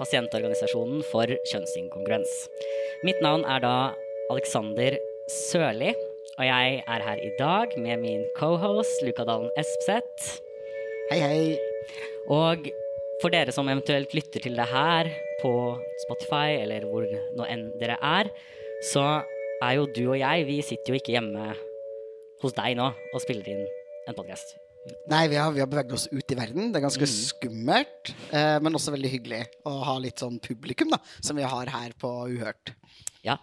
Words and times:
pasientorganisasjonen 0.00 1.04
for 1.06 1.30
kjønnsinkongruens. 1.50 2.46
Mitt 3.06 3.20
navn 3.24 3.44
er 3.44 3.62
da 3.64 3.74
Alexander 4.32 4.96
Sørli, 5.30 5.92
og 6.38 6.46
jeg 6.46 6.78
er 6.80 7.04
her 7.04 7.20
i 7.20 7.32
dag 7.38 7.74
med 7.76 8.00
min 8.02 8.22
cohost 8.38 9.02
Luka 9.04 9.26
Dalen 9.28 9.50
Espseth. 9.60 10.40
Hei, 11.10 11.20
hei. 11.20 11.42
Og 12.30 12.70
for 13.20 13.32
dere 13.34 13.52
som 13.52 13.68
eventuelt 13.68 14.14
lytter 14.16 14.40
til 14.44 14.56
det 14.56 14.68
her 14.70 15.10
på 15.42 15.52
Spotify, 16.06 16.56
eller 16.62 16.86
hvor 16.88 17.04
nå 17.36 17.48
enn 17.48 17.68
dere 17.80 17.98
er, 18.00 18.32
så 18.92 19.04
er 19.60 19.76
jo 19.76 19.90
du 19.92 20.06
og 20.08 20.18
jeg, 20.22 20.48
vi 20.48 20.60
sitter 20.64 20.94
jo 20.94 21.02
ikke 21.02 21.16
hjemme 21.18 21.52
hos 22.40 22.56
deg 22.56 22.80
nå 22.80 22.88
og 22.88 23.22
spiller 23.24 23.52
inn 23.52 23.66
en 24.08 24.16
podkast. 24.16 24.59
Nei, 25.10 25.26
vi 25.28 25.36
har, 25.36 25.52
vi 25.52 25.60
har 25.60 25.68
beveget 25.68 25.92
oss 25.92 26.06
ut 26.08 26.32
i 26.32 26.36
verden. 26.38 26.70
Det 26.72 26.80
er 26.80 26.86
ganske 26.86 27.08
skummelt, 27.10 28.12
eh, 28.32 28.56
men 28.64 28.76
også 28.78 28.94
veldig 28.94 29.10
hyggelig 29.12 29.42
å 29.68 29.74
ha 29.84 29.98
litt 30.00 30.22
sånn 30.22 30.38
publikum, 30.40 30.94
da, 30.94 31.00
som 31.20 31.36
vi 31.36 31.44
har 31.44 31.68
her 31.74 31.92
på 32.00 32.08
Uhørt. 32.32 32.72
Ja. 33.26 33.36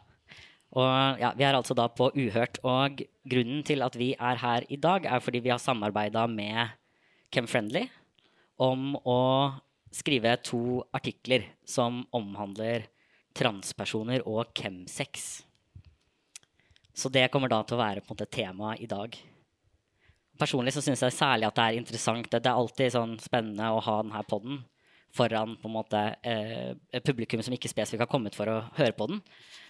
Og 0.73 1.21
ja, 1.21 1.31
vi 1.37 1.45
er 1.45 1.59
altså 1.59 1.77
da 1.77 1.85
på 1.93 2.09
Uhørt, 2.15 2.57
og 2.65 3.03
grunnen 3.29 3.61
til 3.67 3.85
at 3.85 3.95
vi 3.99 4.11
er 4.17 4.41
her 4.41 4.65
i 4.73 4.81
dag, 4.81 5.05
er 5.05 5.21
fordi 5.23 5.43
vi 5.45 5.53
har 5.53 5.61
samarbeida 5.61 6.25
med 6.31 6.73
Chemfriendly 7.33 7.85
om 8.57 8.95
å 9.05 9.21
skrive 9.93 10.33
to 10.41 10.81
artikler 10.95 11.45
som 11.67 12.01
omhandler 12.15 12.89
transpersoner 13.37 14.25
og 14.25 14.49
chemsex. 14.57 15.43
Så 16.97 17.13
det 17.13 17.27
kommer 17.29 17.51
da 17.51 17.61
til 17.61 17.77
å 17.77 17.83
være 17.83 18.01
på 18.01 18.09
en 18.09 18.17
måte 18.17 18.31
tema 18.33 18.73
i 18.81 18.89
dag. 18.89 19.13
Personlig 20.37 20.73
så 20.75 20.83
syns 20.85 21.03
jeg 21.05 21.15
særlig 21.15 21.47
at 21.49 21.57
det 21.57 21.67
er 21.67 21.77
interessant. 21.81 22.31
Det 22.31 22.45
er 22.45 22.57
alltid 22.57 22.93
sånn 22.93 23.15
spennende 23.21 23.71
å 23.73 23.83
ha 23.83 24.01
denne 24.03 24.23
poden 24.29 24.63
foran 25.17 25.55
på 25.57 25.69
en 25.69 25.73
måte 25.73 26.01
eh, 26.21 27.01
publikum 27.05 27.41
som 27.43 27.53
ikke 27.55 27.71
spesifikt 27.71 28.03
har 28.03 28.11
kommet 28.11 28.35
for 28.37 28.49
å 28.51 28.57
høre 28.77 28.93
på 28.95 29.07
den. 29.09 29.21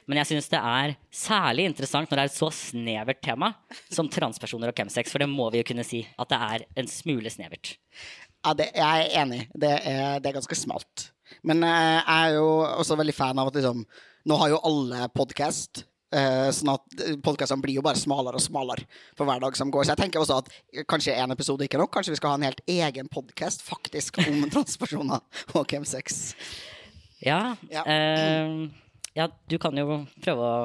Men 0.08 0.22
jeg 0.22 0.32
syns 0.32 0.50
det 0.52 0.60
er 0.60 0.96
særlig 1.14 1.68
interessant 1.70 2.10
når 2.10 2.20
det 2.20 2.26
er 2.26 2.32
et 2.32 2.38
så 2.38 2.50
snevert 2.56 3.22
tema 3.24 3.52
som 3.92 4.10
transpersoner 4.12 4.72
og 4.72 4.80
chemsex, 4.80 5.12
for 5.12 5.24
det 5.24 5.30
må 5.32 5.50
vi 5.54 5.62
jo 5.62 5.68
kunne 5.68 5.86
si 5.88 6.04
at 6.16 6.32
det 6.32 6.40
er 6.48 6.66
en 6.82 6.90
smule 6.92 7.32
snevert. 7.32 7.76
Ja, 8.44 8.54
det, 8.56 8.70
jeg 8.78 9.06
er 9.08 9.16
enig. 9.24 9.42
Det 9.52 9.74
er, 9.76 10.20
det 10.24 10.30
er 10.30 10.38
ganske 10.40 10.60
smalt. 10.60 11.10
Men 11.48 11.64
eh, 11.68 12.00
jeg 12.00 12.18
er 12.18 12.38
jo 12.38 12.48
også 12.66 13.00
veldig 13.00 13.16
fan 13.16 13.40
av 13.40 13.52
at 13.52 13.60
liksom 13.60 13.88
Nå 14.28 14.36
har 14.42 14.50
jo 14.52 14.58
alle 14.68 15.06
podkast. 15.16 15.86
Uh, 16.08 16.48
sånn 16.56 16.72
at 16.72 17.02
podkastene 17.26 17.60
blir 17.60 17.80
jo 17.80 17.84
bare 17.84 18.00
smalere 18.00 18.40
og 18.40 18.44
smalere 18.46 18.86
for 19.18 19.28
hver 19.28 19.42
dag 19.44 19.58
som 19.60 19.72
går. 19.74 19.84
Så 19.84 19.96
jeg 19.96 20.02
tenker 20.06 20.24
også 20.24 20.40
at 20.40 20.52
kanskje 20.88 21.18
én 21.20 21.36
episode 21.36 21.68
ikke 21.68 21.80
er 21.80 21.84
nok. 21.84 21.94
Kanskje 21.98 22.16
vi 22.16 22.20
skal 22.22 22.34
ha 22.34 22.40
en 22.40 22.48
helt 22.48 22.64
egen 22.64 23.12
podkast 23.12 23.66
faktisk 23.68 24.22
om 24.24 24.46
transpersoner 24.56 25.24
og 25.54 25.64
chemsex. 25.68 26.36
Ja, 27.24 27.56
Ja. 27.74 27.84
Uh, 27.84 28.68
ja, 29.18 29.26
du 29.50 29.58
kan 29.58 29.74
jo 29.74 30.04
prøve 30.22 30.46
å 30.46 30.58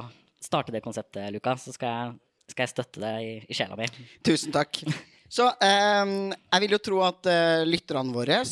starte 0.44 0.74
det 0.74 0.82
konseptet, 0.84 1.30
Luka, 1.32 1.54
så 1.56 1.72
skal 1.72 1.88
jeg, 1.88 2.16
skal 2.52 2.66
jeg 2.66 2.72
støtte 2.74 3.00
det 3.00 3.12
i, 3.24 3.30
i 3.48 3.56
sjela 3.56 3.78
mi. 3.78 3.86
Tusen 4.26 4.52
takk. 4.52 4.82
Så 5.32 5.46
eh, 5.64 6.10
jeg 6.28 6.64
vil 6.64 6.76
jo 6.76 6.82
tro 6.84 7.00
at 7.06 7.30
uh, 7.30 7.62
lytterne 7.64 8.12
våre 8.12 8.42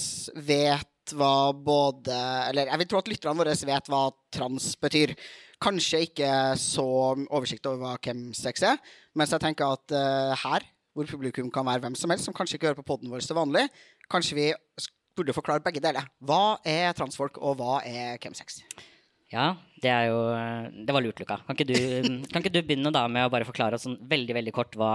vet 0.49 1.13
hva 1.13 1.51
både 1.53 2.17
Eller 2.49 2.69
jeg 2.71 2.81
vil 2.81 2.89
tro 2.89 3.01
at 3.01 3.09
lytterne 3.11 3.41
våre 3.43 3.55
vet 3.69 3.91
hva 3.91 4.03
trans 4.33 4.71
betyr. 4.81 5.13
Kanskje 5.61 6.05
ikke 6.07 6.29
så 6.61 6.85
oversikt 7.29 7.67
over 7.69 7.83
hva 7.83 7.97
chemsex 8.01 8.65
er, 8.65 8.79
mens 9.19 9.35
jeg 9.35 9.43
tenker 9.43 9.75
at 9.77 9.93
uh, 9.93 10.33
her, 10.45 10.65
hvor 10.97 11.09
publikum 11.11 11.51
kan 11.53 11.67
være 11.69 11.85
hvem 11.85 11.99
som 11.99 12.11
helst, 12.13 12.27
som 12.29 12.37
kanskje 12.37 12.57
ikke 12.57 12.71
hører 12.71 12.81
på 12.81 12.87
poden 12.89 13.13
vår 13.13 13.27
til 13.27 13.37
vanlig, 13.37 13.67
kanskje 14.11 14.39
vi 14.39 14.47
burde 15.19 15.37
forklare 15.37 15.63
begge 15.65 15.83
deler. 15.85 16.09
Hva 16.25 16.57
er 16.65 16.97
transfolk, 16.97 17.37
og 17.45 17.61
hva 17.61 17.83
er 17.85 18.17
chemsex? 18.23 18.63
Ja, 19.31 19.53
det 19.83 19.91
er 19.93 20.09
jo 20.11 20.19
Det 20.87 20.95
var 20.95 21.05
lurt, 21.05 21.21
Luka. 21.23 21.39
Kan 21.47 21.59
ikke 21.59 21.69
du, 21.69 21.77
kan 22.33 22.43
ikke 22.43 22.55
du 22.57 22.63
begynne 22.65 22.91
da 22.95 23.05
med 23.07 23.29
å 23.29 23.33
bare 23.33 23.47
forklare 23.47 23.77
oss 23.77 23.87
sånn 23.87 24.01
veldig, 24.11 24.37
veldig 24.41 24.55
kort 24.57 24.75
hva 24.81 24.95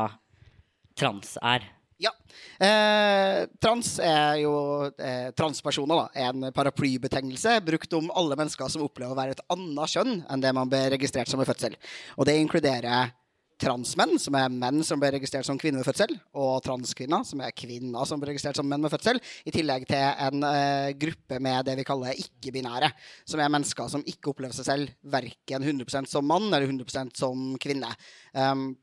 trans 0.97 1.37
er? 1.43 1.63
Ja. 2.01 2.11
Eh, 2.59 3.45
trans 3.63 3.93
er 4.03 4.41
jo 4.41 4.55
eh, 4.99 5.29
Transpersoner 5.37 6.01
da, 6.01 6.25
en 6.27 6.49
paraplybetegnelse 6.55 7.59
brukt 7.63 7.93
om 7.95 8.09
alle 8.11 8.35
mennesker 8.35 8.71
som 8.71 8.83
opplever 8.83 9.15
å 9.15 9.19
være 9.19 9.37
et 9.37 9.45
annet 9.53 9.93
kjønn 9.93 10.17
enn 10.27 10.43
det 10.43 10.51
man 10.55 10.71
ble 10.71 10.81
registrert 10.97 11.31
som 11.31 11.39
ved 11.39 11.47
fødsel. 11.47 11.77
Og 12.19 12.27
det 12.27 12.35
inkluderer 12.41 13.13
transmenn, 13.61 14.17
som 14.19 14.35
er 14.35 14.51
menn 14.51 14.81
som 14.83 14.99
ble 14.99 15.13
registrert 15.15 15.47
som 15.47 15.55
kvinner 15.59 15.79
ved 15.79 15.87
fødsel, 15.87 16.11
og 16.35 16.57
transkvinner, 16.65 17.23
som 17.23 17.39
er 17.45 17.53
kvinner 17.55 18.07
som 18.07 18.19
ble 18.19 18.33
registrert 18.33 18.59
som 18.59 18.67
menn 18.67 18.83
ved 18.83 18.91
fødsel, 18.91 19.21
i 19.47 19.53
tillegg 19.55 19.85
til 19.87 20.03
en 20.27 20.43
eh, 20.49 20.95
gruppe 20.99 21.39
med 21.43 21.63
det 21.69 21.77
vi 21.79 21.85
kaller 21.87 22.19
ikke-binære, 22.25 22.89
som 23.23 23.39
er 23.39 23.53
mennesker 23.55 23.87
som 23.93 24.03
ikke 24.03 24.33
opplever 24.33 24.57
seg 24.57 24.67
selv 24.67 25.13
verken 25.15 25.63
100% 25.63 26.11
som 26.11 26.27
mann 26.27 26.49
eller 26.49 26.67
100% 26.67 27.15
som 27.23 27.53
kvinne. 27.63 27.93
Um, 28.35 28.73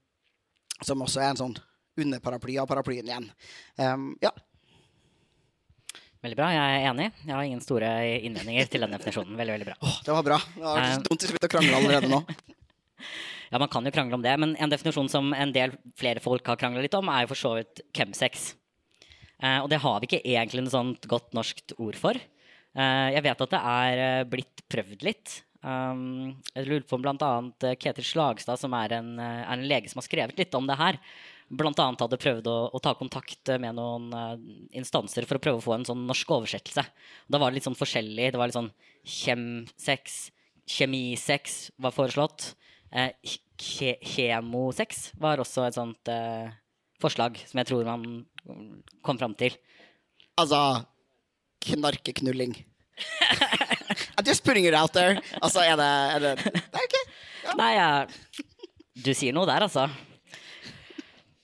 som 0.83 1.05
også 1.05 1.21
er 1.21 1.35
en 1.35 1.39
sånn 1.39 1.61
underparaply 2.01 2.57
av 2.63 2.71
paraplyen 2.71 3.09
igjen. 3.09 3.29
Um, 3.77 4.09
ja. 4.23 4.33
Veldig 6.23 6.39
bra, 6.39 6.49
jeg 6.55 6.79
er 6.79 6.89
enig. 6.93 7.09
Jeg 7.27 7.35
har 7.35 7.45
ingen 7.49 7.63
store 7.65 7.93
innvendinger 8.23 8.69
til 8.71 8.85
den 8.85 8.95
definisjonen. 8.95 9.37
Veldig, 9.39 9.57
veldig 9.57 9.69
bra. 9.73 9.77
Oh, 9.83 10.01
det 10.07 10.15
var 10.15 10.27
bra. 10.29 10.41
Det 10.55 10.65
var 10.65 10.91
så 10.93 11.05
dumt 11.09 11.25
vi 11.25 11.31
begynte 11.33 11.51
å 11.51 11.55
krangle 11.57 11.79
allerede 11.81 12.13
nå. 12.13 12.25
Ja, 13.53 13.59
man 13.61 13.69
kan 13.69 13.85
jo 13.85 13.91
krangle 13.93 14.17
om 14.17 14.23
det, 14.25 14.33
men 14.41 14.55
en 14.57 14.71
definisjon 14.73 15.11
som 15.13 15.27
en 15.37 15.51
del 15.53 15.75
flere 16.01 16.23
folk 16.25 16.47
har 16.49 16.57
krangla 16.57 16.81
litt 16.81 16.95
om, 16.97 17.11
er 17.13 17.27
jo 17.27 17.35
for 17.35 17.41
så 17.41 17.51
vidt 17.59 17.83
chemsex. 17.93 18.47
Uh, 19.43 19.59
og 19.59 19.69
det 19.69 19.83
har 19.83 19.99
vi 20.01 20.09
ikke 20.09 20.23
egentlig 20.25 20.63
noe 20.65 20.73
sånt 20.73 21.05
godt 21.11 21.35
norskt 21.37 21.75
ord 21.77 21.99
for. 22.01 22.17
Uh, 22.73 23.13
jeg 23.13 23.25
vet 23.27 23.43
at 23.45 23.53
det 23.53 23.61
er 23.61 24.01
eh, 24.01 24.29
blitt 24.33 24.63
prøvd 24.73 25.05
litt. 25.05 25.35
Um, 25.61 26.33
jeg 26.55 26.65
lurer 26.65 26.87
på 26.89 26.97
om 26.97 27.51
eh, 27.69 27.77
Ketil 27.77 28.07
Slagstad, 28.09 28.57
som 28.59 28.73
er 28.75 28.97
en, 28.97 29.13
er 29.21 29.45
en 29.53 29.67
lege 29.69 29.93
som 29.93 30.01
har 30.01 30.09
skrevet 30.09 30.41
litt 30.41 30.57
om 30.57 30.65
det 30.67 30.79
her, 30.81 30.97
blant 31.53 31.81
annet 31.83 32.01
hadde 32.01 32.21
prøvd 32.21 32.49
å, 32.49 32.57
å 32.73 32.81
ta 32.83 32.95
kontakt 32.97 33.51
med 33.61 33.77
noen 33.77 34.09
uh, 34.17 34.35
instanser 34.77 35.27
for 35.29 35.39
å 35.39 35.43
prøve 35.43 35.61
å 35.61 35.65
få 35.65 35.75
en 35.77 35.87
sånn 35.89 36.07
norsk 36.09 36.31
oversettelse. 36.39 36.85
Da 37.29 37.41
var 37.41 37.53
det 37.53 37.61
litt 37.61 37.69
sånn 37.69 37.79
forskjellig. 37.79 38.31
Det 38.33 38.41
var 38.41 38.49
litt 38.49 38.57
sånn 38.57 38.73
kjemsex, 39.03 40.19
kjemisex 40.79 41.61
var 41.83 41.95
foreslått. 41.97 42.53
Uh, 42.93 43.11
kje, 43.61 43.97
kjemosex 44.01 45.11
var 45.21 45.43
også 45.43 45.67
et 45.67 45.77
sånt 45.77 46.13
uh, 46.13 46.49
forslag 47.03 47.37
som 47.45 47.61
jeg 47.61 47.71
tror 47.71 47.89
man 47.89 48.25
kom 49.05 49.21
fram 49.21 49.37
til. 49.39 49.57
Altså 50.41 50.83
knarkeknulling. 51.63 52.57
I'm 54.17 54.25
just 54.27 54.45
putting 54.45 54.65
it 54.65 54.75
out 54.75 54.93
there. 54.93 55.21
Altså, 55.41 55.61
er 55.61 55.77
det, 55.77 55.91
er 56.17 56.25
det 56.25 56.33
Nei, 56.73 56.83
ok. 56.87 56.97
Nei, 57.59 57.71
jeg, 57.77 58.43
du 59.05 59.13
sier 59.17 59.35
noe 59.37 59.49
der, 59.49 59.67
altså. 59.67 59.89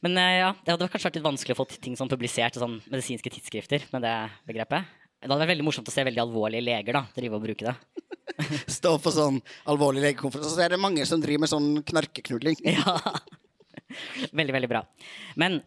Men 0.04 0.18
eh, 0.20 0.36
ja, 0.40 0.52
det 0.62 0.74
hadde 0.74 0.88
kanskje 0.92 1.08
vært 1.08 1.18
litt 1.18 1.26
vanskelig 1.26 1.56
å 1.56 1.60
få 1.60 1.66
ting 1.74 1.96
sånn 1.98 2.10
publisert 2.10 2.56
i 2.56 2.62
sånn 2.62 2.78
medisinske 2.86 3.32
tidsskrifter 3.34 3.86
med 3.94 4.04
det 4.06 4.14
begrepet. 4.48 4.94
Det 5.18 5.26
hadde 5.26 5.40
vært 5.42 5.52
veldig 5.56 5.66
morsomt 5.66 5.88
å 5.90 5.92
se 5.94 6.04
veldig 6.06 6.22
alvorlige 6.22 6.62
leger 6.62 6.94
da, 6.94 7.02
drive 7.16 7.38
og 7.38 7.42
bruke 7.42 7.66
det. 7.66 8.04
Stå 8.78 8.94
på 9.02 9.10
sånn 9.10 9.40
alvorlig 9.66 10.04
legekonferanse, 10.04 10.54
så 10.54 10.62
er 10.62 10.74
det 10.74 10.82
mange 10.82 11.06
som 11.08 11.22
driver 11.22 11.42
med 11.46 11.54
sånn 11.54 11.70
knarkeknulling. 11.90 12.62
Ja. 13.88 13.96
Veldig, 14.36 14.52
veldig 14.52 14.68
bra. 14.68 14.82
Men 15.40 15.62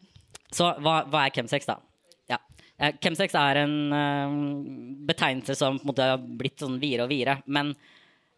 så 0.54 0.68
hva, 0.84 1.00
hva 1.10 1.24
er 1.26 1.34
chemsex, 1.34 1.66
da? 1.66 1.80
Ja. 2.30 2.38
Eh, 2.78 2.94
Chemsex 3.02 3.34
er 3.40 3.64
en 3.64 3.74
uh, 3.90 4.36
betegnelse 5.08 5.56
som 5.58 5.80
på 5.80 5.88
en 5.88 5.90
måte 5.90 6.10
har 6.12 6.22
blitt 6.22 6.62
sånn 6.62 6.78
videre 6.82 7.08
og 7.08 7.10
videre. 7.10 7.40
Men 7.50 7.72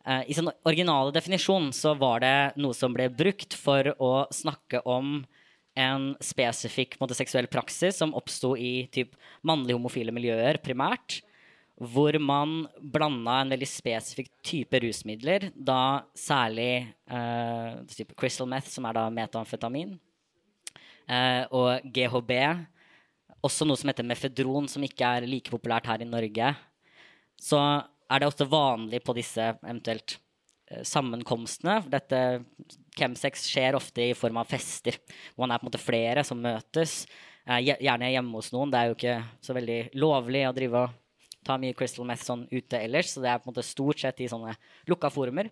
uh, 0.07 0.21
i 0.23 0.37
sin 0.37 0.47
originale 0.63 1.11
definisjon 1.15 1.71
så 1.75 1.97
var 1.99 2.23
det 2.23 2.35
noe 2.63 2.77
som 2.77 2.95
ble 2.95 3.09
brukt 3.11 3.57
for 3.59 3.91
å 3.97 4.13
snakke 4.31 4.85
om 4.87 5.17
en 5.79 6.13
spesifikk 6.21 6.97
måte, 7.01 7.15
seksuell 7.17 7.47
praksis 7.51 7.97
som 8.01 8.13
oppsto 8.17 8.53
i 8.59 8.87
typ, 8.93 9.15
mannlige 9.45 9.77
homofile 9.77 10.13
miljøer 10.13 10.59
primært. 10.63 11.21
Hvor 11.73 12.15
man 12.21 12.67
blanda 12.77 13.39
en 13.41 13.53
veldig 13.55 13.67
spesifikk 13.67 14.29
type 14.45 14.77
rusmidler, 14.83 15.49
da 15.55 16.05
særlig 16.15 16.85
eh, 17.09 17.71
type 17.89 18.13
crystal 18.19 18.47
meth, 18.49 18.69
som 18.69 18.85
er 18.85 18.99
da 18.99 19.07
metamfetamin, 19.11 19.95
eh, 21.09 21.41
og 21.49 21.81
GHB. 21.95 22.35
Også 23.43 23.65
noe 23.65 23.81
som 23.81 23.89
heter 23.89 24.05
mefedron, 24.07 24.69
som 24.69 24.85
ikke 24.85 25.15
er 25.17 25.27
like 25.27 25.51
populært 25.51 25.89
her 25.89 26.05
i 26.05 26.07
Norge. 26.07 26.53
Så 27.41 27.59
er 27.59 28.21
det 28.21 28.29
også 28.29 28.47
vanlig 28.47 29.01
på 29.03 29.17
disse 29.17 29.49
eventuelt 29.57 30.19
sammenkomstene. 30.87 31.81
Dette 31.91 32.23
Chemsex 32.97 33.45
skjer 33.49 33.77
ofte 33.77 34.09
i 34.09 34.17
form 34.17 34.41
av 34.41 34.49
fester. 34.49 34.97
Hvor 35.33 35.45
man 35.45 35.55
er 35.55 35.61
på 35.61 35.67
en 35.67 35.71
måte 35.71 35.81
flere 35.81 36.25
som 36.27 36.41
møtes. 36.41 37.03
Eh, 37.45 37.73
gjerne 37.75 38.11
hjemme 38.13 38.39
hos 38.39 38.51
noen. 38.55 38.71
Det 38.71 38.79
er 38.79 38.89
jo 38.89 38.97
ikke 38.97 39.17
så 39.43 39.55
veldig 39.57 39.79
lovlig 39.99 40.45
å 40.47 40.53
drive 40.55 40.83
og 40.85 40.99
ta 41.43 41.57
mye 41.59 41.75
crystal 41.75 42.07
meth 42.07 42.23
sånn 42.23 42.45
ute 42.51 42.79
ellers, 42.79 43.09
så 43.11 43.23
det 43.23 43.31
er 43.31 43.39
på 43.41 43.49
en 43.49 43.51
måte 43.51 43.65
stort 43.67 43.99
sett 43.99 44.21
i 44.23 44.29
sånne 44.31 44.55
lukka 44.87 45.11
forumer. 45.11 45.49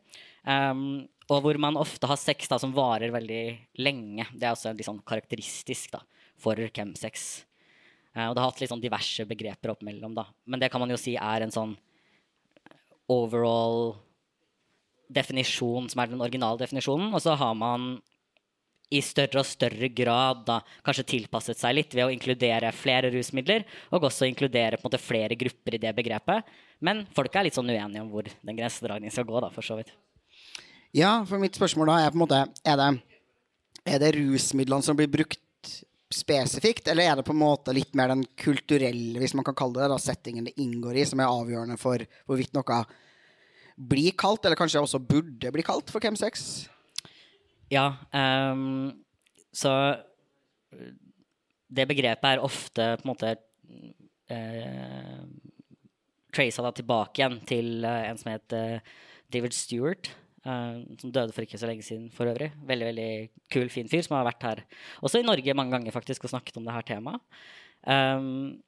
Um, 0.47 1.03
og 1.27 1.44
hvor 1.44 1.59
man 1.62 1.79
ofte 1.79 2.07
har 2.07 2.19
sex 2.19 2.47
da, 2.51 2.57
som 2.62 2.71
varer 2.75 3.12
veldig 3.13 3.44
lenge. 3.83 4.27
Det 4.31 4.47
er 4.47 4.56
også 4.56 4.71
litt 4.71 4.88
sånn 4.88 5.03
karakteristisk 5.07 5.91
da, 5.95 6.01
for 6.39 6.59
chemsex. 6.75 7.44
Uh, 8.15 8.29
og 8.29 8.35
det 8.35 8.44
har 8.44 8.50
hatt 8.50 8.63
litt 8.63 8.71
sånn 8.71 8.83
diverse 8.83 9.27
begreper 9.27 9.75
oppimellom, 9.75 10.15
da. 10.15 10.29
Men 10.47 10.63
det 10.63 10.71
kan 10.71 10.83
man 10.83 10.91
jo 10.91 11.00
si 11.00 11.17
er 11.19 11.45
en 11.45 11.53
sånn 11.53 11.75
overall 13.12 13.97
definisjon 15.13 15.90
som 15.92 16.02
er 16.02 16.12
den 16.12 16.24
originale 16.24 16.60
definisjonen. 16.62 17.12
Og 17.13 17.24
så 17.24 17.36
har 17.40 17.54
man 17.58 17.94
i 18.92 19.00
større 19.04 19.40
og 19.40 19.48
større 19.48 19.88
grad 19.96 20.44
da 20.48 20.58
kanskje 20.84 21.08
tilpasset 21.13 21.60
seg 21.60 21.78
litt 21.78 21.94
ved 21.96 22.10
å 22.10 22.12
inkludere 22.12 22.74
flere 22.75 23.12
rusmidler, 23.13 23.63
og 23.96 24.10
også 24.10 24.28
inkludere 24.28 24.81
måte 24.84 25.00
flere 25.00 25.38
grupper 25.40 25.78
i 25.78 25.81
det 25.81 25.94
begrepet. 25.96 26.50
Men 26.84 27.06
folk 27.16 27.36
er 27.36 27.48
litt 27.48 27.56
sånn 27.56 27.72
uenige 27.72 28.04
om 28.04 28.10
hvor 28.12 28.28
den 28.28 28.58
grensedragningen 28.58 29.16
skal 29.16 29.30
gå, 29.30 29.38
da, 29.44 29.52
for 29.54 29.66
så 29.66 29.80
vidt. 29.80 29.94
Ja, 30.98 31.22
for 31.28 31.40
mitt 31.40 31.56
spørsmål 31.56 31.88
da 31.88 32.02
er 32.02 32.12
på 32.12 32.19
en 32.19 32.25
måte 32.25 32.42
Er 32.68 32.75
det, 32.75 32.90
er 33.88 34.02
det 34.04 34.10
rusmidlene 34.18 34.84
som 34.84 34.98
blir 35.00 35.08
brukt 35.12 35.40
spesifikt, 36.12 36.90
eller 36.92 37.08
er 37.08 37.16
det 37.16 37.24
på 37.24 37.31
en 37.31 37.40
måte 37.40 37.72
litt 37.72 37.94
mer 37.96 38.12
den 38.12 38.25
kulturelle, 38.36 39.16
hvis 39.22 39.36
man 39.38 39.46
kan 39.48 39.56
kalle 39.56 39.80
det, 39.80 39.88
da, 39.94 40.00
settingen 40.02 40.50
det 40.50 40.58
inngår 40.60 41.00
i, 41.00 41.06
som 41.08 41.22
er 41.24 41.31
avgjørende 41.31 41.80
for 41.80 42.04
hvorvidt 42.28 42.52
noe 42.58 42.81
blir 43.89 44.16
kalt, 44.19 44.45
eller 44.45 44.60
kanskje 44.60 44.83
også 44.83 45.01
burde 45.01 45.51
bli 45.54 45.66
kalt 45.66 45.92
for 45.94 46.04
chemsex? 46.04 46.68
Ja, 47.72 47.88
um, 48.13 48.92
så 49.56 49.72
det 51.72 51.88
begrepet 51.88 52.28
er 52.28 52.44
ofte 52.44 52.88
på 53.00 53.06
en 53.06 53.12
måte 53.13 53.36
uh, 54.31 55.22
tracet 56.36 56.66
da 56.68 56.74
tilbake 56.75 57.22
igjen 57.22 57.39
til 57.48 57.86
uh, 57.88 58.10
en 58.10 58.19
som 58.19 58.33
het 58.33 58.57
uh, 58.57 58.98
David 59.31 59.56
Stewart. 59.56 60.12
Uh, 60.42 60.81
som 60.98 61.12
døde 61.13 61.36
for 61.36 61.45
ikke 61.45 61.60
så 61.62 61.68
lenge 61.69 61.86
siden, 61.86 62.10
for 62.13 62.30
øvrig. 62.31 62.50
Veldig 62.66 62.88
veldig 62.88 63.12
kul, 63.54 63.69
fin 63.69 63.89
fyr 63.92 64.01
som 64.07 64.18
har 64.18 64.25
vært 64.25 64.48
her 64.48 64.63
også 65.06 65.22
i 65.22 65.27
Norge 65.27 65.54
mange 65.54 65.75
ganger 65.75 65.94
faktisk 65.94 66.25
og 66.25 66.34
snakket 66.34 66.57
om 66.57 66.66
det 66.66 66.75
her 66.75 66.88
temaet. 66.88 67.22
Um, 67.86 68.60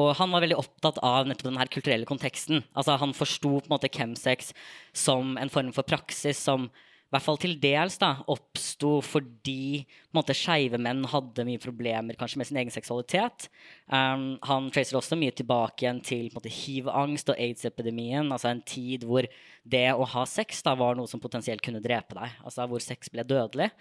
og 0.00 0.14
han 0.18 0.32
var 0.32 0.44
veldig 0.44 0.58
opptatt 0.60 1.00
av 1.04 1.28
nettopp 1.28 1.50
den 1.50 1.60
her 1.60 1.72
kulturelle 1.72 2.08
konteksten. 2.08 2.64
Altså 2.74 2.96
Han 3.00 3.16
forsto 3.16 3.58
på 3.58 3.68
en 3.68 3.74
måte 3.74 3.92
chemsex 3.92 4.54
som 4.96 5.36
en 5.40 5.52
form 5.52 5.74
for 5.76 5.86
praksis 5.86 6.40
som 6.40 6.70
i 7.10 7.16
hvert 7.16 7.24
fall 7.26 7.40
til 7.42 7.56
dels 7.58 7.96
da, 7.98 8.12
oppsto 8.30 9.00
fordi 9.02 9.80
på 9.82 10.12
en 10.12 10.18
måte, 10.20 10.34
skeive 10.38 10.78
menn 10.78 11.00
hadde 11.10 11.42
mye 11.48 11.58
problemer 11.58 12.14
kanskje 12.14 12.38
med 12.38 12.46
sin 12.46 12.60
egen 12.62 12.70
seksualitet. 12.70 13.48
Um, 13.90 14.36
han 14.46 14.68
tracer 14.70 14.94
også 14.94 15.18
mye 15.18 15.34
tilbake 15.34 15.82
igjen 15.82 15.98
til 16.06 16.30
hiv-angst 16.30 17.32
og 17.32 17.42
aids-epidemien. 17.42 18.30
altså 18.30 18.52
En 18.52 18.62
tid 18.62 19.08
hvor 19.08 19.26
det 19.66 19.88
å 19.90 20.06
ha 20.12 20.22
sex 20.22 20.62
da, 20.62 20.76
var 20.78 20.94
noe 20.94 21.10
som 21.10 21.18
potensielt 21.18 21.66
kunne 21.66 21.82
drepe 21.82 22.14
deg. 22.14 22.38
altså 22.46 22.68
Hvor 22.70 22.86
sex 22.86 23.10
ble 23.10 23.26
dødelig, 23.26 23.72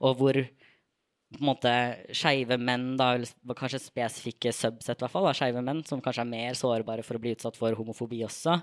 og 0.00 0.16
hvor 0.22 0.40
på 1.28 1.42
en 1.42 1.48
måte 1.50 1.72
skeive 2.16 2.56
menn, 2.56 2.94
da, 2.96 3.10
eller 3.18 3.56
kanskje 3.56 3.82
spesifikke 3.82 4.52
subset, 4.54 4.96
i 4.96 5.04
hvert 5.04 5.12
fall, 5.12 5.28
skeive 5.36 5.60
menn, 5.64 5.82
som 5.84 6.00
kanskje 6.04 6.24
er 6.24 6.30
mer 6.30 6.56
sårbare 6.56 7.04
for 7.04 7.18
å 7.18 7.22
bli 7.22 7.34
utsatt 7.36 7.58
for 7.58 7.76
homofobi 7.76 8.22
også, 8.24 8.56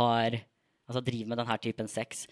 har, 0.00 0.38
altså 0.88 1.04
driver 1.06 1.30
med 1.30 1.40
denne 1.42 1.58
typen 1.62 1.90
sex. 1.90 2.26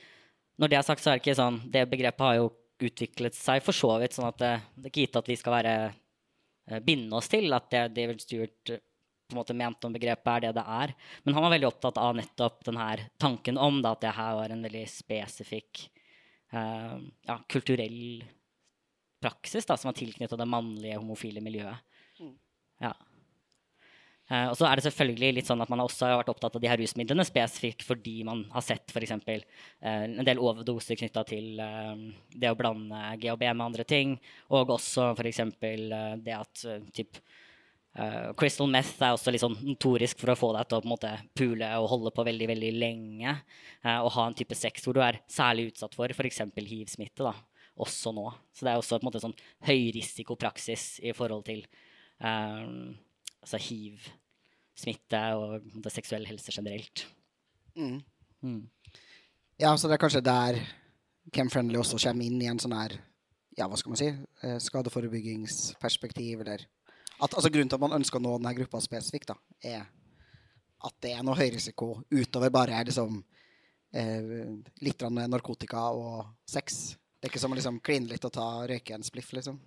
Når 0.58 0.72
det 0.72 0.78
er 0.80 0.86
sagt, 0.86 1.04
så 1.04 1.12
er 1.12 1.16
det 1.16 1.22
ikke 1.22 1.38
sånn 1.38 1.62
Det 1.72 1.86
begrepet 1.88 2.26
har 2.26 2.34
jo 2.36 2.50
utviklet 2.82 3.36
seg 3.38 3.62
for 3.64 3.76
så 3.76 3.94
vidt, 4.02 4.16
sånn 4.16 4.28
at 4.28 4.40
det, 4.42 4.52
det 4.74 4.88
er 4.88 4.92
ikke 4.92 5.06
gitt 5.06 5.20
at 5.22 5.30
vi 5.30 5.38
skal 5.38 5.54
være 5.54 5.74
eh, 5.86 6.82
binde 6.84 7.16
oss 7.18 7.30
til 7.30 7.54
at 7.54 7.70
det 7.72 7.84
David 7.94 8.22
Stewart 8.24 8.74
eh, 8.74 8.82
på 9.30 9.36
en 9.36 9.40
måte 9.40 9.56
mente 9.56 9.88
om 9.88 9.94
begrepet, 9.94 10.28
er 10.34 10.44
det 10.44 10.52
det 10.58 10.66
er. 10.82 10.92
Men 11.24 11.38
han 11.38 11.46
var 11.46 11.54
veldig 11.54 11.70
opptatt 11.70 12.02
av 12.02 12.18
nettopp 12.18 12.66
denne 12.66 12.88
tanken 13.22 13.60
om 13.62 13.78
da, 13.80 13.94
at 13.94 14.02
det 14.02 14.12
her 14.18 14.36
var 14.42 14.52
en 14.52 14.66
veldig 14.66 14.84
spesifikk 14.90 15.86
eh, 16.52 16.96
ja, 17.30 17.38
kulturell 17.48 18.26
praksis 19.22 19.68
da, 19.68 19.78
som 19.78 19.90
var 19.90 19.96
tilknyttet 19.98 20.40
det 20.40 20.50
mannlige 20.50 20.98
homofile 21.00 21.42
miljøet. 21.44 21.80
Ja. 22.82 22.92
Uh, 24.30 24.48
og 24.48 24.56
så 24.56 24.64
er 24.68 24.78
det 24.78 24.84
selvfølgelig 24.86 25.32
litt 25.36 25.48
sånn 25.48 25.60
at 25.60 25.70
man 25.70 25.82
også 25.82 26.06
har 26.06 26.20
vært 26.20 26.30
opptatt 26.32 26.54
av 26.56 26.62
de 26.62 26.68
her 26.70 26.78
rusmidlene 26.80 27.24
spesifikt 27.26 27.82
fordi 27.84 28.22
man 28.24 28.44
har 28.54 28.64
sett 28.64 28.94
f.eks. 28.94 29.12
Uh, 29.18 29.48
en 30.06 30.26
del 30.26 30.40
overdoser 30.40 30.96
knytta 30.98 31.24
til 31.28 31.60
uh, 31.60 31.98
det 32.30 32.52
å 32.52 32.58
blande 32.58 33.02
GHB 33.22 33.48
med 33.50 33.66
andre 33.66 33.86
ting, 33.88 34.16
og 34.54 34.72
også 34.78 35.10
f.eks. 35.16 35.42
Uh, 35.58 36.14
det 36.22 36.38
at 36.38 36.64
typ, 36.96 37.20
eh, 37.98 38.32
crystal 38.38 38.70
meth 38.70 39.00
er 39.02 39.14
også 39.14 39.32
litt 39.32 39.42
sånn 39.44 39.58
notorisk 39.66 40.20
for 40.22 40.32
å 40.32 40.38
få 40.38 40.52
deg 40.56 40.68
til 40.68 40.78
å 40.78 40.82
på 40.82 40.88
en 40.88 40.94
måte 40.94 41.12
pule 41.38 41.70
og 41.80 41.90
holde 41.92 42.12
på 42.14 42.26
veldig 42.28 42.48
veldig 42.52 42.72
lenge. 42.78 43.36
eh, 43.84 43.98
og 43.98 44.12
ha 44.12 44.26
en 44.26 44.34
type 44.34 44.54
sex 44.54 44.84
hvor 44.84 44.94
du 44.94 45.02
er 45.02 45.20
særlig 45.28 45.72
utsatt 45.72 45.94
for 45.94 46.08
f.eks. 46.08 46.40
hiv-smitte. 46.56 47.22
da, 47.22 47.34
Også 47.80 48.12
nå. 48.12 48.26
Så 48.52 48.66
det 48.66 48.72
er 48.72 48.80
også 48.80 48.98
på 48.98 49.06
en 49.06 49.08
måte 49.08 49.22
sånn 49.22 49.36
høyrisikopraksis 49.64 50.98
i 51.08 51.14
forhold 51.16 51.46
til 51.46 51.62
um, 52.20 52.92
altså 53.40 53.60
hiv-smitte 53.62 55.22
og 55.38 55.64
måte, 55.72 55.92
seksuell 55.94 56.26
helse 56.28 56.52
generelt. 56.52 57.06
Mm. 57.78 58.02
Mm. 58.42 58.60
Ja, 59.60 59.72
så 59.76 59.88
det 59.88 59.96
er 59.96 60.04
kanskje 60.04 60.24
der 60.26 60.60
Chem 61.32 61.50
Friendly 61.50 61.78
også 61.80 62.00
kommer 62.02 62.26
inn 62.26 62.40
i 62.42 62.50
en 62.50 62.60
sånn 62.60 62.76
her 62.76 62.98
ja, 63.56 63.66
hva 63.68 63.76
skal 63.76 63.92
man 63.92 64.00
si, 64.00 64.08
eh, 64.42 64.58
skadeforebyggingsperspektiv, 64.64 66.40
eller 66.40 66.64
at, 67.22 67.34
altså 67.34 67.50
Grunnen 67.50 67.68
til 67.68 67.76
at 67.76 67.84
man 67.84 67.98
ønsker 67.98 68.18
å 68.18 68.22
nå 68.24 68.36
denne 68.38 68.54
gruppa 68.56 68.80
spesifikt, 68.82 69.32
da, 69.32 69.36
er 69.62 69.84
at 70.82 70.96
det 71.04 71.12
er 71.14 71.22
noe 71.26 71.38
høyrisiko 71.38 71.92
utover 72.10 72.50
bare 72.50 72.80
liksom, 72.88 73.20
eh, 73.94 74.32
litt 74.82 75.04
narkotika 75.12 75.90
og 75.94 76.32
sex. 76.48 76.96
Det 77.22 77.28
er 77.28 77.30
ikke 77.30 77.40
som 77.44 77.52
å 77.54 77.56
liksom 77.56 77.76
kline 77.86 78.10
litt 78.10 78.24
og 78.26 78.32
ta 78.34 78.44
røyke 78.66 78.96
en 78.96 79.04
spliff, 79.06 79.28
liksom. 79.36 79.60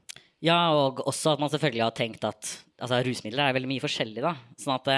Ja, 0.43 0.57
og 0.75 0.99
også 1.07 1.31
at 1.31 1.39
man 1.39 1.47
selvfølgelig 1.53 1.85
har 1.85 1.93
tenkt 1.95 2.25
at 2.27 2.49
altså, 2.75 2.97
rusmidler 3.07 3.45
er 3.45 3.55
veldig 3.55 3.69
mye 3.69 3.83
forskjellig. 3.85 4.19
da. 4.25 4.33
Sånn 4.59 4.75
at 4.75 4.89
det, 4.89 4.97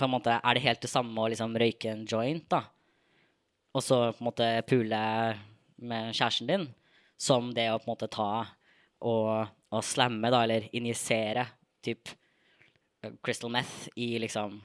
på 0.00 0.06
en 0.06 0.14
måte 0.14 0.38
er 0.38 0.56
det 0.56 0.62
helt 0.64 0.80
det 0.86 0.90
samme 0.90 1.20
å 1.20 1.28
liksom 1.28 1.52
røyke 1.60 1.92
en 1.92 2.06
joint, 2.08 2.46
da. 2.48 2.62
Og 3.76 3.84
så 3.84 3.98
på 4.14 4.24
en 4.24 4.28
måte 4.30 4.46
pule 4.70 5.02
med 5.84 6.16
kjæresten 6.16 6.48
din, 6.48 6.64
som 7.20 7.52
det 7.52 7.68
å 7.68 7.76
på 7.76 7.90
en 7.90 7.92
måte 7.92 8.08
ta 8.16 8.30
og, 9.04 9.52
og 9.68 9.84
slamme, 9.84 10.32
da, 10.32 10.40
eller 10.46 10.70
injisere 10.72 11.44
typ 11.84 12.08
eh, 13.04 13.12
crystal 13.20 13.52
meth 13.52 13.90
i 14.00 14.14
liksom 14.24 14.56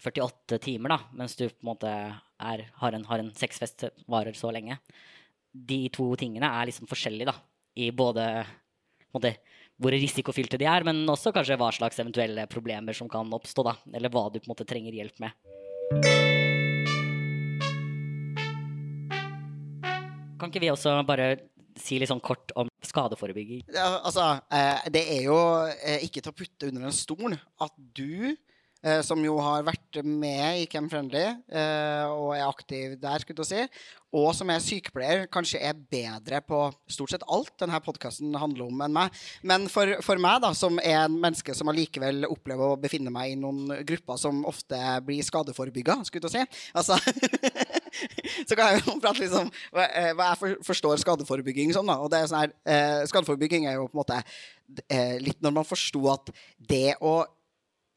48 0.00 0.58
timer, 0.64 0.96
da, 0.96 0.98
mens 1.20 1.36
du 1.36 1.44
på 1.50 1.60
en 1.60 1.70
måte 1.74 1.92
er, 1.92 2.64
har 2.80 2.96
en, 2.96 3.04
har 3.12 3.20
en 3.20 3.30
sexfest 3.36 3.90
varer 4.08 4.32
så 4.38 4.50
lenge. 4.54 4.80
De 5.52 5.80
to 5.94 6.10
tingene 6.20 6.48
er 6.48 6.68
liksom 6.68 6.88
forskjellige, 6.90 7.30
da, 7.30 7.36
i 7.78 7.90
både 7.94 8.24
måte, 9.14 9.34
hvor 9.78 9.94
risikofylte 9.94 10.58
de 10.60 10.66
er, 10.68 10.84
men 10.86 11.04
også 11.08 11.32
kanskje 11.34 11.56
hva 11.58 11.70
slags 11.74 12.00
eventuelle 12.02 12.48
problemer 12.50 12.96
som 12.96 13.08
kan 13.10 13.30
oppstå, 13.32 13.64
da, 13.66 13.76
eller 13.94 14.12
hva 14.12 14.26
du 14.28 14.40
på 14.40 14.48
en 14.48 14.52
måte 14.52 14.66
trenger 14.68 14.96
hjelp 14.98 15.22
med. 15.24 15.32
Kan 20.38 20.52
ikke 20.52 20.62
vi 20.62 20.70
også 20.70 20.98
bare 21.08 21.32
si 21.78 21.98
litt 21.98 22.10
sånn 22.10 22.22
kort 22.22 22.52
om 22.58 22.70
skadeforebygging? 22.84 23.64
Ja, 23.74 24.00
altså, 24.06 24.26
eh, 24.54 24.86
det 24.94 25.04
er 25.16 25.24
jo 25.26 25.38
eh, 25.70 26.04
ikke 26.06 26.22
til 26.22 26.32
å 26.32 26.36
putte 26.36 26.70
under 26.70 26.88
en 26.88 26.94
stol 26.94 27.34
at 27.34 27.74
du, 27.76 28.34
eh, 28.84 29.00
som 29.06 29.22
jo 29.24 29.38
har 29.42 29.66
vært 29.66 30.00
med 30.04 30.62
i 30.62 30.66
Camp 30.70 30.90
Friendly 30.92 31.24
eh, 31.24 32.04
og 32.08 32.34
er 32.36 32.46
aktiv 32.46 32.98
der, 33.00 33.22
skulle 33.22 33.46
jeg 33.46 33.68
si, 33.68 33.86
og 34.16 34.30
som 34.32 34.48
er 34.48 34.62
sykepleier, 34.64 35.26
kanskje 35.28 35.60
er 35.60 35.76
bedre 35.92 36.40
på 36.40 36.62
stort 36.88 37.12
sett 37.12 37.26
alt 37.28 37.52
denne 37.60 37.76
podkasten 37.84 38.32
handler 38.40 38.70
om, 38.70 38.80
enn 38.86 38.94
meg. 38.94 39.18
Men 39.44 39.66
for, 39.68 39.98
for 40.04 40.20
meg, 40.22 40.38
da, 40.44 40.54
som 40.56 40.80
er 40.80 41.02
en 41.02 41.18
menneske 41.20 41.52
som 41.56 41.68
allikevel 41.68 42.24
opplever 42.28 42.72
å 42.72 42.78
befinne 42.80 43.12
meg 43.12 43.34
i 43.34 43.38
noen 43.40 43.82
grupper 43.88 44.20
som 44.20 44.40
ofte 44.48 44.80
blir 45.04 45.20
skadeforebygga, 45.26 46.00
skulle 46.08 46.32
jeg 46.32 46.48
si 46.48 46.64
altså, 46.72 46.96
Så 48.48 48.56
kan 48.56 48.72
jeg 48.72 48.84
jo 48.84 48.96
prate 49.02 49.24
litt 49.24 49.34
om 49.36 49.48
hva, 49.74 49.86
eh, 49.88 50.12
jeg 50.12 50.58
forstår 50.64 51.00
skadeforebygging 51.02 51.72
som. 51.76 51.88
da, 51.88 51.98
og 52.00 52.14
er 52.14 52.28
sånn 52.30 52.54
eh, 52.68 53.02
Skadeforebygging 53.08 53.66
er 53.68 53.78
jo 53.78 53.88
på 53.88 53.96
en 53.96 54.02
måte 54.02 54.20
eh, 54.86 55.16
litt 55.22 55.40
når 55.44 55.56
man 55.60 55.68
forsto 55.68 56.02
at 56.12 56.32
det 56.70 56.96
å 57.00 57.20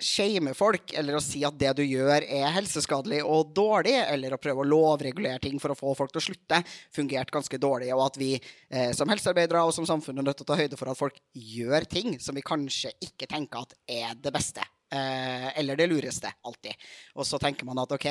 shame 0.01 0.53
folk, 0.57 0.93
eller 0.97 1.17
å 1.17 1.23
si 1.23 1.43
at 1.47 1.57
det 1.59 1.71
du 1.77 1.83
gjør 1.85 2.25
er 2.25 2.51
helseskadelig 2.55 3.21
og 3.23 3.53
dårlig, 3.55 3.95
eller 4.01 4.35
å 4.35 4.41
prøve 4.41 4.63
å 4.63 4.67
lovregulere 4.67 5.41
ting 5.43 5.61
for 5.61 5.73
å 5.73 5.77
få 5.77 5.95
folk 5.97 6.13
til 6.13 6.21
å 6.21 6.25
slutte, 6.25 6.61
fungerte 6.95 7.35
ganske 7.35 7.61
dårlig. 7.61 7.91
Og 7.95 8.03
at 8.09 8.19
vi 8.21 8.33
eh, 8.35 8.91
som 8.97 9.09
helsearbeidere 9.11 9.63
og 9.65 9.73
som 9.77 9.87
samfunn 9.87 10.21
er 10.21 10.27
nødt 10.27 10.41
til 10.41 10.49
å 10.49 10.51
ta 10.51 10.59
høyde 10.59 10.79
for 10.79 10.91
at 10.91 10.99
folk 10.99 11.17
gjør 11.31 11.87
ting 11.91 12.17
som 12.21 12.37
vi 12.37 12.45
kanskje 12.45 12.93
ikke 13.07 13.29
tenker 13.31 13.65
at 13.65 13.75
er 13.87 14.15
det 14.19 14.33
beste. 14.35 14.65
Eh, 14.91 15.49
eller 15.59 15.79
det 15.79 15.87
lureste, 15.87 16.33
alltid. 16.43 16.89
Og 17.15 17.27
så 17.27 17.39
tenker 17.39 17.67
man 17.69 17.79
at 17.79 17.93
OK, 17.95 18.09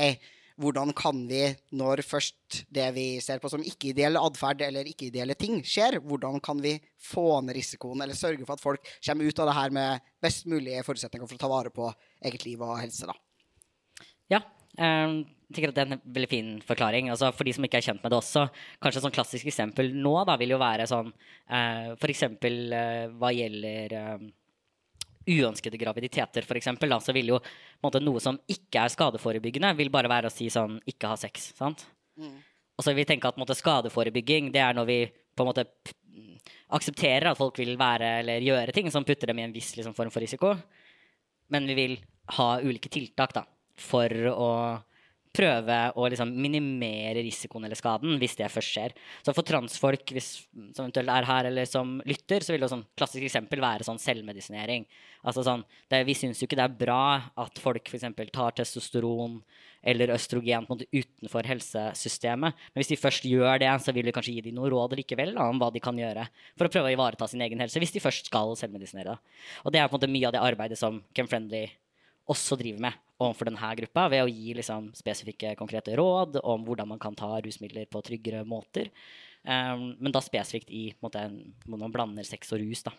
hvordan 0.61 0.93
kan 0.97 1.23
vi, 1.29 1.43
når 1.77 2.03
først 2.07 2.63
det 2.73 2.89
vi 2.97 3.07
ser 3.23 3.43
på 3.43 3.51
som 3.53 3.65
ikke-ideell 3.65 4.19
atferd 4.21 4.63
eller 4.67 4.89
ikke-ideelle 4.91 5.37
ting 5.39 5.61
skjer, 5.67 6.01
hvordan 6.05 6.41
kan 6.45 6.61
vi 6.63 6.77
få 7.01 7.41
ned 7.45 7.59
risikoen, 7.59 8.03
eller 8.03 8.19
sørge 8.19 8.47
for 8.47 8.57
at 8.57 8.65
folk 8.65 8.95
kommer 9.07 9.29
ut 9.29 9.43
av 9.43 9.51
det 9.51 9.59
her 9.59 9.75
med 9.77 10.09
best 10.23 10.49
mulige 10.51 10.85
forutsetninger 10.87 11.29
for 11.29 11.39
å 11.39 11.45
ta 11.45 11.51
vare 11.51 11.75
på 11.75 11.91
eget 12.31 12.47
liv 12.49 12.63
og 12.65 12.79
helse, 12.81 13.09
da. 13.11 13.17
Ja. 14.31 14.43
Um, 14.79 15.23
jeg 15.51 15.57
tenker 15.57 15.73
at 15.73 15.79
Det 15.79 15.83
er 15.83 15.93
en 15.97 16.03
veldig 16.15 16.29
fin 16.31 16.51
forklaring. 16.63 17.09
Altså, 17.11 17.33
for 17.35 17.45
de 17.45 17.53
som 17.57 17.65
ikke 17.67 17.81
er 17.81 17.87
kjent 17.89 18.05
med 18.05 18.13
det 18.13 18.21
også, 18.21 18.45
kanskje 18.79 19.01
et 19.01 19.07
sånn 19.09 19.15
klassisk 19.17 19.49
eksempel 19.51 19.91
nå 19.99 20.13
da, 20.29 20.37
vil 20.39 20.55
jo 20.55 20.61
være 20.63 20.87
sånn 20.87 21.11
uh, 21.11 21.97
F.eks. 21.97 22.23
Uh, 22.39 23.11
hva 23.19 23.33
gjelder 23.35 23.97
uh, 23.99 24.29
uønskede 25.31 25.79
graviditeter, 25.81 26.45
eksempel, 26.59 26.93
så 27.01 27.15
vil 27.17 27.35
jo 27.35 27.41
måte, 27.85 28.03
noe 28.03 28.21
som 28.23 28.39
ikke 28.51 28.85
er 28.85 28.93
skadeforebyggende, 28.93 29.73
vil 29.79 29.93
bare 29.93 30.11
være 30.11 30.31
å 30.31 30.35
si 30.35 30.51
sånn 30.53 30.79
ikke 30.91 31.13
ha 31.13 31.19
sex. 31.21 31.53
sant? 31.59 31.87
Mm. 32.21 32.37
Og 32.77 32.85
så 32.85 32.93
vil 32.93 33.03
vi 33.03 33.09
tenke 33.13 33.29
at 33.29 33.41
måte, 33.41 33.57
skadeforebygging 33.59 34.51
det 34.55 34.63
er 34.65 34.77
når 34.77 34.89
vi 34.89 35.01
på 35.11 35.45
en 35.45 35.51
måte 35.51 35.67
aksepterer 36.75 37.31
at 37.31 37.39
folk 37.39 37.59
vil 37.61 37.75
være 37.79 38.21
eller 38.23 38.45
gjøre 38.45 38.75
ting 38.75 38.91
som 38.93 39.05
putter 39.07 39.31
dem 39.31 39.41
i 39.41 39.47
en 39.47 39.55
viss 39.55 39.75
liksom, 39.77 39.95
form 39.97 40.13
for 40.13 40.23
risiko. 40.23 40.55
Men 41.51 41.67
vi 41.69 41.77
vil 41.77 41.97
ha 42.39 42.51
ulike 42.63 42.91
tiltak 42.93 43.35
da, 43.35 43.43
for 43.81 44.15
å 44.31 44.51
prøve 45.35 45.77
å 45.95 46.09
liksom 46.11 46.33
minimere 46.43 47.23
risikoen 47.23 47.67
eller 47.67 47.79
skaden 47.79 48.19
hvis 48.21 48.37
det 48.41 48.51
først 48.51 48.75
skjer. 48.75 48.95
Så 49.23 49.35
for 49.37 49.47
transfolk 49.47 50.13
hvis, 50.15 50.31
som 50.75 50.85
eventuelt 50.85 51.13
er 51.15 51.29
her 51.29 51.49
eller 51.51 51.69
som 51.71 51.99
lytter, 52.09 52.43
så 52.43 52.55
vil 52.55 52.65
det 52.65 52.71
sånn 52.73 52.87
klassisk 52.99 53.29
eksempel 53.29 53.63
være 53.63 53.87
sånn 53.87 54.01
selvmedisinering. 54.03 54.87
Altså 55.23 55.45
sånn, 55.47 55.63
det, 55.93 56.03
vi 56.09 56.17
syns 56.19 56.41
jo 56.41 56.49
ikke 56.49 56.59
det 56.59 56.67
er 56.67 56.79
bra 56.83 57.03
at 57.45 57.61
folk 57.63 57.91
f.eks. 57.91 58.09
tar 58.35 58.57
testosteron 58.59 59.39
eller 59.81 60.13
østrogen 60.13 60.67
på 60.69 60.77
utenfor 60.83 61.47
helsesystemet. 61.49 62.57
Men 62.73 62.83
hvis 62.83 62.91
de 62.93 62.99
først 63.01 63.29
gjør 63.29 63.63
det, 63.63 63.71
så 63.85 63.95
vil 63.97 64.09
vi 64.09 64.15
kanskje 64.17 64.35
gi 64.37 64.47
dem 64.49 64.59
noe 64.59 64.71
råd 64.73 64.99
likevel 64.99 65.33
da, 65.37 65.47
om 65.49 65.61
hva 65.63 65.71
de 65.73 65.83
kan 65.83 65.97
gjøre 65.97 66.27
for 66.59 66.67
å 66.67 66.73
prøve 66.73 66.91
å 66.91 66.97
ivareta 66.97 67.29
sin 67.31 67.45
egen 67.47 67.63
helse, 67.63 67.81
hvis 67.81 67.95
de 67.95 68.03
først 68.03 68.29
skal 68.29 68.53
selvmedisinere. 68.61 69.17
Og 69.65 69.73
det 69.73 69.81
er 69.81 69.89
på 69.89 69.97
en 69.97 70.01
måte 70.01 70.13
mye 70.13 70.29
av 70.29 70.37
det 70.37 70.45
arbeidet 70.45 70.81
som 70.81 71.01
Chem 71.17 71.31
Friendly 71.31 71.69
også 72.31 72.59
driver 72.61 72.85
med 72.87 72.99
overfor 73.21 73.51
denne 73.51 73.73
gruppa, 73.83 74.07
ved 74.13 74.25
å 74.25 74.31
gi 74.31 74.55
liksom, 74.57 74.91
spesifikke, 74.97 75.53
konkrete 75.59 75.97
råd 75.99 76.41
om 76.41 76.65
hvordan 76.65 76.89
man 76.95 77.03
kan 77.03 77.17
ta 77.19 77.35
rusmidler 77.45 77.89
på 77.91 78.01
tryggere 78.07 78.47
måter. 78.49 78.89
Um, 79.45 79.91
men 80.01 80.13
da 80.13 80.23
spesifikt 80.25 80.73
i 80.73 80.91
måte, 81.05 81.23
hvordan 81.67 81.85
man 81.85 81.95
blander 81.95 82.27
sex 82.29 82.53
og 82.57 82.63
rus. 82.63 82.85
da. 82.87 82.95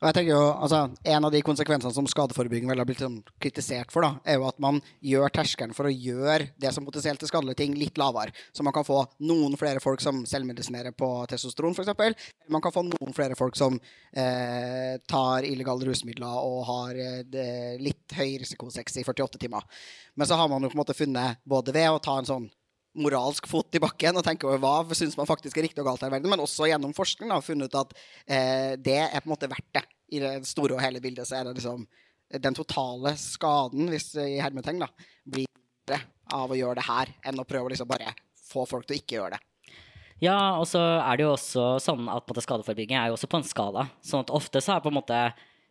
Og 0.00 0.08
jeg 0.08 0.16
tenker 0.16 0.32
jo, 0.32 0.44
altså, 0.64 0.78
En 1.12 1.26
av 1.28 1.32
de 1.32 1.42
konsekvensene 1.44 1.92
som 1.92 2.06
skadeforebygging 2.08 2.70
vel 2.70 2.80
har 2.80 2.88
blitt 2.88 3.02
sånn, 3.02 3.18
kritisert 3.42 3.92
for, 3.92 4.06
da, 4.06 4.16
er 4.24 4.38
jo 4.38 4.46
at 4.48 4.60
man 4.62 4.80
gjør 5.04 5.32
terskelen 5.36 5.74
for 5.76 5.88
å 5.88 5.92
gjøre 5.92 6.48
det 6.60 6.72
som 6.72 6.86
potensielt 6.86 7.20
er 7.20 7.28
skadelige 7.28 7.60
ting, 7.60 7.74
litt 7.76 8.00
lavere. 8.00 8.32
Så 8.56 8.64
man 8.64 8.74
kan 8.76 8.86
få 8.86 9.02
noen 9.28 9.58
flere 9.60 9.82
folk 9.84 10.00
som 10.00 10.22
selvmedisinerer 10.28 10.96
på 10.96 11.08
testosteron, 11.28 11.76
f.eks. 11.76 12.32
Man 12.48 12.64
kan 12.64 12.72
få 12.72 12.86
noen 12.88 13.16
flere 13.16 13.36
folk 13.36 13.58
som 13.60 13.76
eh, 13.76 14.96
tar 15.10 15.48
illegale 15.48 15.90
rusmidler 15.90 16.48
og 16.48 16.64
har 16.70 16.96
eh, 16.96 17.76
litt 17.80 18.16
høy 18.16 18.38
risikosex 18.40 19.02
i 19.02 19.04
48 19.04 19.42
timer. 19.44 19.68
Men 20.16 20.30
så 20.30 20.40
har 20.40 20.48
man 20.48 20.64
jo 20.64 20.72
på 20.72 20.78
en 20.78 20.82
måte 20.84 20.96
funnet, 20.96 21.44
både 21.44 21.76
ved 21.76 21.92
å 21.92 22.00
ta 22.00 22.16
en 22.20 22.30
sånn 22.30 22.48
moralsk 22.98 23.46
fot 23.46 23.76
i 23.78 23.82
bakken 23.82 24.18
og 24.18 24.24
tenker 24.26 24.50
over 24.50 24.60
hva 24.62 24.98
syns 24.98 25.16
man 25.18 25.28
faktisk 25.28 25.58
er 25.58 25.68
riktig 25.68 25.82
og 25.82 25.92
galt 25.92 26.02
her 26.02 26.10
i 26.10 26.16
verden, 26.16 26.30
men 26.32 26.42
også 26.42 26.66
gjennom 26.70 26.94
forskning 26.96 27.30
har 27.30 27.44
funnet 27.44 27.70
ut 27.70 27.80
at 27.82 27.92
eh, 28.26 28.72
det 28.80 28.98
er 29.04 29.20
på 29.20 29.28
en 29.28 29.34
måte 29.34 29.50
verdt 29.50 29.68
det. 29.78 29.84
I 30.10 30.22
det 30.22 30.32
store 30.50 30.74
og 30.74 30.82
hele 30.82 31.02
bildet 31.02 31.28
så 31.28 31.38
er 31.38 31.46
det 31.46 31.60
liksom 31.60 31.84
den 32.42 32.54
totale 32.54 33.14
skaden, 33.18 33.90
hvis 33.90 34.12
i 34.22 34.40
hermetegn, 34.42 34.82
da, 34.82 34.90
blir 35.26 35.46
det 35.90 36.00
av 36.34 36.50
å 36.50 36.58
gjøre 36.58 36.78
det 36.78 36.86
her 36.86 37.14
enn 37.26 37.42
å 37.42 37.46
prøve 37.46 37.70
å 37.70 37.72
liksom 37.72 37.88
bare 37.90 38.12
få 38.50 38.66
folk 38.70 38.86
til 38.86 38.96
å 38.96 39.00
ikke 39.00 39.16
gjøre 39.18 39.36
det. 39.36 39.40
Ja, 40.20 40.36
og 40.60 40.66
så 40.68 40.82
er 41.00 41.16
det 41.16 41.24
jo 41.24 41.32
også 41.32 41.66
sånn 41.80 42.10
at 42.12 42.26
på 42.28 42.42
skadeforebygging 42.44 42.98
er 42.98 43.08
jo 43.08 43.16
også 43.16 43.30
på 43.30 43.40
en 43.40 43.46
skala. 43.46 43.86
sånn 44.04 44.26
at 44.26 44.32
ofte 44.36 44.60
så 44.60 44.76
er 44.76 44.82
på 44.84 44.90
en 44.92 44.98
måte 44.98 45.20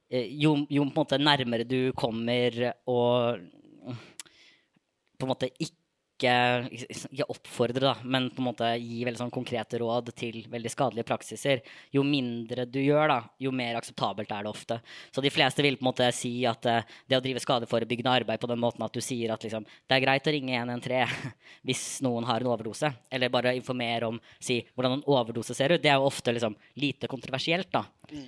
eh, 0.10 0.26
jo, 0.42 0.56
jo 0.66 0.88
på 0.88 0.90
en 0.90 1.04
måte 1.04 1.22
nærmere 1.22 1.68
du 1.70 1.92
kommer 1.98 2.74
og 2.90 3.44
på 5.20 5.28
en 5.28 5.32
måte 5.32 5.52
ikke 5.60 5.79
ikke, 6.20 6.88
ikke 6.92 7.28
oppfordre, 7.32 7.82
da, 7.82 7.94
men 8.04 8.28
på 8.34 8.42
en 8.42 8.48
måte 8.50 8.70
gi 8.76 9.04
veldig 9.08 9.22
sånn 9.22 9.34
konkrete 9.34 9.80
råd 9.80 10.12
til 10.20 10.42
veldig 10.52 10.72
skadelige 10.74 11.08
praksiser. 11.08 11.62
Jo 11.96 12.04
mindre 12.04 12.66
du 12.68 12.82
gjør, 12.84 13.08
da, 13.12 13.20
jo 13.40 13.54
mer 13.56 13.80
akseptabelt 13.80 14.32
er 14.36 14.46
det 14.46 14.52
ofte. 14.52 14.80
Så 15.16 15.24
de 15.24 15.32
fleste 15.34 15.64
vil 15.64 15.80
på 15.80 15.86
en 15.86 15.90
måte 15.92 16.10
si 16.16 16.34
at 16.50 16.68
uh, 16.68 16.82
det 17.08 17.20
å 17.20 17.24
drive 17.24 17.44
skadeforebyggende 17.44 18.18
arbeid 18.22 18.42
på 18.42 18.50
den 18.52 18.60
måten 18.62 18.84
at 18.86 18.96
du 18.96 19.02
sier 19.04 19.32
at 19.34 19.46
liksom, 19.46 19.64
det 19.64 19.96
er 19.96 20.04
greit 20.04 20.28
å 20.28 20.34
ringe 20.36 20.60
113 20.60 21.32
hvis 21.68 21.86
noen 22.06 22.28
har 22.28 22.44
en 22.44 22.52
overdose, 22.52 22.92
eller 23.10 23.32
bare 23.34 23.56
informere 23.58 24.12
om 24.12 24.20
si, 24.38 24.60
hvordan 24.76 25.00
en 25.00 25.08
overdose 25.08 25.56
ser 25.56 25.76
ut, 25.76 25.82
det 25.84 25.94
er 25.94 26.02
jo 26.02 26.10
ofte 26.12 26.36
liksom, 26.36 26.58
lite 26.84 27.08
kontroversielt. 27.12 27.72
da. 27.72 27.86
Mm. 28.12 28.28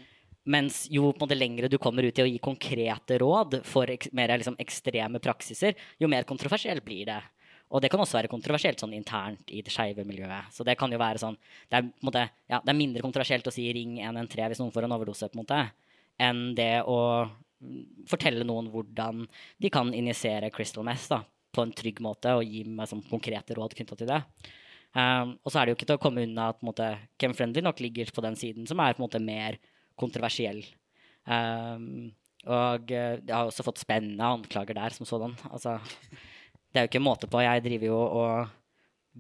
Mens 0.51 0.87
jo 0.89 1.11
på 1.11 1.19
en 1.19 1.27
måte 1.27 1.37
lengre 1.37 1.69
du 1.69 1.77
kommer 1.77 2.07
ut 2.07 2.17
i 2.17 2.23
å 2.23 2.29
gi 2.29 2.39
konkrete 2.41 3.19
råd 3.21 3.59
for 3.67 3.91
mer 4.17 4.33
liksom, 4.39 4.57
ekstreme 4.61 5.21
praksiser, 5.21 5.77
jo 6.01 6.09
mer 6.09 6.25
kontroversielt 6.29 6.85
blir 6.85 7.05
det. 7.11 7.19
Og 7.71 7.81
det 7.83 7.91
kan 7.91 8.01
også 8.03 8.17
være 8.19 8.31
kontroversielt 8.31 8.81
sånn 8.81 8.95
internt 8.97 9.51
i 9.55 9.61
det 9.63 9.71
skeive 9.71 10.03
miljøet. 10.07 10.51
Så 10.51 10.65
det 10.67 10.75
kan 10.79 10.91
jo 10.91 10.99
være 10.99 11.21
sånn 11.21 11.37
det 11.71 11.79
er, 11.79 11.87
måte, 12.03 12.25
ja, 12.51 12.59
det 12.59 12.73
er, 12.73 12.79
mindre 12.79 13.03
kontroversielt 13.05 13.47
å 13.47 13.53
si 13.55 13.69
'ring 13.71 14.01
113' 14.03 14.51
hvis 14.51 14.59
noen 14.59 14.73
får 14.75 14.87
en 14.87 14.95
overdose, 14.97 15.29
på 15.31 15.39
en 15.39 15.43
måte, 15.45 15.61
enn 16.19 16.41
det 16.57 16.83
å 16.83 16.97
fortelle 18.09 18.45
noen 18.47 18.69
hvordan 18.73 19.25
de 19.61 19.69
kan 19.73 19.93
injisere 19.93 20.51
crystal 20.53 20.85
mess 20.85 21.07
da, 21.11 21.21
på 21.53 21.63
en 21.63 21.73
trygg 21.75 22.01
måte, 22.03 22.33
og 22.35 22.47
gi 22.47 22.63
meg 22.65 22.89
sånn 22.89 23.03
konkrete 23.09 23.55
råd 23.57 23.75
knytta 23.77 23.97
til 23.99 24.09
det. 24.09 24.21
Um, 24.91 25.37
og 25.39 25.51
så 25.53 25.61
er 25.61 25.65
det 25.65 25.71
jo 25.71 25.77
ikke 25.77 25.87
til 25.87 25.99
å 25.99 26.03
komme 26.03 26.25
unna 26.25 26.49
at 26.51 26.63
måte, 26.67 26.87
Chem 27.21 27.35
Friendly 27.37 27.63
nok 27.63 27.79
ligger 27.79 28.11
på 28.11 28.23
den 28.25 28.35
siden 28.35 28.65
som 28.67 28.81
er 28.83 28.97
på 28.97 28.99
en 28.99 29.05
måte 29.05 29.23
mer 29.23 29.55
kontroversiell. 29.99 30.65
Um, 31.23 32.11
og 32.49 32.91
uh, 32.91 33.15
jeg 33.21 33.31
har 33.31 33.47
også 33.47 33.63
fått 33.63 33.83
spennende 33.83 34.33
anklager 34.35 34.75
der 34.75 34.95
som 34.95 35.07
sådan. 35.07 35.37
Altså, 35.53 35.77
det 36.71 36.79
er 36.79 36.85
jo 36.85 36.91
ikke 36.91 37.03
måte 37.03 37.27
på. 37.31 37.41
Jeg 37.43 37.63
driver 37.65 37.89
jo 37.91 37.99
og 37.99 38.57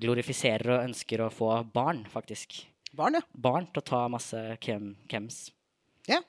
glorifiserer 0.01 0.77
og 0.77 0.85
ønsker 0.87 1.25
å 1.25 1.31
få 1.33 1.51
barn, 1.73 2.05
faktisk. 2.09 2.61
Barn, 2.95 3.19
ja. 3.19 3.23
Barn 3.31 3.67
til 3.71 3.83
å 3.83 3.87
ta 3.87 4.05
masse 4.11 4.39
chem 4.63 4.93
chems. 5.11 5.45
Ja. 6.07 6.21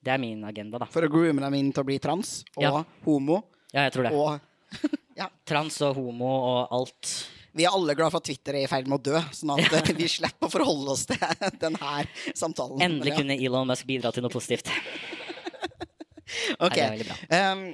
Det 0.00 0.12
er 0.14 0.20
min 0.20 0.44
agenda, 0.48 0.80
da. 0.80 0.88
For 0.88 1.04
å 1.04 1.10
groome 1.12 1.42
dem 1.44 1.58
inn 1.58 1.72
til 1.72 1.84
å 1.84 1.88
bli 1.88 1.98
trans 2.00 2.40
og 2.56 2.64
ja. 2.64 2.72
homo. 3.04 3.42
Ja, 3.72 3.86
jeg 3.86 3.96
tror 3.96 4.08
det. 4.08 4.14
Og, 4.16 4.94
ja. 5.20 5.28
Trans 5.48 5.80
og 5.84 5.98
homo 5.98 6.30
og 6.30 6.78
alt. 6.80 7.12
Vi 7.56 7.66
er 7.66 7.74
alle 7.74 7.96
glad 7.98 8.12
for 8.12 8.22
at 8.22 8.28
Twitter 8.28 8.56
er 8.56 8.64
i 8.64 8.70
ferd 8.70 8.88
med 8.88 9.00
å 9.00 9.04
dø, 9.10 9.20
sånn 9.34 9.56
at 9.56 9.92
vi 9.98 10.08
slipper 10.08 10.48
å 10.48 10.52
forholde 10.52 10.96
oss 10.96 11.06
til 11.10 11.20
denne 11.60 11.94
samtalen. 12.32 12.80
Endelig 12.84 13.16
kunne 13.18 13.36
Elon 13.36 13.68
Musk 13.72 13.88
bidra 13.88 14.12
til 14.14 14.24
noe 14.24 14.32
positivt. 14.32 14.72
ok. 16.60 16.78
Nei. 16.78 17.08
Um, 17.32 17.64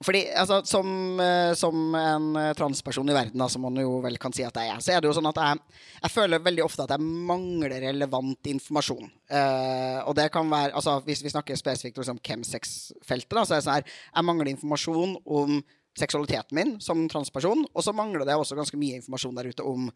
fordi, 0.00 0.22
altså, 0.32 0.62
som, 0.64 1.20
eh, 1.20 1.52
som, 1.54 1.94
en 1.94 2.36
eh, 2.40 2.52
transperson 2.56 3.10
i 3.12 3.14
verden, 3.14 3.42
som 3.52 3.66
man 3.66 3.76
jo 3.76 3.98
vel 4.00 4.16
kan 4.20 4.32
si 4.32 4.46
at 4.46 4.56
jeg 4.56 4.72
er, 4.72 4.78
så 4.80 4.94
er 4.94 5.02
det 5.02 5.10
jo 5.10 5.16
sånn 5.18 5.28
at 5.28 5.40
jeg, 5.44 5.80
jeg 5.98 6.12
føler 6.14 6.40
veldig 6.40 6.64
ofte 6.64 6.86
at 6.86 6.94
jeg 6.94 7.04
mangler 7.04 7.74
relevant 7.84 8.48
informasjon. 8.48 9.10
Uh, 9.28 10.00
og 10.08 10.16
det 10.18 10.30
kan 10.32 10.48
være, 10.50 10.72
altså 10.74 10.96
Hvis 11.04 11.20
vi 11.22 11.30
snakker 11.30 11.58
spesifikt 11.58 12.00
om 12.00 12.18
chemsex-feltet, 12.18 13.36
så 13.44 13.52
er 13.52 13.60
det 13.60 13.66
sånn 13.66 13.76
her 13.76 13.84
Jeg 13.86 14.26
mangler 14.26 14.50
informasjon 14.50 15.12
om 15.22 15.60
seksualiteten 16.00 16.56
min 16.56 16.72
som 16.80 17.04
transperson, 17.10 17.66
og 17.68 17.84
så 17.84 17.92
mangler 17.92 18.24
det 18.24 18.38
også 18.40 18.56
ganske 18.58 18.80
mye 18.80 19.02
informasjon 19.02 19.36
der 19.36 19.52
ute 19.52 19.66
om 19.68 19.90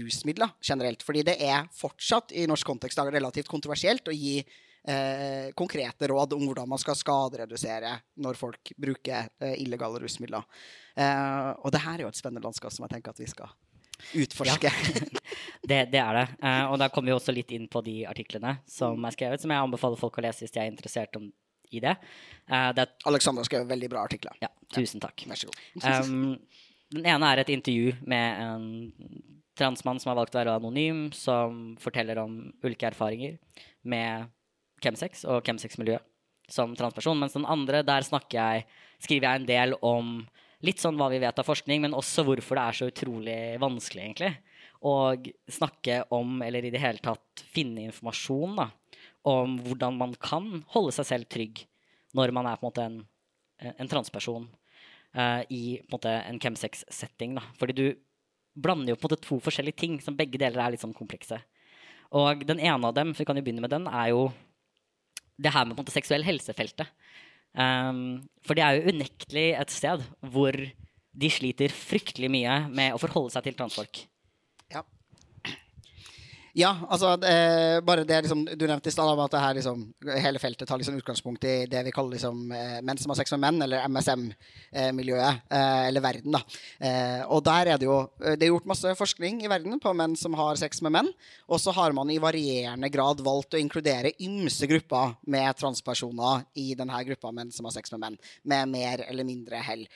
rusmidler 0.00 0.56
generelt. 0.64 1.04
Fordi 1.04 1.26
det 1.28 1.36
er 1.44 1.68
fortsatt 1.76 2.32
i 2.32 2.48
norsk 2.48 2.66
kontekst 2.66 3.04
relativt 3.04 3.52
kontroversielt 3.52 4.08
å 4.08 4.16
gi 4.16 4.40
eh, 4.88 5.50
konkrete 5.58 6.08
råd 6.10 6.36
om 6.36 6.46
hvordan 6.46 6.68
man 6.68 6.80
skal 6.80 6.96
skaderedusere 6.98 7.94
når 8.22 8.38
folk 8.38 8.72
bruker 8.76 9.28
eh, 9.42 9.58
illegale 9.62 10.02
rusmidler. 10.02 10.46
Eh, 10.96 11.50
og 11.58 11.72
det 11.74 11.82
her 11.84 12.00
er 12.00 12.06
jo 12.06 12.12
et 12.12 12.18
spennende 12.18 12.44
landskap 12.46 12.74
som 12.74 12.86
jeg 12.86 12.96
tenker 12.96 13.14
at 13.14 13.22
vi 13.22 13.28
skal 13.30 13.52
utforske. 14.18 14.72
Ja. 14.72 15.04
det, 15.70 15.80
det, 15.92 16.00
er 16.00 16.18
det. 16.18 16.26
Eh, 16.42 16.64
og 16.66 16.78
da 16.82 16.90
kommer 16.92 17.12
vi 17.12 17.16
også 17.16 17.34
litt 17.34 17.52
inn 17.54 17.68
på 17.70 17.84
de 17.86 18.02
artiklene 18.10 18.58
som 18.68 19.04
er 19.06 19.14
skrevet, 19.14 19.42
som 19.42 19.54
jeg 19.54 19.68
anbefaler 19.68 20.00
folk 20.00 20.18
å 20.18 20.26
lese 20.26 20.46
hvis 20.46 20.54
de 20.54 20.64
er 20.64 20.72
interessert 20.72 21.20
om, 21.20 21.30
i 21.72 21.80
det. 21.80 21.94
Uh, 22.52 22.68
det 22.76 22.84
Alexander 23.08 23.46
skrev 23.48 23.62
veldig 23.64 23.88
bra 23.88 24.02
artikler. 24.04 24.34
Ja, 24.42 24.50
tusen 24.76 25.00
takk. 25.00 25.22
Vær 25.24 25.38
så 25.40 25.48
god. 25.48 25.62
um, 26.04 26.34
den 26.92 27.06
ene 27.08 27.30
er 27.32 27.40
et 27.40 27.52
intervju 27.54 27.94
med 28.04 28.42
en 28.42 28.66
transmann 29.56 30.00
som 30.00 30.12
har 30.12 30.18
valgt 30.18 30.36
å 30.36 30.42
være 30.42 30.58
anonym, 30.60 31.06
som 31.16 31.72
forteller 31.80 32.20
om 32.20 32.36
ulike 32.64 32.90
erfaringer 32.90 33.38
med 33.88 34.28
chemsex 34.82 35.26
og 35.28 35.44
chemsex-miljøet 35.46 36.04
som 36.52 36.74
transperson. 36.76 37.18
Mens 37.20 37.36
den 37.36 37.48
andre, 37.48 37.82
der 37.86 38.04
jeg, 38.04 38.64
skriver 39.02 39.28
jeg 39.28 39.40
en 39.40 39.48
del 39.48 39.76
om 39.80 40.14
litt 40.62 40.82
sånn 40.82 40.98
hva 40.98 41.08
vi 41.10 41.20
vet 41.22 41.38
av 41.38 41.46
forskning, 41.48 41.82
men 41.82 41.96
også 41.96 42.24
hvorfor 42.26 42.58
det 42.58 42.64
er 42.64 42.78
så 42.78 42.88
utrolig 42.90 43.38
vanskelig, 43.62 44.02
egentlig. 44.04 44.32
Å 44.82 44.92
snakke 45.50 46.02
om, 46.14 46.40
eller 46.42 46.66
i 46.66 46.72
det 46.74 46.82
hele 46.82 47.02
tatt 47.02 47.44
finne 47.54 47.86
informasjon 47.88 48.58
da, 48.58 48.68
om 49.30 49.56
hvordan 49.62 49.98
man 49.98 50.14
kan 50.18 50.64
holde 50.74 50.94
seg 50.94 51.08
selv 51.08 51.30
trygg 51.30 51.64
når 52.18 52.34
man 52.34 52.48
er 52.50 52.58
på 52.58 52.66
en 52.66 52.70
måte 52.70 52.86
en, 52.86 52.98
en 53.72 53.90
transperson. 53.90 54.50
uh, 55.16 55.42
i 55.48 55.78
på 55.80 55.86
en, 55.86 55.92
måte, 55.96 56.12
en 56.28 56.40
chemsex-setting. 56.40 57.36
Fordi 57.58 57.76
du 57.76 57.86
blander 58.54 58.92
jo 58.92 58.98
på 59.00 59.06
en 59.06 59.12
måte 59.12 59.24
to 59.24 59.38
forskjellige 59.42 59.80
ting 59.80 59.98
som 60.00 60.16
begge 60.16 60.40
deler 60.40 60.60
er 60.60 60.74
litt 60.74 60.84
sånn 60.84 60.96
komplekse. 60.96 61.40
Og 62.12 62.44
den 62.48 62.60
ene 62.60 62.88
av 62.88 62.96
dem, 62.96 63.14
for 63.14 63.22
vi 63.22 63.28
kan 63.30 63.38
jo 63.40 63.44
begynne 63.44 63.64
med 63.64 63.72
den, 63.72 63.88
er 63.88 64.12
jo 64.12 64.26
det 65.40 65.52
her 65.54 65.66
med 65.66 65.76
på 65.76 65.82
en 65.82 65.86
måte 65.86 65.94
seksuell 65.94 66.24
helsefeltet. 66.26 66.90
Um, 67.52 68.22
for 68.46 68.56
det 68.56 68.64
er 68.64 68.78
jo 68.78 68.94
unektelig 68.94 69.48
et 69.60 69.72
sted 69.72 70.04
hvor 70.32 70.56
de 70.56 71.28
sliter 71.28 71.72
fryktelig 71.72 72.30
mye 72.32 72.54
med 72.72 72.94
å 72.94 73.00
forholde 73.00 73.34
seg 73.34 73.44
til 73.46 73.56
transfolk. 73.58 74.04
Ja. 74.72 74.84
Ja, 76.52 76.74
altså 76.92 77.14
eh, 77.24 77.78
bare 77.80 78.02
det 78.04 78.18
liksom, 78.26 78.42
Du 78.44 78.66
nevnte 78.66 78.90
i 78.90 78.92
stad 78.92 79.20
at 79.24 79.34
her, 79.40 79.54
liksom, 79.56 79.86
hele 80.20 80.40
feltet 80.40 80.68
tar 80.68 80.76
liksom 80.76 80.98
utgangspunkt 81.00 81.44
i 81.48 81.64
det 81.64 81.80
vi 81.86 81.92
kaller 81.94 82.18
liksom, 82.18 82.42
eh, 82.52 82.74
menn 82.84 82.98
som 83.00 83.12
har 83.12 83.16
sex 83.22 83.32
med 83.32 83.40
menn, 83.40 83.62
eller 83.64 83.86
MSM-miljøet, 83.88 85.46
eh, 85.48 85.86
eller 85.88 86.04
verden. 86.04 86.36
da. 86.36 86.42
Eh, 86.76 87.22
og 87.24 87.40
der 87.46 87.70
er 87.72 87.80
det 87.80 87.88
jo 87.88 87.96
det 88.20 88.44
er 88.44 88.50
gjort 88.50 88.68
masse 88.68 88.92
forskning 88.98 89.40
i 89.46 89.48
verden 89.48 89.80
på 89.80 89.94
menn 89.96 90.12
som 90.18 90.36
har 90.36 90.60
sex 90.60 90.82
med 90.84 90.92
menn. 90.92 91.08
Og 91.48 91.60
så 91.62 91.72
har 91.72 91.96
man 91.96 92.10
i 92.12 92.20
varierende 92.20 92.90
grad 92.92 93.24
valgt 93.24 93.56
å 93.56 93.60
inkludere 93.62 94.12
ymse 94.20 94.68
grupper 94.68 95.16
med 95.24 95.56
transpersoner 95.56 96.44
i 96.60 96.74
denne 96.76 97.00
gruppa 97.08 97.32
menn 97.32 97.52
som 97.52 97.64
har 97.64 97.72
sex 97.78 97.94
med 97.96 98.04
menn, 98.04 98.18
med 98.44 98.68
mer 98.68 99.06
eller 99.08 99.24
mindre 99.24 99.56
hell. 99.64 99.86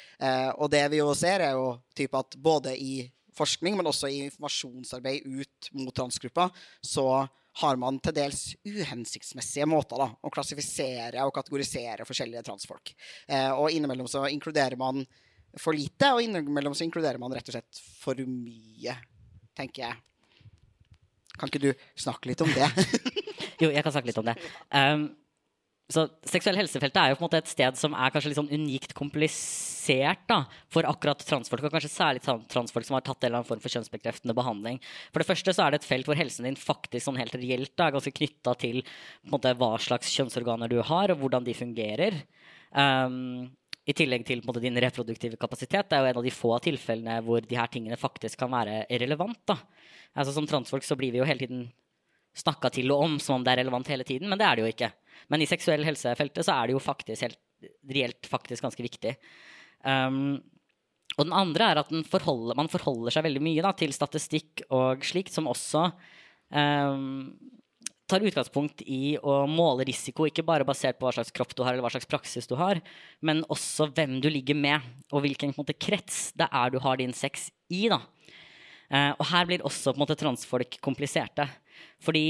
Og 0.56 0.70
det 0.72 0.86
vi 0.92 1.02
jo 1.02 1.12
ser, 1.14 1.44
er 1.44 1.52
jo 1.52 1.76
typ 1.96 2.16
at 2.16 2.36
både 2.40 2.72
i 2.80 3.04
forskning, 3.36 3.76
men 3.78 3.88
også 3.90 4.10
i 4.10 4.22
informasjonsarbeid 4.26 5.26
ut 5.26 5.70
mot 5.76 5.94
transgrupper, 5.96 6.54
så 6.84 7.26
har 7.56 7.78
man 7.80 7.98
til 8.04 8.12
dels 8.16 8.40
uhensiktsmessige 8.68 9.66
måter 9.68 10.00
da, 10.00 10.10
å 10.20 10.32
klassifisere 10.32 11.24
og 11.24 11.32
kategorisere 11.38 12.04
forskjellige 12.08 12.44
transfolk. 12.44 12.92
Eh, 13.28 13.48
og 13.52 13.72
innimellom 13.72 14.08
så 14.10 14.26
inkluderer 14.28 14.76
man 14.80 15.04
for 15.56 15.76
lite, 15.76 16.10
og 16.12 16.20
innimellom 16.20 16.74
så 16.76 16.84
inkluderer 16.84 17.20
man 17.22 17.32
rett 17.32 17.48
og 17.48 17.56
slett 17.56 17.80
for 18.02 18.20
mye, 18.28 18.96
tenker 19.56 19.86
jeg. 19.86 20.02
Kan 21.36 21.52
ikke 21.52 21.64
du 21.64 21.70
snakke 21.96 22.30
litt 22.30 22.44
om 22.44 22.52
det? 22.52 22.68
jo, 23.62 23.70
jeg 23.70 23.84
kan 23.84 23.92
snakke 23.94 24.10
litt 24.10 24.20
om 24.20 24.28
det. 24.28 24.36
Um, 24.68 25.08
så 25.86 26.02
seksuell 26.26 26.56
helsefeltet 26.58 26.98
er 26.98 27.12
jo 27.12 27.16
på 27.18 27.22
en 27.22 27.28
måte 27.28 27.38
et 27.38 27.50
sted 27.50 27.76
som 27.78 27.92
er 27.94 28.10
kanskje 28.10 28.32
litt 28.32 28.38
sånn 28.40 28.50
unikt 28.50 28.94
komplisert 28.98 30.24
da, 30.26 30.40
for 30.72 30.88
akkurat 30.88 31.22
transfolk, 31.22 31.62
og 31.68 31.76
kanskje 31.76 31.92
særlig 31.92 32.24
transfolk 32.50 32.88
som 32.88 32.96
har 32.96 33.04
tatt 33.06 33.20
en 33.20 33.28
eller 33.28 33.38
annen 33.38 33.48
form 33.52 33.62
for 33.62 33.70
kjønnsbekreftende 33.70 34.34
behandling. 34.34 34.80
For 35.14 35.22
det 35.22 35.28
første 35.28 35.54
så 35.54 35.62
er 35.62 35.74
det 35.74 35.80
et 35.80 35.86
felt 35.86 36.10
hvor 36.10 36.18
helsen 36.18 36.48
din 36.48 36.58
faktisk 36.58 37.06
sånn 37.06 37.20
helt 37.22 37.38
reelt 37.38 37.84
er 37.84 37.94
ganske 37.94 38.14
knytta 38.18 38.56
til 38.64 38.80
måte, 39.30 39.54
hva 39.54 39.76
slags 39.82 40.10
kjønnsorganer 40.16 40.74
du 40.74 40.80
har, 40.82 41.14
og 41.14 41.22
hvordan 41.22 41.46
de 41.46 41.54
fungerer. 41.54 42.18
Um, 42.74 43.46
I 43.86 43.94
tillegg 43.94 44.26
til 44.26 44.42
måte, 44.42 44.64
din 44.66 44.82
reproduktive 44.82 45.38
kapasitet. 45.38 45.86
Det 45.86 46.00
er 46.00 46.02
jo 46.02 46.10
en 46.10 46.22
av 46.24 46.26
de 46.26 46.34
få 46.34 46.56
tilfellene 46.66 47.20
hvor 47.22 47.46
de 47.46 47.62
her 47.62 47.70
tingene 47.70 48.00
faktisk 48.00 48.42
kan 48.42 48.50
være 48.50 48.82
relevant. 48.90 49.38
Da. 49.46 49.60
Altså, 50.16 50.34
som 50.34 50.50
transfolk 50.50 50.82
så 50.82 50.98
blir 50.98 51.14
vi 51.14 51.22
jo 51.22 51.30
hele 51.30 51.46
tiden 51.46 51.68
snakka 52.36 52.70
til 52.74 52.92
og 52.94 53.04
om 53.06 53.18
som 53.22 53.38
om 53.38 53.46
det 53.46 53.54
er 53.54 53.62
relevant 53.64 53.88
hele 53.90 54.04
tiden, 54.06 54.28
men 54.30 54.40
det 54.40 54.46
er 54.46 54.58
det 54.58 54.66
jo 54.66 54.72
ikke. 54.74 54.90
Men 55.32 55.42
i 55.42 55.48
seksuell 55.48 55.84
helsefeltet 55.86 56.46
så 56.46 56.56
er 56.56 56.68
det 56.68 56.76
jo 56.76 56.82
faktisk 56.82 57.24
helt 57.24 57.40
reelt 57.88 58.28
faktisk 58.28 58.66
ganske 58.66 58.84
viktig. 58.84 59.14
Um, 59.86 60.36
og 61.16 61.24
den 61.24 61.36
andre 61.36 61.70
er 61.70 61.80
at 61.80 61.92
forholder, 62.10 62.56
man 62.58 62.70
forholder 62.70 63.14
seg 63.14 63.24
veldig 63.26 63.42
mye 63.44 63.64
da, 63.64 63.72
til 63.78 63.94
statistikk 63.96 64.66
og 64.74 65.04
slikt, 65.06 65.32
som 65.32 65.48
også 65.48 65.86
um, 66.52 67.30
tar 68.10 68.26
utgangspunkt 68.26 68.84
i 68.84 69.16
å 69.18 69.38
måle 69.50 69.86
risiko, 69.88 70.26
ikke 70.28 70.44
bare 70.46 70.66
basert 70.68 70.98
på 70.98 71.08
hva 71.08 71.14
slags 71.16 71.32
kropp 71.34 71.54
du 71.56 71.64
har, 71.64 71.74
eller 71.74 71.86
hva 71.86 71.94
slags 71.94 72.10
praksis 72.10 72.50
du 72.50 72.54
har, 72.60 72.82
men 73.24 73.42
også 73.48 73.88
hvem 73.96 74.18
du 74.22 74.28
ligger 74.30 74.58
med, 74.58 74.84
og 75.10 75.24
hvilken 75.24 75.54
måte, 75.56 75.74
krets 75.78 76.30
det 76.38 76.50
er 76.50 76.74
du 76.74 76.78
har 76.84 77.00
din 77.00 77.16
sex 77.16 77.48
i. 77.72 77.86
da. 77.90 78.02
Uh, 78.92 79.12
og 79.16 79.24
her 79.32 79.48
blir 79.48 79.64
også 79.66 79.94
på 79.94 79.98
en 79.98 80.04
måte, 80.04 80.18
transfolk 80.20 80.78
kompliserte. 80.84 81.48
Fordi 82.02 82.26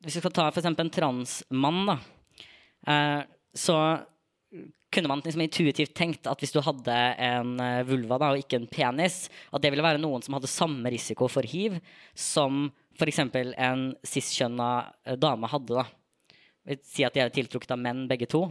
hvis 0.00 0.16
vi 0.16 0.22
skal 0.22 0.34
ta 0.34 0.46
f.eks. 0.48 0.70
en 0.70 0.92
transmann, 0.94 1.82
da, 1.88 1.98
eh, 2.88 3.20
så 3.54 3.76
kunne 4.90 5.08
man 5.08 5.22
liksom 5.24 5.42
intuitivt 5.44 5.94
tenkt 5.94 6.26
at 6.26 6.40
hvis 6.42 6.54
du 6.54 6.60
hadde 6.64 6.94
en 7.22 7.54
eh, 7.62 7.82
vulva 7.86 8.18
da, 8.18 8.32
og 8.32 8.42
ikke 8.42 8.58
en 8.58 8.70
penis, 8.70 9.28
at 9.52 9.62
det 9.62 9.70
ville 9.70 9.84
være 9.86 10.02
noen 10.02 10.24
som 10.24 10.34
hadde 10.36 10.50
samme 10.50 10.90
risiko 10.90 11.28
for 11.30 11.46
hiv 11.46 11.78
som 12.18 12.66
f.eks. 12.98 13.20
en 13.22 13.84
cis-kjønna 14.02 14.70
eh, 15.06 15.20
dame 15.20 15.50
hadde. 15.52 15.84
da. 15.84 15.86
vil 16.66 16.82
si 16.86 17.06
at 17.06 17.14
de 17.14 17.22
er 17.22 17.32
tiltrukket 17.34 17.76
av 17.76 17.80
menn, 17.80 18.06
begge 18.10 18.28
to. 18.30 18.48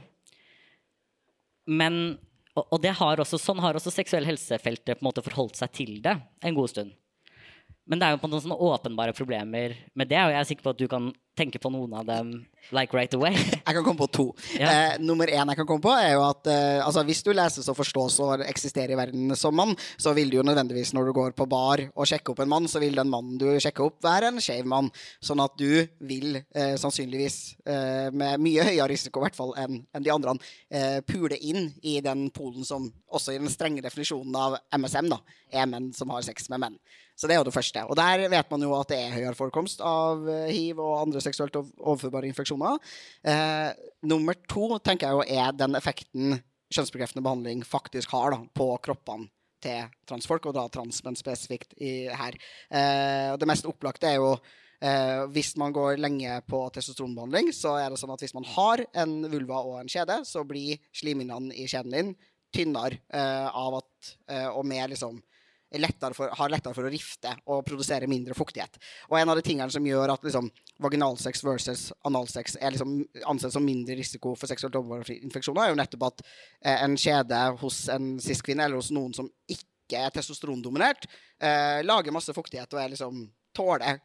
Men, 1.70 2.18
og, 2.56 2.66
og 2.78 2.88
har 3.02 3.22
også, 3.22 3.38
sånn 3.42 3.60
har 3.62 3.78
også 3.78 3.94
seksuell 3.94 4.26
helsefeltet 4.26 4.96
på 4.96 5.04
en 5.04 5.10
måte 5.10 5.26
forholdt 5.26 5.60
seg 5.60 5.76
til 5.76 6.00
det 6.06 6.16
en 6.46 6.58
god 6.58 6.72
stund. 6.72 6.96
Men 7.90 8.00
det 8.00 8.06
er 8.06 8.14
jo 8.14 8.22
på 8.22 8.30
noen 8.30 8.44
sånne 8.44 8.60
åpenbare 8.70 9.16
problemer 9.18 9.74
med 9.98 10.12
det, 10.12 10.22
og 10.22 10.34
jeg 10.34 10.40
er 10.40 10.48
sikker 10.52 10.68
på 10.68 10.76
at 10.76 10.82
du 10.82 10.86
kan 10.92 11.10
tenke 11.40 11.60
på 11.62 11.72
noen 11.72 11.94
av 11.96 12.06
dem 12.08 12.32
like 12.76 12.94
right 12.94 13.14
away. 13.16 13.34
jeg 13.66 13.76
kan 13.76 13.86
komme 13.86 14.02
på 14.02 14.10
to. 14.14 14.26
Ja. 14.60 14.70
Eh, 14.70 15.00
nummer 15.02 15.30
én 15.32 15.52
jeg 15.52 15.60
kan 15.60 15.68
komme 15.68 15.84
på, 15.84 15.94
er 15.96 16.14
jo 16.14 16.24
at 16.28 16.50
eh, 16.52 16.84
altså, 16.84 17.04
hvis 17.08 17.24
du 17.26 17.32
leses 17.34 17.70
og 17.72 17.78
forstås 17.80 18.20
og 18.26 18.44
eksisterer 18.46 18.94
i 18.94 19.00
verden 19.00 19.34
som 19.40 19.56
mann, 19.56 19.74
så 19.98 20.14
vil 20.18 20.30
du 20.30 20.38
jo 20.40 20.46
nødvendigvis 20.46 20.94
når 20.94 21.10
du 21.10 21.16
går 21.18 21.34
på 21.38 21.48
bar 21.50 21.86
og 21.90 22.10
sjekker 22.10 22.36
opp 22.36 22.44
en 22.44 22.52
mann, 22.52 22.70
så 22.70 22.84
vil 22.84 22.98
den 23.00 23.10
mannen 23.10 23.40
du 23.42 23.48
sjekker 23.58 23.88
opp, 23.88 23.98
være 24.06 24.34
en 24.34 24.44
skeiv 24.44 24.70
mann. 24.70 24.92
Sånn 25.24 25.42
at 25.44 25.58
du 25.60 25.82
vil 26.12 26.42
eh, 26.42 26.76
sannsynligvis, 26.82 27.40
eh, 27.66 28.10
med 28.14 28.44
mye 28.44 28.70
høyere 28.70 28.92
risiko 28.92 29.24
i 29.24 29.30
hvert 29.30 29.40
fall 29.40 29.56
enn 29.60 29.82
en 29.96 30.06
de 30.06 30.14
andre, 30.14 30.38
eh, 30.70 31.00
pule 31.08 31.40
inn 31.40 31.72
i 31.82 32.00
den 32.06 32.28
polen 32.36 32.68
som 32.68 32.92
også 33.10 33.34
i 33.34 33.42
den 33.42 33.50
strenge 33.50 33.82
definisjonen 33.86 34.36
av 34.38 34.60
MSM 34.78 35.10
da, 35.10 35.24
er 35.50 35.70
menn 35.70 35.94
som 35.96 36.12
har 36.14 36.26
sex 36.28 36.52
med 36.52 36.68
menn. 36.68 36.82
Så 37.20 37.28
det 37.28 37.36
er 37.36 37.42
jo 37.42 37.48
det 37.50 37.56
første. 37.56 37.84
Og 37.92 37.98
der 38.00 38.24
vet 38.32 38.52
man 38.54 38.62
jo 38.64 38.72
at 38.78 38.92
det 38.92 39.00
er 39.04 39.16
høyere 39.18 39.36
forekomst 39.36 39.82
av 39.84 40.24
eh, 40.32 40.54
hiv 40.56 40.80
og 40.80 41.02
andre 41.02 41.24
seksuelt 41.24 41.58
overførbare 41.60 42.30
infeksjoner. 42.30 42.80
Eh, 43.28 43.90
nummer 44.08 44.38
to 44.48 44.70
tenker 44.80 45.10
jeg 45.10 45.18
jo 45.20 45.42
er 45.44 45.58
den 45.60 45.76
effekten 45.80 46.40
kjønnsbekreftende 46.70 47.26
behandling 47.26 47.66
faktisk 47.68 48.14
har 48.16 48.36
da, 48.36 48.40
på 48.56 48.72
kroppene 48.86 49.28
til 49.60 49.90
transfolk, 50.08 50.46
og 50.48 50.56
da 50.56 50.70
transmenn 50.72 51.18
spesifikt 51.20 51.74
i, 51.84 52.08
her. 52.08 52.38
Eh, 52.72 53.36
det 53.36 53.50
mest 53.50 53.68
opplagte 53.68 54.08
er 54.08 54.22
jo 54.22 54.38
Eh, 54.80 55.26
hvis 55.36 55.58
man 55.60 55.74
går 55.76 55.98
lenge 56.00 56.38
på 56.48 56.62
testosteronbehandling, 56.72 57.52
så 57.56 57.76
er 57.82 57.92
det 57.92 58.00
sånn 58.00 58.14
at 58.14 58.22
hvis 58.24 58.36
man 58.36 58.48
har 58.48 58.86
en 59.02 59.18
vulva 59.28 59.60
og 59.68 59.80
en 59.82 59.92
kjede, 59.92 60.22
så 60.24 60.46
blir 60.48 60.80
slimhinnene 60.96 61.52
i 61.52 61.68
kjeden 61.68 61.96
din 61.96 62.14
tynnere 62.56 63.02
eh, 63.12 63.48
av 63.52 63.82
at, 63.82 64.14
eh, 64.32 64.48
og 64.48 64.64
mer 64.70 64.88
liksom 64.90 65.20
lettere 65.78 66.16
for, 66.18 66.32
har 66.34 66.50
lettere 66.50 66.74
for 66.74 66.88
å 66.88 66.92
rifte 66.92 67.32
og 67.46 67.62
produsere 67.68 68.10
mindre 68.10 68.34
fuktighet. 68.38 68.80
Og 69.10 69.20
en 69.20 69.30
av 69.30 69.38
de 69.38 69.46
tingene 69.46 69.70
som 69.74 69.86
gjør 69.86 70.16
at 70.16 70.26
liksom, 70.26 70.50
vaginalsex 70.82 71.44
versus 71.46 71.84
analsex 72.10 72.58
er 72.58 72.74
liksom 72.74 73.00
ansett 73.30 73.54
som 73.54 73.66
mindre 73.66 73.98
risiko 74.00 74.34
for 74.40 74.50
seksuelt 74.50 74.80
overførbare 74.80 75.20
infeksjoner, 75.30 75.68
er 75.68 75.74
jo 75.74 75.80
nettopp 75.80 76.08
at 76.10 76.24
eh, 76.26 76.78
en 76.80 76.98
kjede 76.98 77.42
hos 77.62 77.84
en 77.94 78.16
cis-kvinne 78.24 78.66
eller 78.66 78.82
hos 78.82 78.94
noen 78.96 79.14
som 79.16 79.30
ikke 79.50 80.02
er 80.02 80.14
testosterondominert, 80.14 81.06
eh, 81.42 81.82
lager 81.86 82.16
masse 82.16 82.34
fuktighet 82.34 82.74
og 82.74 82.82
er 82.82 82.94
liksom 82.96 83.28
tåler 83.56 84.02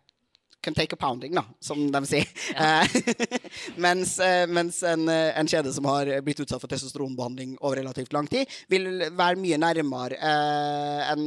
can 0.64 0.74
take 0.74 0.96
a 0.96 0.96
pounding, 0.96 1.34
da, 1.36 1.44
som 1.60 1.84
de 1.92 2.00
sier. 2.08 2.28
Ja. 2.54 2.82
Eh, 2.82 3.38
mens, 3.84 4.16
eh, 4.22 4.46
mens 4.48 4.80
en, 4.88 5.06
eh, 5.12 5.38
en, 5.38 5.48
kjede 5.50 5.72
som 5.76 5.86
har 5.90 6.08
blitt 6.24 6.40
utsatt 6.44 6.62
for 6.62 6.72
testosteronbehandling 6.72 7.56
over 7.60 7.78
relativt 7.82 8.16
lang 8.16 8.28
tid, 8.30 8.50
vil 8.72 8.88
være 9.12 9.40
mye 9.42 9.60
nærmere 9.60 10.18
eh, 10.18 11.12
enn 11.12 11.26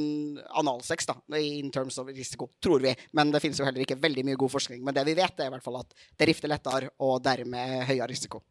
analsex 0.58 1.10
da, 1.12 1.18
in 1.38 1.72
terms 1.74 2.00
of 2.02 2.10
risiko, 2.10 2.50
tror 2.64 2.84
vi. 2.84 2.96
Men 3.18 3.32
det 3.34 3.44
finnes 3.44 3.62
jo 3.62 3.68
heller 3.68 3.86
ikke 3.86 4.00
veldig 4.02 4.26
mye 4.28 4.42
god 4.42 4.56
forskning. 4.58 4.84
Men 4.84 4.98
det 4.98 5.06
vi 5.08 5.18
vet, 5.18 5.40
er 5.40 5.52
i 5.52 5.56
hvert 5.56 5.66
fall 5.66 5.82
at 5.84 5.98
det 6.18 6.32
rifter 6.32 6.52
lettere, 6.52 6.94
og 7.06 7.20
dermed 7.26 7.86
høyere 7.88 8.10
risiko. 8.12 8.44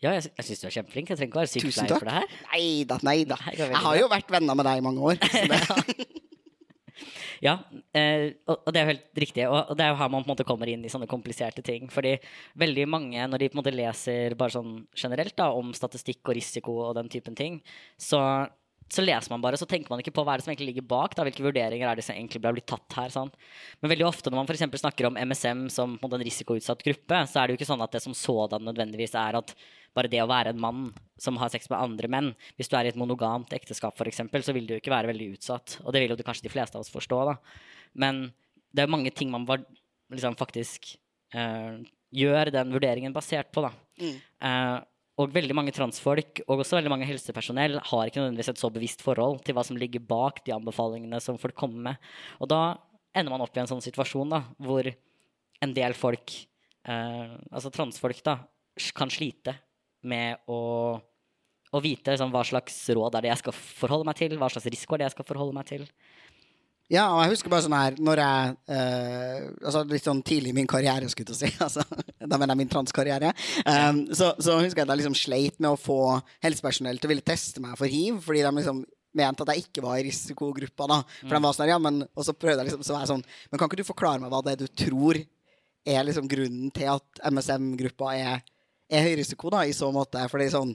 Ja, 0.00 0.14
jeg, 0.16 0.30
jeg 0.32 0.46
syns 0.46 0.62
du 0.62 0.66
er 0.70 0.76
kjempeflink. 0.78 1.10
Jeg 1.12 1.18
trenger 1.18 1.28
ikke 1.28 1.36
å 1.36 1.42
være 1.42 1.52
sykepleier 1.52 1.98
for 1.98 2.08
det 2.08 2.16
her. 2.16 2.38
Nei 2.54 2.64
da, 2.88 2.96
nei 3.04 3.18
da. 3.28 3.36
Jeg 3.52 3.82
har 3.84 3.98
jo 4.00 4.08
vært 4.08 4.32
venner 4.32 4.56
med 4.56 4.64
deg 4.70 4.80
i 4.80 4.84
mange 4.86 5.10
år. 5.10 5.20
Så 5.20 5.42
det, 5.50 5.60
Ja, 7.44 7.56
eh, 7.96 8.36
og, 8.50 8.68
det 8.68 8.80
er 8.80 8.84
jo 8.84 8.92
helt 8.92 9.20
riktig. 9.24 9.46
Og, 9.48 9.72
det 9.78 9.84
er 9.84 9.92
jo 9.92 9.98
her 10.00 10.12
man 10.12 10.24
på 10.24 10.28
en 10.28 10.34
måte 10.34 10.46
kommer 10.48 10.70
inn 10.70 10.84
i 10.84 10.92
sånne 10.92 11.08
kompliserte 11.10 11.64
ting. 11.66 11.88
Fordi 11.92 12.16
veldig 12.60 12.86
mange, 12.90 13.26
når 13.32 13.42
de 13.42 13.50
på 13.50 13.56
en 13.56 13.62
måte 13.62 13.74
leser 13.74 14.36
bare 14.38 14.56
sånn 14.56 14.80
generelt 14.98 15.36
da, 15.38 15.50
om 15.56 15.74
statistikk 15.76 16.22
og 16.28 16.36
risiko 16.38 16.76
og 16.88 16.96
den 16.98 17.10
typen 17.12 17.38
ting, 17.38 17.60
så, 18.00 18.20
så 18.92 19.04
leser 19.04 19.32
man 19.32 19.44
bare, 19.44 19.60
så 19.60 19.68
tenker 19.68 19.92
man 19.92 20.04
ikke 20.04 20.14
på 20.16 20.24
hva 20.26 20.34
er 20.34 20.40
det 20.40 20.46
som 20.46 20.52
egentlig 20.54 20.72
ligger 20.74 20.88
bak. 20.92 21.16
Da, 21.16 21.24
hvilke 21.26 21.46
vurderinger 21.46 21.88
er 21.88 22.00
det 22.00 22.06
som 22.06 22.16
egentlig 22.16 22.44
blir 22.44 22.66
tatt 22.66 22.98
her. 23.00 23.12
Sant? 23.14 23.36
Men 23.80 23.94
veldig 23.94 24.08
ofte 24.10 24.32
når 24.32 24.42
man 24.42 24.50
for 24.50 24.84
snakker 24.84 25.08
om 25.08 25.20
MSM 25.20 25.68
som 25.72 25.96
på 26.00 26.12
en 26.12 26.26
risikoutsatt 26.26 26.84
gruppe, 26.86 27.24
så 27.26 27.40
er 27.40 27.48
det 27.48 27.56
jo 27.56 27.62
ikke 27.62 27.72
sånn 27.72 27.86
at 27.86 27.96
det 27.96 28.04
som 28.04 28.16
sådan 28.16 28.68
nødvendigvis 28.68 29.16
er 29.18 29.40
at 29.40 29.56
bare 29.96 30.10
det 30.10 30.20
å 30.22 30.28
være 30.30 30.52
en 30.54 30.60
mann 30.60 30.82
som 31.20 31.38
har 31.40 31.50
sex 31.52 31.68
med 31.70 31.80
andre 31.80 32.08
menn 32.08 32.28
Hvis 32.56 32.70
du 32.70 32.76
er 32.78 32.86
i 32.86 32.92
et 32.92 32.98
monogamt 32.98 33.52
ekteskap, 33.56 33.96
for 33.98 34.08
eksempel, 34.08 34.44
så 34.46 34.54
vil 34.56 34.68
du 34.68 34.74
jo 34.74 34.80
ikke 34.80 34.92
være 34.92 35.10
veldig 35.10 35.32
utsatt. 35.36 35.78
Og 35.84 35.92
det 35.92 36.04
vil 36.04 36.14
jo 36.14 36.26
kanskje 36.26 36.46
de 36.46 36.52
fleste 36.52 36.78
av 36.78 36.84
oss 36.84 36.92
forstå. 36.92 37.18
da. 37.28 37.36
Men 37.94 38.28
det 38.72 38.84
er 38.84 38.92
mange 38.92 39.10
ting 39.10 39.32
man 39.32 39.46
var, 39.48 39.64
liksom, 40.12 40.38
faktisk 40.38 40.94
uh, 41.34 41.82
gjør 42.14 42.52
den 42.54 42.72
vurderingen 42.72 43.16
basert 43.16 43.50
på. 43.52 43.66
da. 43.66 43.72
Mm. 44.00 44.16
Uh, 44.40 44.78
og 45.20 45.34
veldig 45.34 45.56
mange 45.56 45.74
transfolk 45.76 46.40
og 46.46 46.62
også 46.62 46.78
veldig 46.78 46.92
mange 46.92 47.08
helsepersonell 47.08 47.76
har 47.90 48.08
ikke 48.08 48.22
nødvendigvis 48.22 48.52
et 48.54 48.60
så 48.62 48.70
bevisst 48.72 49.02
forhold 49.04 49.42
til 49.44 49.56
hva 49.56 49.64
som 49.66 49.76
ligger 49.76 50.00
bak 50.00 50.40
de 50.46 50.54
anbefalingene 50.54 51.20
som 51.20 51.36
folk 51.40 51.56
kommer 51.58 51.90
med. 51.90 52.12
Og 52.40 52.48
da 52.48 52.78
ender 53.12 53.34
man 53.34 53.44
opp 53.44 53.56
i 53.56 53.60
en 53.60 53.68
sånn 53.68 53.84
situasjon 53.84 54.32
da, 54.32 54.44
hvor 54.62 54.86
en 55.60 55.74
del 55.76 55.96
folk, 55.98 56.32
eh, 56.88 57.34
altså 57.50 57.72
transfolk, 57.74 58.22
da, 58.24 58.38
kan 58.96 59.12
slite 59.12 59.58
med 60.06 60.40
å, 60.50 60.60
å 61.70 61.82
vite 61.84 62.14
liksom, 62.14 62.32
hva 62.34 62.42
slags 62.46 62.82
råd 62.96 63.18
er 63.18 63.26
det 63.26 63.32
jeg 63.34 63.42
skal 63.44 63.56
forholde 63.56 64.08
meg 64.08 64.18
til, 64.20 64.36
hva 64.40 64.50
slags 64.52 64.68
risiko 64.70 64.96
er 64.96 65.02
det 65.02 65.10
jeg 65.10 65.18
skal 65.18 65.28
forholde 65.28 65.56
meg 65.56 65.68
til. 65.70 65.86
Ja, 66.90 67.04
og 67.14 67.20
jeg 67.22 67.36
husker 67.36 67.52
bare 67.52 67.62
sånn 67.62 67.76
her 67.76 67.98
når 68.02 68.20
jeg 68.20 68.54
eh, 68.74 69.42
altså 69.62 69.84
Litt 69.86 70.06
sånn 70.08 70.24
tidlig 70.26 70.50
i 70.50 70.56
min 70.56 70.70
karriere, 70.70 71.06
skulle 71.12 71.36
jeg 71.36 71.38
si. 71.38 71.50
Altså, 71.66 71.84
da 72.18 72.34
mener 72.34 72.56
jeg 72.56 72.64
min 72.64 72.72
transkarriere. 72.72 73.30
Um, 73.62 74.08
så, 74.10 74.32
så, 74.42 74.56
husker 74.58 74.82
jeg 74.82 74.88
at 74.88 74.94
jeg 74.96 75.02
liksom 75.04 75.18
sleit 75.18 75.60
med 75.62 75.70
å 75.70 75.78
få 75.78 76.00
helsepersonell 76.42 76.98
til 76.98 77.06
å 77.06 77.12
ville 77.12 77.26
teste 77.26 77.62
meg 77.62 77.78
for 77.78 77.86
hiv. 77.86 78.18
Fordi 78.24 78.42
de 78.42 78.52
liksom 78.58 78.82
mente 79.16 79.46
at 79.46 79.54
jeg 79.54 79.68
ikke 79.68 79.84
var 79.86 80.00
i 80.00 80.06
risikogruppa. 80.08 80.88
da 80.90 80.98
For 81.04 81.30
mm. 81.30 81.36
de 81.36 81.42
var 81.46 81.54
sånn, 81.56 81.70
ja, 81.70 81.78
men, 81.82 82.02
Og 82.10 82.26
så 82.26 82.34
prøvde 82.34 82.64
jeg 82.64 82.70
liksom 82.70 82.82
Så 82.86 82.94
var 82.94 83.02
jeg 83.02 83.10
sånn 83.10 83.24
Men 83.50 83.58
kan 83.58 83.70
ikke 83.70 83.80
du 83.80 83.88
forklare 83.88 84.22
meg 84.22 84.30
hva 84.30 84.42
det 84.46 84.52
er 84.54 84.60
du 84.60 84.68
tror 84.84 85.18
er 85.88 86.04
liksom 86.04 86.26
grunnen 86.28 86.68
til 86.76 86.90
at 86.92 87.22
MSM-gruppa 87.32 88.10
er, 88.12 88.42
er 88.90 89.06
høy 89.06 89.14
risiko, 89.22 89.52
da, 89.52 89.64
i 89.64 89.76
så 89.76 89.90
måte? 89.94 90.22
For 90.30 90.42
er 90.42 90.52
sånn 90.52 90.74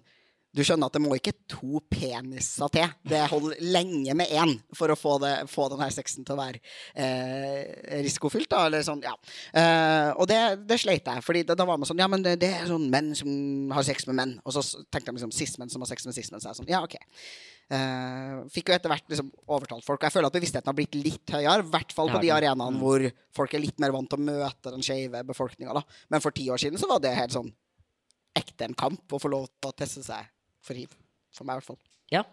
du 0.55 0.61
skjønner 0.63 0.87
at 0.87 0.95
det 0.95 1.01
må 1.03 1.15
ikke 1.17 1.33
to 1.51 1.81
peniser 1.91 2.71
til. 2.71 2.91
Det 3.03 3.19
holder 3.27 3.59
lenge 3.75 4.13
med 4.15 4.31
én 4.31 4.53
for 4.75 4.91
å 4.91 4.95
få, 4.95 5.17
det, 5.19 5.33
få 5.51 5.67
denne 5.73 5.89
sexen 5.91 6.23
til 6.27 6.35
å 6.35 6.39
være 6.39 6.61
eh, 6.93 7.97
risikofylt. 8.05 8.47
Da, 8.53 8.61
eller 8.69 8.85
sånn, 8.87 9.03
ja. 9.03 9.11
Eh, 9.51 10.11
og 10.15 10.29
det, 10.31 10.39
det 10.69 10.79
sleit 10.79 11.07
jeg, 11.11 11.23
Fordi 11.25 11.43
da, 11.47 11.57
da 11.59 11.67
var 11.67 11.79
man 11.81 11.89
sånn 11.89 11.99
Ja, 11.99 12.07
men 12.11 12.23
det, 12.23 12.37
det, 12.43 12.53
er 12.55 12.69
sånn 12.69 12.87
menn 12.91 13.11
som 13.19 13.73
har 13.75 13.87
sex 13.87 14.07
med 14.07 14.19
menn. 14.21 14.37
Og 14.45 14.55
så 14.55 14.63
tenkte 14.87 15.09
jeg 15.09 15.17
liksom 15.17 15.35
cis-menn 15.35 15.73
som 15.73 15.83
har 15.83 15.91
sex 15.91 16.07
med 16.07 16.15
cis-menn. 16.15 16.43
Så 16.43 16.53
jeg 16.53 16.61
sånn, 16.61 16.71
ja, 16.71 16.79
ok. 16.87 16.95
Eh, 17.75 18.39
fikk 18.55 18.71
jo 18.71 18.77
etter 18.77 18.93
hvert 18.93 19.11
liksom 19.11 19.33
overtalt 19.43 19.83
folk. 19.83 19.99
Og 19.99 20.07
jeg 20.07 20.15
føler 20.15 20.31
at 20.31 20.39
bevisstheten 20.39 20.71
har 20.71 20.79
blitt 20.79 20.95
litt 20.95 21.35
høyere. 21.35 21.65
I 21.65 21.71
hvert 21.75 21.91
fall 21.97 22.15
på 22.15 22.23
de 22.23 22.31
arenaene 22.31 22.71
mm. 22.77 22.79
hvor 22.79 23.09
folk 23.35 23.59
er 23.59 23.65
litt 23.65 23.83
mer 23.83 23.91
vant 23.97 24.07
til 24.07 24.23
å 24.23 24.29
møte 24.31 24.71
den 24.71 24.87
skeive 24.87 25.27
befolkninga. 25.27 25.83
Men 26.15 26.23
for 26.23 26.35
ti 26.35 26.47
år 26.53 26.63
siden 26.63 26.79
så 26.79 26.87
var 26.95 27.03
det 27.03 27.17
helt 27.19 27.35
sånn 27.35 27.51
ekte 28.35 28.67
en 28.67 28.77
kamp 28.77 29.13
å 29.13 29.21
få 29.21 29.31
lov 29.31 29.47
til 29.53 29.71
å 29.71 29.77
teste 29.77 30.03
seg 30.05 30.27
for 30.65 30.77
hiv. 30.77 30.93
For 31.35 31.47
meg, 31.47 31.57
i 31.57 31.61
hvert 31.61 31.69
fall. 31.73 31.81
Ja. 32.13 32.23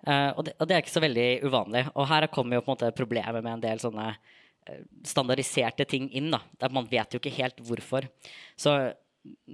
Uh, 0.00 0.32
og, 0.32 0.44
det, 0.46 0.54
og, 0.56 0.66
det, 0.66 0.76
er 0.76 0.84
ikke 0.84 0.94
så 0.94 1.04
veldig 1.04 1.28
uvanlig. 1.44 1.84
Og 1.94 2.08
her 2.08 2.28
kommer 2.32 2.56
jo 2.56 2.64
på 2.64 2.70
en 2.70 2.78
måte 2.78 2.94
problemet 2.96 3.42
med 3.44 3.52
en 3.52 3.64
del 3.64 3.82
sånne 3.82 4.08
uh, 4.14 4.82
standardiserte 5.06 5.86
ting 5.88 6.08
inn. 6.16 6.30
da, 6.32 6.70
Man 6.72 6.88
vet 6.90 7.12
jo 7.12 7.20
ikke 7.20 7.36
helt 7.36 7.60
hvorfor. 7.66 8.08
Så 8.58 8.76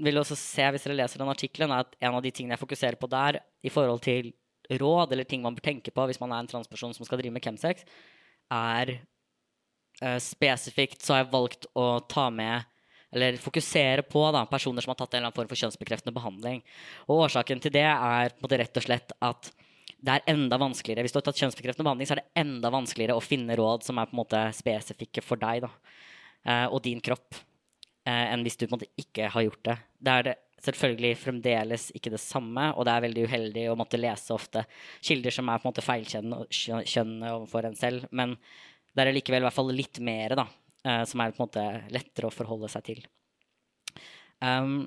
vil 0.07 0.21
også 0.21 0.37
se, 0.39 0.67
hvis 0.71 0.87
dere 0.87 1.01
leser 1.01 1.23
den 1.23 1.33
artikkelen, 1.33 1.75
at 1.75 1.97
en 1.99 2.15
av 2.15 2.23
de 2.23 2.31
tingene 2.31 2.55
jeg 2.55 2.63
fokuserer 2.63 2.99
på 3.01 3.11
der, 3.11 3.41
i 3.67 3.73
forhold 3.73 4.05
til 4.07 4.31
råd 4.71 5.13
eller 5.15 5.27
ting 5.27 5.43
man 5.45 5.55
bør 5.55 5.69
tenke 5.69 5.93
på 5.95 6.07
hvis 6.09 6.19
man 6.19 6.33
er 6.35 6.43
en 6.43 6.49
transperson 6.51 6.95
som 6.95 7.07
skal 7.07 7.21
drive 7.21 7.35
med 7.35 7.45
chemsex, 7.45 7.85
er 8.53 8.97
uh, 10.03 10.19
spesifikt 10.23 11.03
så 11.03 11.17
har 11.17 11.25
jeg 11.25 11.35
valgt 11.35 11.69
å 11.75 11.89
ta 12.07 12.29
med 12.35 12.67
eller 13.17 13.39
fokusere 13.41 14.05
på 14.07 14.23
da, 14.35 14.45
personer 14.51 14.85
som 14.85 14.93
har 14.93 14.99
tatt 15.01 15.15
en 15.15 15.23
eller 15.23 15.31
annen 15.31 15.39
form 15.39 15.51
for 15.51 15.63
kjønnsbekreftende 15.63 16.15
behandling. 16.17 16.63
Og 17.09 17.25
Årsaken 17.27 17.63
til 17.65 17.73
det 17.75 17.87
er 17.89 18.35
måte, 18.43 18.61
rett 18.61 18.77
og 18.77 18.85
slett 18.85 19.17
at 19.25 19.51
det 20.07 20.13
er 20.13 20.27
enda 20.35 20.59
vanskeligere 20.61 21.07
hvis 21.07 21.15
du 21.15 21.21
har 21.21 21.27
tatt 21.27 21.41
kjønnsbekreftende 21.41 21.87
behandling, 21.87 22.09
så 22.09 22.17
er 22.17 22.23
det 22.23 22.43
enda 22.45 22.71
vanskeligere 22.75 23.17
å 23.17 23.25
finne 23.25 23.57
råd 23.59 23.87
som 23.87 23.99
er 23.99 24.09
på 24.09 24.17
en 24.17 24.21
måte 24.21 24.43
spesifikke 24.55 25.25
for 25.25 25.41
deg 25.41 25.65
da, 25.65 25.71
eh, 26.45 26.67
og 26.67 26.83
din 26.85 27.01
kropp, 27.05 27.39
eh, 28.05 28.27
enn 28.35 28.45
hvis 28.45 28.61
du 28.61 28.67
på 28.67 28.75
en 28.75 28.77
måte 28.77 28.93
ikke 29.01 29.31
har 29.33 29.47
gjort 29.49 29.65
det. 29.71 29.79
Det 29.97 30.13
er 30.13 30.29
det 30.29 30.37
selvfølgelig 30.67 31.17
fremdeles 31.21 31.89
ikke 31.97 32.13
det 32.13 32.21
samme, 32.23 32.69
og 32.75 32.87
det 32.87 32.93
er 32.93 33.07
veldig 33.07 33.27
uheldig 33.29 33.67
å 33.71 33.79
måtte 33.79 34.01
lese 34.01 34.35
ofte 34.35 34.65
kilder 35.05 35.35
som 35.35 35.49
er 35.49 35.61
på 35.61 35.69
en 35.69 35.73
måte 35.73 35.85
feilkjønn 35.85 37.27
overfor 37.33 37.69
en 37.69 37.79
selv, 37.79 38.07
men 38.11 38.37
det 38.97 39.05
er 39.05 39.17
likevel 39.17 39.45
i 39.45 39.47
hvert 39.49 39.57
fall 39.59 39.75
litt 39.77 40.01
mer 40.05 40.37
da, 40.39 40.47
uh, 40.87 41.03
som 41.09 41.23
er 41.23 41.35
på 41.35 41.43
en 41.43 41.49
måte 41.49 41.65
lettere 41.95 42.31
å 42.31 42.35
forholde 42.35 42.71
seg 42.73 42.87
til. 42.87 43.03
Um, 44.41 44.87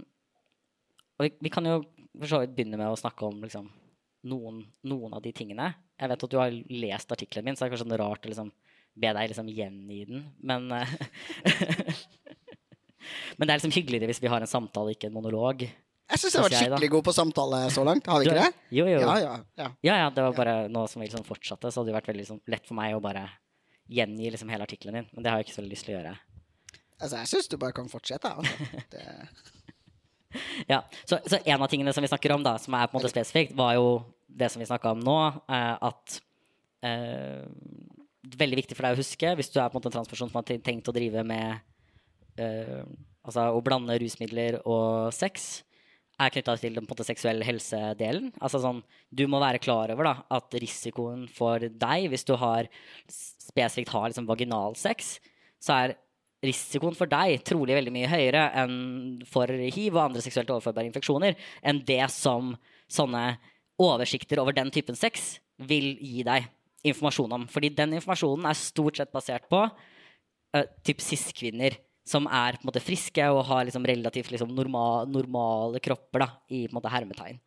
og 1.19 1.25
vi, 1.25 1.33
vi, 1.43 1.51
kan 1.51 1.67
jo 1.67 1.81
for 2.15 2.31
så 2.31 2.41
vidt 2.43 2.55
begynne 2.55 2.79
med 2.79 2.91
å 2.91 2.99
snakke 2.99 3.27
om 3.27 3.41
liksom, 3.43 3.67
noen, 4.29 4.63
noen, 4.87 5.15
av 5.15 5.23
de 5.23 5.33
tingene. 5.35 5.71
Jeg 5.99 6.11
vet 6.11 6.25
at 6.25 6.31
du 6.31 6.39
har 6.39 6.55
lest 6.71 7.11
artikkelen 7.11 7.49
min, 7.49 7.57
så 7.57 7.65
det 7.65 7.69
er 7.69 7.75
kanskje 7.75 7.99
rart 7.99 8.25
å 8.25 8.31
liksom, 8.31 8.53
be 8.99 9.11
deg 9.17 9.33
liksom, 9.33 9.51
gjengi 9.51 10.05
den. 10.09 10.23
Men, 10.39 10.71
uh, 10.71 10.95
men 13.37 13.45
det 13.45 13.51
er 13.51 13.59
liksom 13.59 13.75
hyggeligere 13.75 14.11
hvis 14.11 14.23
vi 14.23 14.31
har 14.31 14.43
en 14.43 14.51
samtale, 14.51 14.95
ikke 14.95 15.11
en 15.11 15.17
monolog. 15.19 15.67
Jeg 16.09 16.23
syns 16.23 16.33
jeg 16.33 16.41
har 16.41 16.47
vært 16.47 16.61
skikkelig 16.63 16.89
god 16.95 17.05
på 17.05 17.13
samtale 17.13 17.57
så 17.73 17.83
langt. 17.85 18.07
Har 18.09 18.21
vi 18.21 18.31
ikke 18.31 18.39
det? 18.39 18.63
Jo, 18.73 18.87
jo. 18.89 19.01
Ja, 19.03 19.17
ja, 19.21 19.35
ja. 19.59 19.67
ja, 19.85 19.97
ja 20.05 20.07
det 20.13 20.23
var 20.25 20.39
bare 20.39 20.55
noe 20.71 20.89
som 20.89 21.03
vi 21.03 21.05
liksom 21.05 21.27
fortsatte, 21.27 21.69
så 21.69 21.81
hadde 21.81 21.91
det 21.91 21.99
vært 21.99 22.09
veldig 22.09 22.23
liksom, 22.23 22.41
lett 22.49 22.65
for 22.65 22.79
meg 22.79 22.95
å 22.97 23.03
bare 23.03 23.27
gjengi 23.89 24.31
liksom 24.31 24.49
hele 24.51 24.65
artikkelen 24.67 24.99
din. 24.99 25.09
Men 25.13 25.25
det 25.25 25.31
har 25.31 25.39
jeg 25.39 25.49
ikke 25.49 25.57
så 25.57 25.65
lyst 25.65 25.87
til 25.87 25.95
å 25.95 25.99
gjøre. 25.99 26.13
Altså, 26.99 27.15
jeg 27.21 27.31
syns 27.31 27.49
du 27.49 27.57
bare 27.59 27.75
kan 27.75 27.89
fortsette. 27.91 28.29
Altså. 28.29 28.69
Det... 28.93 29.03
ja, 30.69 30.83
så, 31.05 31.17
så, 31.25 31.39
en 31.39 31.63
av 31.63 31.69
tingene 31.71 31.93
som 31.95 32.05
vi 32.05 32.11
snakker 32.11 32.35
om, 32.35 32.43
da, 32.45 32.57
som 32.61 32.75
er 32.77 32.89
på 32.89 32.95
en 32.95 33.01
måte 33.01 33.11
spesifikt, 33.11 33.55
var 33.57 33.75
jo 33.79 33.87
det 34.29 34.51
som 34.51 34.61
vi 34.61 34.67
snakka 34.69 34.93
om 34.93 35.01
nå, 35.03 35.19
eh, 35.49 35.75
at 35.89 36.19
eh, 36.85 37.45
Veldig 38.29 38.57
viktig 38.59 38.75
for 38.77 38.85
deg 38.85 38.93
å 38.93 38.99
huske 38.99 39.29
hvis 39.39 39.47
du 39.49 39.55
er 39.57 39.71
på 39.71 39.77
en 39.77 39.79
måte 39.79 39.89
en 39.89 39.93
transperson 39.95 40.29
som 40.29 40.37
har 40.37 40.59
tenkt 40.61 40.89
å 40.91 40.93
drive 40.93 41.23
med 41.25 41.63
eh, 42.37 42.83
Altså 43.25 43.47
å 43.55 43.61
blande 43.63 43.95
rusmidler 43.97 44.59
og 44.69 45.09
sex 45.15 45.63
er 46.19 46.33
knytta 46.33 46.55
til 46.59 46.75
den 46.75 46.87
måte, 46.87 47.05
seksuelle 47.07 47.45
helsedelen. 47.47 48.29
Altså 48.43 48.61
sånn, 48.63 48.81
du 49.09 49.25
må 49.31 49.39
være 49.41 49.61
klar 49.63 49.93
over 49.93 50.09
da, 50.09 50.13
at 50.35 50.59
risikoen 50.59 51.25
for 51.31 51.63
deg, 51.63 52.09
hvis 52.11 52.27
du 52.27 52.35
har 52.39 52.67
spesifikt 53.09 53.93
har 53.95 54.11
liksom, 54.11 54.27
vaginalsex, 54.29 55.17
så 55.63 55.75
er 55.77 55.95
risikoen 56.45 56.95
for 56.95 57.11
deg 57.11 57.41
trolig 57.47 57.75
veldig 57.75 57.93
mye 57.95 58.09
høyere 58.11 58.45
enn 58.61 58.75
for 59.27 59.51
hiv 59.51 59.95
og 59.95 60.05
andre 60.05 60.23
seksuelt 60.23 60.51
overførbare 60.53 60.87
infeksjoner 60.87 61.35
enn 61.67 61.81
det 61.87 62.05
som 62.13 62.53
sånne 62.87 63.23
oversikter 63.79 64.39
over 64.39 64.55
den 64.55 64.71
typen 64.71 64.95
sex 64.95 65.37
vil 65.59 65.97
gi 65.99 66.23
deg 66.27 66.47
informasjon 66.87 67.35
om. 67.35 67.45
Fordi 67.51 67.71
den 67.75 67.97
informasjonen 67.97 68.47
er 68.47 68.59
stort 68.59 68.99
sett 68.99 69.11
basert 69.11 69.49
på 69.51 69.65
uh, 69.67 70.65
typ 70.87 71.03
cis-kvinner 71.03 71.75
som 72.09 72.25
er 72.25 72.57
på 72.57 72.65
en 72.65 72.71
måte 72.71 72.83
friske 72.83 73.25
og 73.29 73.43
har 73.49 73.67
liksom 73.67 73.85
relativt 73.85 74.31
liksom 74.33 74.53
normal, 74.55 75.09
normale 75.11 75.81
kropper 75.83 76.25
da, 76.25 76.29
i 76.49 76.65
på 76.65 76.73
en 76.73 76.79
måte 76.79 76.93
hermetegn. 76.93 77.37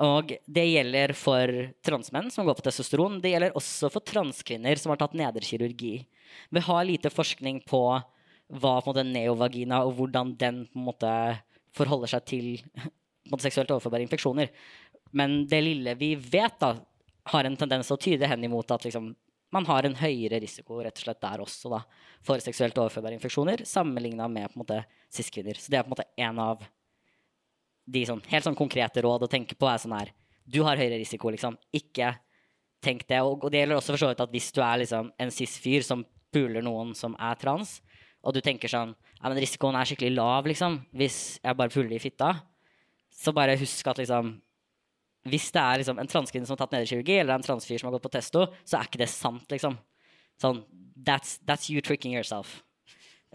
Og 0.00 0.32
det 0.48 0.64
gjelder 0.64 1.12
for 1.18 1.50
transmenn 1.84 2.30
som 2.32 2.46
går 2.48 2.56
på 2.56 2.64
testosteron. 2.64 3.18
Det 3.20 3.34
gjelder 3.34 3.56
også 3.58 3.90
for 3.92 4.04
transkvinner 4.06 4.80
som 4.80 4.94
har 4.94 5.00
tatt 5.02 5.16
nederkirurgi. 5.18 5.92
Vi 6.48 6.62
har 6.64 6.86
lite 6.88 7.12
forskning 7.12 7.60
på 7.68 7.82
hva 8.50 8.72
på 8.80 8.90
måte 8.90 9.04
neovagina 9.06 9.82
og 9.84 9.98
hvordan 9.98 10.32
den 10.40 10.62
måte 10.72 11.10
forholder 11.76 12.14
seg 12.14 12.24
til 12.26 12.46
måte, 13.30 13.44
seksuelt 13.44 13.70
overførbare 13.74 14.06
infeksjoner. 14.06 14.48
Men 15.12 15.44
det 15.50 15.60
lille 15.62 15.94
vi 16.00 16.14
vet, 16.16 16.56
da, 16.62 16.74
har 17.30 17.46
en 17.46 17.58
tendens 17.58 17.90
til 17.90 17.98
å 17.98 18.02
tyde 18.08 18.30
hen 18.30 18.46
imot 18.46 18.72
at 18.72 18.86
liksom, 18.86 19.12
man 19.54 19.66
har 19.66 19.86
en 19.86 19.96
høyere 19.98 20.40
risiko 20.42 20.78
rett 20.82 20.98
og 20.98 21.04
slett 21.04 21.22
der 21.22 21.42
også 21.42 21.72
da, 21.72 21.80
for 22.26 22.42
seksuelt 22.42 22.78
overførbare 22.78 23.16
infeksjoner 23.18 23.64
sammenligna 23.68 24.28
med 24.30 24.50
på 24.50 24.58
en 24.58 24.62
måte 24.62 24.80
cis-kvinner. 25.12 25.58
Så 25.58 25.72
det 25.72 25.80
er 25.80 25.86
på 25.86 25.90
en 25.90 25.96
måte 25.96 26.08
en 26.22 26.42
av 26.42 26.64
de 27.90 28.02
sånn, 28.06 28.22
helt 28.30 28.46
sånn 28.46 28.58
konkrete 28.58 29.02
råd 29.02 29.26
å 29.26 29.30
tenke 29.30 29.56
på. 29.58 29.66
er 29.66 29.82
sånn 29.82 29.96
her, 29.98 30.12
Du 30.44 30.62
har 30.66 30.76
høyere 30.76 30.98
risiko, 30.98 31.30
liksom. 31.30 31.56
Ikke 31.72 32.16
tenk 32.82 33.06
det. 33.06 33.20
Og, 33.22 33.44
og 33.44 33.50
det 33.52 33.60
gjelder 33.60 33.76
også 33.76 33.92
for 33.94 34.02
så 34.02 34.08
vidt 34.10 34.22
at 34.24 34.32
hvis 34.32 34.50
du 34.52 34.60
er 34.62 34.80
liksom, 34.82 35.12
en 35.18 35.30
cis-fyr 35.30 35.84
som 35.86 36.04
puler 36.32 36.62
noen 36.62 36.94
som 36.94 37.14
er 37.18 37.38
trans, 37.38 37.80
og 38.22 38.34
du 38.34 38.40
tenker 38.44 38.70
sånn 38.70 38.94
ja, 38.94 39.28
men 39.28 39.38
risikoen 39.40 39.76
er 39.76 39.88
skikkelig 39.88 40.14
lav, 40.16 40.46
liksom, 40.48 40.78
hvis 40.96 41.40
jeg 41.42 41.56
bare 41.56 41.72
puler 41.72 41.96
i 41.96 42.02
fitta, 42.02 42.32
så 43.12 43.34
bare 43.36 43.58
husk 43.60 43.90
at 43.90 44.00
liksom 44.00 44.38
hvis 45.28 45.50
det 45.52 45.60
er 45.60 45.82
liksom, 45.82 45.98
en 46.00 46.08
transkvinne 46.08 46.48
som 46.48 46.56
har 46.56 46.62
tatt 46.62 46.74
nederkirurgi, 46.76 47.18
eller 47.20 47.36
en 47.36 47.44
transfyr 47.44 47.80
som 47.80 47.90
har 47.90 47.98
gått 47.98 48.06
på 48.06 48.14
testo, 48.16 48.46
så 48.64 48.78
er 48.78 48.88
ikke 48.88 49.02
det 49.02 49.10
sant, 49.12 49.44
liksom. 49.52 49.76
Sånn, 50.40 50.62
that's, 50.96 51.36
that's 51.44 51.68
you 51.72 51.84
tricking 51.84 52.14
yourself. 52.16 52.60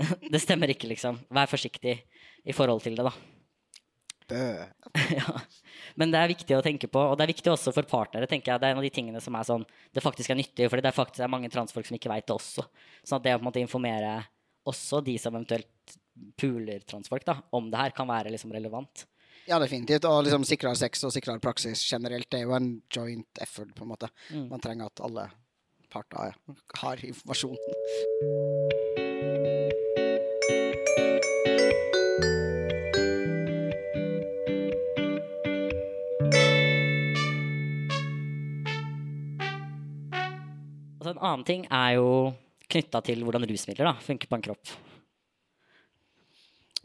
det 0.34 0.41
stemmer 0.41 0.71
ikke, 0.74 0.89
liksom. 0.89 1.21
Vær 1.34 1.50
forsiktig 1.52 2.00
i 2.45 2.56
forhold 2.56 2.84
til 2.86 2.98
det, 2.98 3.06
da. 3.06 3.13
ja. 5.19 5.36
Men 6.00 6.10
det 6.10 6.21
er 6.21 6.32
viktig 6.32 6.56
å 6.58 6.63
tenke 6.65 6.89
på, 6.89 7.02
og 7.12 7.17
det 7.17 7.28
er 7.28 7.34
viktig 7.36 7.52
også 7.52 7.74
for 7.76 7.86
partnere. 7.89 8.26
tenker 8.30 8.54
jeg. 8.54 8.62
Det 8.62 8.69
er 8.69 8.74
en 8.74 8.82
av 8.82 8.88
de 8.88 8.93
tingene 8.93 9.21
som 9.21 9.38
er 9.38 9.45
sånn, 9.45 9.65
det 9.93 10.04
faktisk 10.04 10.34
er 10.34 10.39
nyttig, 10.39 10.69
for 10.71 10.82
det 10.82 10.89
er 10.89 10.98
faktisk 10.98 11.21
er 11.21 11.32
mange 11.32 11.52
transfolk 11.54 11.86
som 11.86 11.98
ikke 12.00 12.12
veit 12.12 12.26
det 12.26 12.34
også. 12.34 12.65
Sånn 13.04 13.19
at 13.21 13.28
det 13.28 13.36
å 13.36 13.39
på 13.39 13.45
en 13.45 13.50
måte 13.52 13.62
informere 13.62 14.15
også 14.65 15.04
de 15.06 15.19
som 15.21 15.36
eventuelt 15.36 15.98
puler 16.39 16.82
transfolk 16.89 17.26
da, 17.28 17.38
om 17.54 17.69
det 17.69 17.78
her, 17.80 17.93
kan 17.93 18.10
være 18.10 18.32
liksom 18.34 18.54
relevant. 18.56 19.06
Ja, 19.45 19.60
definitivt. 19.62 20.05
Og 20.10 20.23
liksom 20.25 20.45
sikrere 20.47 20.77
sex 20.79 21.03
og 21.05 21.13
sikrere 21.13 21.41
praksis 21.43 21.84
generelt 21.86 22.29
det 22.34 22.41
er 22.41 22.47
jo 22.49 22.55
en 22.58 22.69
joint 22.89 23.41
effort, 23.41 23.75
på 23.77 23.86
en 23.86 23.91
måte. 23.93 24.10
Mm. 24.31 24.47
Man 24.49 24.63
trenger 24.63 24.89
at 24.89 25.03
alle 25.05 25.29
parter 25.93 26.34
har 26.81 27.05
informasjon. 27.05 27.60
Altså, 40.97 41.13
en 41.13 41.21
annen 41.21 41.45
ting 41.45 41.67
er 41.69 41.99
jo 41.99 42.10
knytta 42.65 43.03
til 43.05 43.21
hvordan 43.21 43.45
rusmidler 43.45 44.01
funker 44.01 44.31
på 44.31 44.39
en 44.39 44.49
kropp. 44.49 44.73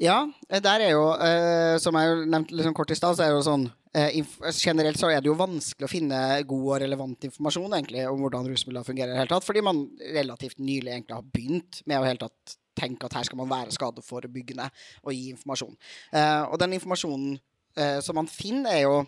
Ja, 0.00 0.22
eh, 0.48 0.62
der 0.64 0.80
er 0.80 0.94
jo, 0.94 1.04
eh, 1.20 1.76
som 1.82 1.96
jeg 1.98 2.24
nevnte 2.32 2.64
sånn 2.64 2.76
kort 2.76 2.90
i 2.90 2.96
stad, 2.96 3.18
så 3.18 3.26
er 3.26 3.34
det 3.34 3.36
jo 3.36 3.44
sånn 3.44 3.66
eh, 3.92 4.14
Generelt 4.56 4.96
så 4.96 5.10
er 5.12 5.20
det 5.20 5.28
jo 5.28 5.36
vanskelig 5.36 5.84
å 5.84 5.90
finne 5.90 6.20
god 6.48 6.64
og 6.70 6.80
relevant 6.80 7.26
informasjon 7.28 7.76
egentlig 7.76 8.06
om 8.08 8.24
hvordan 8.24 8.48
rusmidler 8.48 8.86
fungerer. 8.86 9.12
i 9.12 9.20
hele 9.20 9.28
tatt, 9.28 9.44
Fordi 9.44 9.60
man 9.66 9.82
relativt 10.14 10.58
nylig 10.58 10.94
egentlig 10.94 11.18
har 11.18 11.28
begynt 11.36 11.82
med 11.84 12.00
å 12.00 12.08
helt 12.08 12.24
tatt 12.24 12.56
tenke 12.80 13.04
at 13.04 13.18
her 13.18 13.28
skal 13.28 13.40
man 13.42 13.50
være 13.50 13.76
skadeforebyggende 13.76 14.70
og 15.04 15.12
gi 15.12 15.30
informasjon. 15.34 15.76
Eh, 16.16 16.42
og 16.48 16.58
den 16.62 16.78
informasjonen 16.78 17.38
eh, 17.76 17.98
som 18.00 18.16
man 18.16 18.30
finner, 18.30 18.72
er 18.72 18.86
jo 18.86 19.00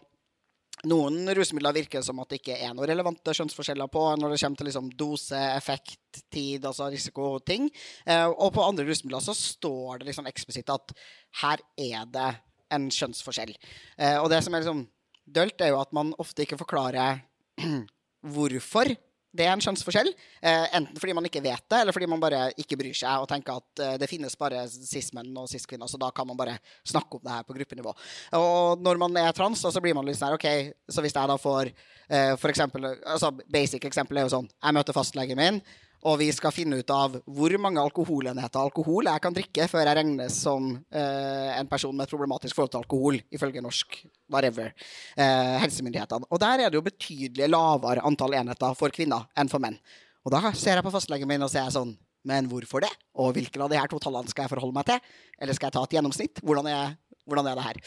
noen 0.89 1.29
rusmidler 1.37 1.75
virker 1.77 2.03
som 2.03 2.19
at 2.23 2.33
det 2.33 2.41
ikke 2.41 2.57
er 2.57 2.73
noen 2.75 2.89
relevante 2.91 3.35
kjønnsforskjeller 3.37 3.91
på 3.93 4.03
når 4.19 4.33
det 4.33 4.41
kommer 4.43 4.61
til 4.61 4.69
liksom 4.71 4.89
dose, 4.99 5.43
effekt, 5.55 6.23
tid, 6.33 6.65
altså 6.67 6.89
risiko 6.91 7.29
og 7.37 7.45
ting. 7.47 7.69
Eh, 8.07 8.27
og 8.27 8.51
på 8.57 8.65
andre 8.65 8.87
rusmidler 8.89 9.23
så 9.23 9.35
står 9.37 10.01
det 10.01 10.11
liksom 10.11 10.27
eksplisitt 10.31 10.73
at 10.75 10.95
her 11.43 11.63
er 11.79 12.11
det 12.11 12.33
en 12.73 12.89
skjønnsforskjell. 12.91 13.55
Eh, 13.99 14.19
og 14.19 14.31
det 14.33 14.43
som 14.43 14.55
er 14.55 14.65
liksom 14.65 14.85
dølt, 15.23 15.61
er 15.63 15.73
jo 15.73 15.81
at 15.81 15.95
man 15.95 16.15
ofte 16.23 16.45
ikke 16.45 16.59
forklarer 16.65 17.23
hvorfor 18.35 18.91
det 19.33 19.47
er 19.47 19.53
en 19.55 19.63
kjønnsforskjell. 19.65 20.11
Eh, 20.45 20.67
enten 20.77 21.01
fordi 21.01 21.15
man 21.17 21.27
ikke 21.29 21.43
vet 21.45 21.65
det, 21.65 21.79
eller 21.81 21.97
fordi 21.97 22.09
man 22.11 22.21
bare 22.23 22.43
ikke 22.61 22.77
bryr 22.81 22.97
seg 22.97 23.23
og 23.23 23.29
tenker 23.31 23.63
at 23.63 23.83
eh, 23.85 23.95
det 24.01 24.09
finnes 24.11 24.37
bare 24.39 24.65
cis-menn 24.69 25.31
og 25.41 25.49
cis-kvinner, 25.51 25.89
så 25.89 26.01
da 26.01 26.11
kan 26.15 26.29
man 26.29 26.39
bare 26.39 26.59
snakke 26.89 27.17
om 27.17 27.25
det 27.25 27.37
her 27.37 27.47
på 27.49 27.57
gruppenivå. 27.57 27.95
Og 28.39 28.83
når 28.85 29.01
man 29.01 29.17
er 29.23 29.33
trans, 29.37 29.65
så 29.65 29.85
blir 29.85 29.97
man 29.97 30.09
litt 30.09 30.21
sånn 30.21 30.37
OK, 30.37 30.49
så 30.93 31.05
hvis 31.05 31.17
jeg 31.17 31.33
da 31.33 31.39
får 31.41 31.73
eh, 31.73 32.35
for 32.37 32.53
eksempel, 32.53 32.91
altså 33.01 33.33
Basic 33.49 33.89
eksempel 33.89 34.21
er 34.21 34.29
jo 34.29 34.35
sånn 34.37 34.51
Jeg 34.51 34.77
møter 34.77 34.97
fastlegen 34.97 35.41
min. 35.41 35.63
Og 36.03 36.17
vi 36.19 36.27
skal 36.35 36.51
finne 36.51 36.81
ut 36.81 36.91
av 36.91 37.15
hvor 37.31 37.53
mange 37.63 37.79
alkoholenheter 37.79 38.59
alkohol 38.59 39.07
jeg 39.07 39.23
kan 39.23 39.35
drikke 39.37 39.69
før 39.71 39.85
jeg 39.87 39.97
regnes 40.01 40.35
som 40.43 40.65
eh, 40.91 41.51
en 41.61 41.69
person 41.71 41.95
med 41.95 42.09
et 42.09 42.11
problematisk 42.11 42.57
forhold 42.59 42.73
til 42.75 42.81
alkohol, 42.83 43.19
ifølge 43.31 43.63
norsk 43.63 44.01
whatever, 44.33 44.73
eh, 45.15 45.59
helsemyndighetene. 45.63 46.27
Og 46.27 46.41
der 46.43 46.65
er 46.65 46.73
det 46.73 46.81
jo 46.81 46.83
betydelig 46.89 47.47
lavere 47.53 48.03
antall 48.09 48.35
enheter 48.35 48.75
for 48.79 48.91
kvinner 48.95 49.29
enn 49.39 49.51
for 49.53 49.63
menn. 49.63 49.79
Og 50.27 50.35
da 50.35 50.51
ser 50.59 50.79
jeg 50.81 50.87
på 50.87 50.91
fastlegen 50.95 51.31
min 51.31 51.43
og 51.47 51.51
sier 51.51 51.71
sånn 51.75 51.97
Men 52.25 52.47
hvorfor 52.47 52.85
det? 52.85 52.91
Og 53.19 53.33
hvilken 53.35 53.63
av 53.65 53.71
de 53.73 53.79
her 53.81 53.89
to 53.91 53.99
tallene 53.99 54.31
skal 54.31 54.45
jeg 54.45 54.53
forholde 54.53 54.77
meg 54.77 54.85
til? 54.87 55.01
Eller 55.43 55.57
skal 55.59 55.67
jeg 55.67 55.75
ta 55.75 55.81
et 55.83 55.95
gjennomsnitt? 55.97 56.39
Hvordan 56.47 56.69
er, 56.71 56.93
hvordan 57.27 57.49
er 57.51 57.57
det 57.59 57.65
her? 57.65 57.81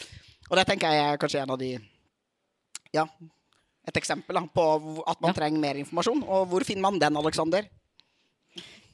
Og 0.50 0.58
det 0.58 0.66
tenker 0.68 0.92
jeg 0.92 1.06
er 1.14 1.16
kanskje 1.22 1.40
en 1.40 1.54
av 1.54 1.58
de 1.58 1.70
Ja, 2.92 3.06
et 3.88 3.96
eksempel 3.96 4.36
da, 4.36 4.42
på 4.44 4.66
at 5.08 5.20
man 5.24 5.32
Ja. 5.32 5.38
trenger 5.40 5.60
mer 5.60 5.80
informasjon. 5.80 6.20
Og 6.28 6.48
hvor 6.52 6.64
finner 6.68 6.84
man 6.84 6.98
den, 7.00 7.16
Aleksander? 7.16 7.64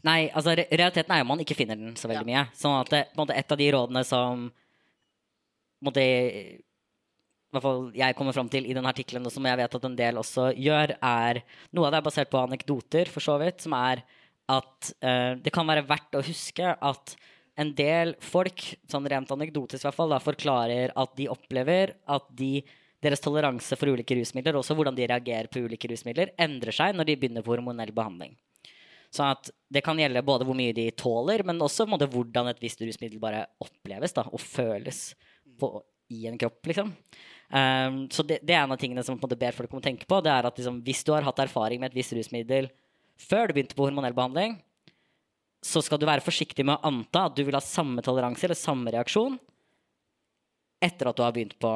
Nei, 0.07 0.27
altså 0.35 0.57
realiteten 0.57 1.15
er 1.15 1.23
jo 1.23 1.29
man 1.29 1.43
ikke 1.45 1.57
finner 1.59 1.79
den 1.79 1.95
så 1.99 2.11
veldig 2.11 2.27
mye. 2.27 2.45
Sånn 2.59 2.75
at 2.81 2.91
det, 2.91 3.03
måte, 3.19 3.37
et 3.39 3.55
av 3.55 3.61
de 3.61 3.69
rådene 3.75 4.03
som 4.07 4.49
måte, 5.87 6.03
i 6.03 7.55
hvert 7.55 7.67
fall 7.67 7.85
jeg 7.95 8.17
kommer 8.19 8.35
fram 8.35 8.51
til 8.51 8.67
i 8.67 8.75
den 8.75 8.89
artikkelen, 8.89 9.27
og 9.29 9.35
som 9.35 9.47
jeg 9.47 9.61
vet 9.61 9.77
at 9.79 9.87
en 9.87 9.99
del 9.99 10.19
også 10.19 10.51
gjør, 10.59 10.97
er 10.99 11.43
Noe 11.71 11.87
av 11.87 11.95
det 11.95 12.03
er 12.03 12.09
basert 12.09 12.33
på 12.33 12.43
anekdoter, 12.43 13.11
for 13.13 13.25
så 13.25 13.39
vidt, 13.43 13.63
som 13.63 13.77
er 13.79 14.03
at 14.51 14.93
uh, 15.05 15.39
det 15.39 15.53
kan 15.55 15.69
være 15.69 15.87
verdt 15.87 16.19
å 16.19 16.25
huske 16.27 16.75
at 16.75 17.15
en 17.61 17.71
del 17.77 18.15
folk, 18.25 18.65
sånn 18.91 19.07
rent 19.11 19.31
anekdotisk 19.31 19.85
i 19.85 19.87
hvert 19.87 19.99
fall, 19.99 20.15
da, 20.15 20.23
forklarer 20.23 20.95
at 20.99 21.19
de 21.19 21.29
opplever 21.31 21.95
at 22.11 22.27
de, 22.35 22.57
deres 23.05 23.23
toleranse 23.23 23.77
for 23.79 23.93
ulike 23.93 24.17
rusmidler, 24.19 24.57
også 24.59 24.75
hvordan 24.79 24.97
de 24.97 25.07
reagerer 25.11 25.51
på 25.53 25.63
ulike 25.63 25.91
rusmidler, 25.93 26.33
endrer 26.41 26.75
seg 26.75 26.97
når 26.97 27.11
de 27.11 27.19
begynner 27.21 27.45
på 27.45 27.55
hormonell 27.55 27.93
behandling. 27.95 28.35
Sånn 29.13 29.35
at 29.35 29.51
det 29.73 29.83
kan 29.85 29.99
gjelde 30.01 30.25
både 30.25 30.47
hvor 30.49 30.57
mye 30.57 30.73
de 30.77 30.87
tåler, 30.97 31.45
men 31.45 31.61
også 31.61 31.85
måte, 31.89 32.09
hvordan 32.09 32.49
et 32.49 32.63
visst 32.63 32.81
rusmiddel 32.81 33.21
bare 33.21 33.45
oppleves 33.61 34.17
da, 34.17 34.25
og 34.33 34.41
føles 34.41 35.11
på, 35.61 35.75
i 36.13 36.25
en 36.31 36.39
kropp. 36.41 36.65
liksom. 36.71 36.95
Um, 37.53 38.07
så 38.09 38.25
det, 38.25 38.41
det 38.41 38.57
er 38.57 38.63
en 38.63 38.73
av 38.73 38.81
tingene 38.81 39.05
som 39.05 39.19
på 39.19 39.27
en 39.27 39.29
måte 39.29 39.41
ber 39.41 39.57
folk 39.57 39.73
om 39.75 39.83
å 39.83 39.85
tenke 39.85 40.09
på. 40.09 40.23
det 40.25 40.33
er 40.33 40.49
at 40.49 40.57
liksom, 40.57 40.81
Hvis 40.87 41.05
du 41.05 41.13
har 41.13 41.27
hatt 41.27 41.43
erfaring 41.45 41.83
med 41.83 41.93
et 41.93 41.99
visst 42.01 42.15
rusmiddel 42.17 42.71
før 43.21 43.49
du 43.49 43.59
begynte 43.59 43.77
på 43.77 43.85
hormonell 43.85 44.17
behandling, 44.17 44.57
så 45.63 45.83
skal 45.85 46.01
du 46.01 46.09
være 46.09 46.25
forsiktig 46.25 46.65
med 46.67 46.79
å 46.79 46.89
anta 46.89 47.27
at 47.29 47.37
du 47.37 47.45
vil 47.45 47.55
ha 47.55 47.63
samme 47.63 48.03
toleranse 48.03 48.49
eller 48.49 48.59
samme 48.59 48.91
reaksjon 48.95 49.37
etter 50.83 51.07
at 51.07 51.19
du 51.19 51.23
har 51.23 51.35
begynt 51.37 51.55
på 51.63 51.71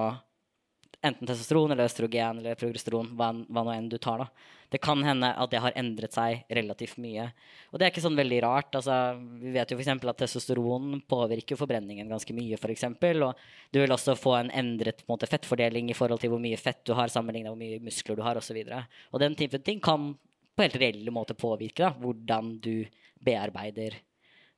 enten 1.07 1.29
testosteron 1.29 1.71
eller 1.71 1.87
østrogen 1.87 2.41
eller 2.41 2.59
progesteron, 2.59 3.13
hva, 3.15 3.31
hva 3.47 3.63
nå 3.63 3.75
enn 3.77 3.91
du 3.93 3.99
tar. 4.03 4.25
da. 4.25 4.56
Det 4.73 4.81
kan 4.83 5.03
hende 5.07 5.31
at 5.31 5.53
det 5.53 5.61
har 5.63 5.77
endret 5.79 6.15
seg 6.17 6.45
relativt 6.59 6.99
mye. 7.03 7.29
Og 7.71 7.79
det 7.79 7.87
er 7.87 7.93
ikke 7.93 8.05
sånn 8.05 8.19
veldig 8.19 8.41
rart. 8.45 8.75
altså 8.79 9.17
Vi 9.41 9.53
vet 9.55 9.73
jo 9.73 9.79
f.eks. 9.79 9.93
at 9.95 10.23
testosteron 10.23 11.01
påvirker 11.09 11.59
forbrenningen 11.61 12.11
ganske 12.11 12.37
mye, 12.37 12.59
f.eks. 12.59 12.87
Og 12.91 13.45
du 13.73 13.81
vil 13.81 13.95
også 13.95 14.17
få 14.19 14.37
en 14.41 14.53
endret 14.55 15.05
en 15.05 15.13
måte, 15.13 15.31
fettfordeling 15.31 15.91
i 15.91 15.99
forhold 15.99 16.23
til 16.23 16.35
hvor 16.35 16.43
mye 16.43 16.61
fett 16.61 16.83
du 16.87 16.95
har 16.99 17.13
sammenlignet 17.13 17.53
hvor 17.53 17.61
mye 17.61 17.83
muskler 17.85 18.19
du 18.19 18.25
har 18.27 18.41
osv. 18.41 18.63
Og, 18.65 18.73
så 18.73 19.13
og 19.13 19.23
den 19.23 19.39
typen 19.39 19.63
ting 19.67 19.83
kan 19.85 20.15
på 20.57 20.65
helt 20.65 20.81
reelle 20.81 21.13
måte 21.13 21.37
påvirke 21.37 21.85
da, 21.85 21.93
hvordan 22.01 22.55
du 22.65 22.87
bearbeider 23.25 23.99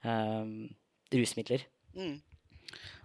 um, 0.04 0.68
rusmidler. 1.12 1.66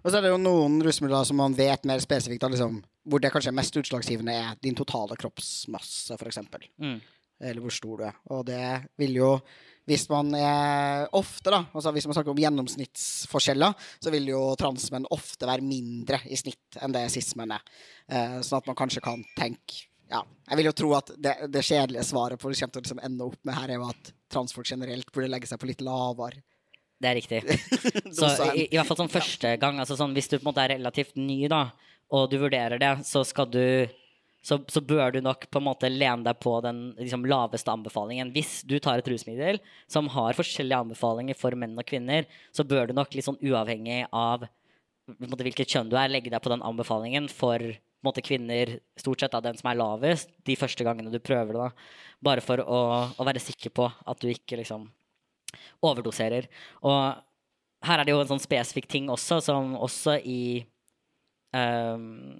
Og 0.04 0.10
så 0.10 0.18
er 0.18 0.26
det 0.26 0.32
jo 0.34 0.40
noen 0.40 0.78
rusmidler 0.84 1.26
som 1.28 1.38
man 1.40 1.56
vet 1.56 1.86
mer 1.88 2.02
spesifikt 2.04 2.42
da, 2.44 2.50
liksom, 2.52 2.80
hvor 3.08 3.22
det 3.22 3.32
kanskje 3.32 3.54
mest 3.56 3.76
utslagsgivende 3.80 4.34
er 4.36 4.56
din 4.64 4.76
totale 4.76 5.16
kroppsmasse, 5.20 6.18
f.eks. 6.18 6.42
Mm. 6.80 6.98
Eller 7.44 7.64
hvor 7.64 7.74
stor 7.74 8.00
du 8.00 8.04
er. 8.08 8.18
Og 8.34 8.44
det 8.48 8.66
vil 9.00 9.16
jo 9.22 9.30
hvis 9.84 10.06
man 10.08 10.30
er 10.38 11.10
ofte, 11.12 11.50
da, 11.52 11.58
altså 11.76 11.92
hvis 11.92 12.06
man 12.08 12.16
snakker 12.16 12.32
om 12.32 12.38
gjennomsnittsforskjeller, 12.40 13.74
så 14.00 14.12
vil 14.14 14.30
jo 14.30 14.40
transmenn 14.56 15.04
ofte 15.12 15.48
være 15.48 15.64
mindre 15.64 16.22
i 16.24 16.38
snitt 16.40 16.78
enn 16.80 16.94
det 16.94 17.04
cis-menn 17.12 17.52
er. 17.52 17.66
Eh, 18.08 18.38
sånn 18.40 18.62
at 18.62 18.70
man 18.70 18.78
kanskje 18.78 19.04
kan 19.04 19.20
tenke 19.36 19.84
ja, 20.08 20.20
Jeg 20.50 20.58
vil 20.60 20.68
jo 20.68 20.72
tro 20.76 20.90
at 20.96 21.10
det, 21.16 21.32
det 21.52 21.62
kjedelige 21.64 22.04
svaret 22.04 22.40
på 22.40 22.50
det 22.50 22.58
kommer 22.60 22.74
til 22.74 22.80
å 22.80 22.84
liksom 22.84 23.04
ende 23.06 23.28
opp 23.28 23.38
med 23.40 23.56
her, 23.56 23.70
er 23.72 23.80
jo 23.80 23.86
at 23.88 24.10
transfolk 24.32 24.68
generelt 24.68 25.08
burde 25.12 25.30
legge 25.32 25.48
seg 25.48 25.60
på 25.60 25.68
litt 25.68 25.84
lavere 25.84 26.42
Det 27.04 27.10
er 27.10 27.18
riktig. 27.18 27.42
Så 28.16 28.30
i, 28.54 28.64
i 28.70 28.78
hvert 28.78 28.88
fall 28.88 29.02
sånn 29.02 29.12
første 29.12 29.50
gang, 29.60 29.80
altså 29.82 29.98
sånn, 29.98 30.14
hvis 30.16 30.30
du 30.30 30.38
på 30.38 30.46
en 30.46 30.48
måte 30.52 30.64
er 30.64 30.76
relativt 30.78 31.18
ny, 31.20 31.42
da, 31.52 31.66
og 32.14 32.30
du 32.32 32.38
vurderer 32.40 32.80
det, 32.80 32.94
så 33.04 33.24
skal 33.26 33.50
du 33.52 33.64
så, 34.44 34.58
så 34.68 34.82
bør 34.84 35.14
du 35.14 35.22
nok 35.24 35.46
på 35.48 35.60
en 35.60 35.64
måte 35.64 35.88
lene 35.88 36.20
deg 36.26 36.36
på 36.36 36.58
den 36.64 36.80
liksom, 36.98 37.22
laveste 37.28 37.72
anbefalingen. 37.72 38.28
Hvis 38.34 38.58
du 38.68 38.76
tar 38.76 39.00
et 39.00 39.08
rusmiddel 39.08 39.60
som 39.88 40.10
har 40.12 40.36
forskjellige 40.36 40.82
anbefalinger 40.84 41.38
for 41.38 41.56
menn 41.56 41.78
og 41.80 41.86
kvinner, 41.88 42.28
så 42.52 42.66
bør 42.68 42.90
du 42.90 42.92
nok 42.96 43.16
litt 43.16 43.24
sånn 43.24 43.40
uavhengig 43.40 44.02
av 44.12 44.44
måte, 45.16 45.46
hvilket 45.46 45.72
kjønn 45.72 45.88
du 45.88 45.96
er, 45.96 46.12
legge 46.12 46.32
deg 46.32 46.44
på 46.44 46.52
den 46.52 46.64
anbefalingen 46.64 47.30
for 47.32 47.64
måte, 48.04 48.20
kvinner, 48.24 48.76
stort 49.00 49.24
sett 49.24 49.32
da, 49.32 49.40
den 49.46 49.56
som 49.56 49.70
er 49.70 49.80
lavest, 49.80 50.28
de 50.44 50.58
første 50.60 50.84
gangene 50.84 51.12
du 51.12 51.22
prøver 51.24 51.56
det. 51.56 51.64
da. 51.64 52.20
Bare 52.28 52.44
for 52.44 52.60
å, 52.60 52.82
å 53.16 53.26
være 53.26 53.40
sikker 53.40 53.72
på 53.72 53.88
at 53.88 54.20
du 54.20 54.28
ikke 54.28 54.60
liksom 54.60 54.90
overdoserer. 55.84 56.48
Og 56.82 57.20
her 57.84 58.00
er 58.00 58.06
det 58.06 58.14
jo 58.14 58.22
en 58.22 58.30
sånn 58.32 58.42
spesifikk 58.42 58.88
ting 58.90 59.10
også, 59.12 59.40
som 59.44 59.74
også 59.76 60.18
i 60.24 60.64
um, 61.52 62.38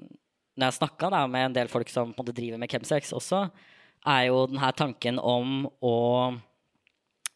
Når 0.55 0.68
jeg 0.68 0.79
snakka 0.79 1.11
med 1.27 1.50
en 1.50 1.57
del 1.57 1.70
folk 1.72 1.90
som 1.90 2.12
på 2.12 2.22
en 2.22 2.27
måte 2.27 2.37
driver 2.37 2.61
med 2.62 2.70
chemsex 2.70 3.12
også, 3.16 3.48
er 4.07 4.27
jo 4.29 4.44
den 4.46 4.61
her 4.61 4.74
tanken 4.77 5.18
om 5.18 5.64
å 5.83 5.96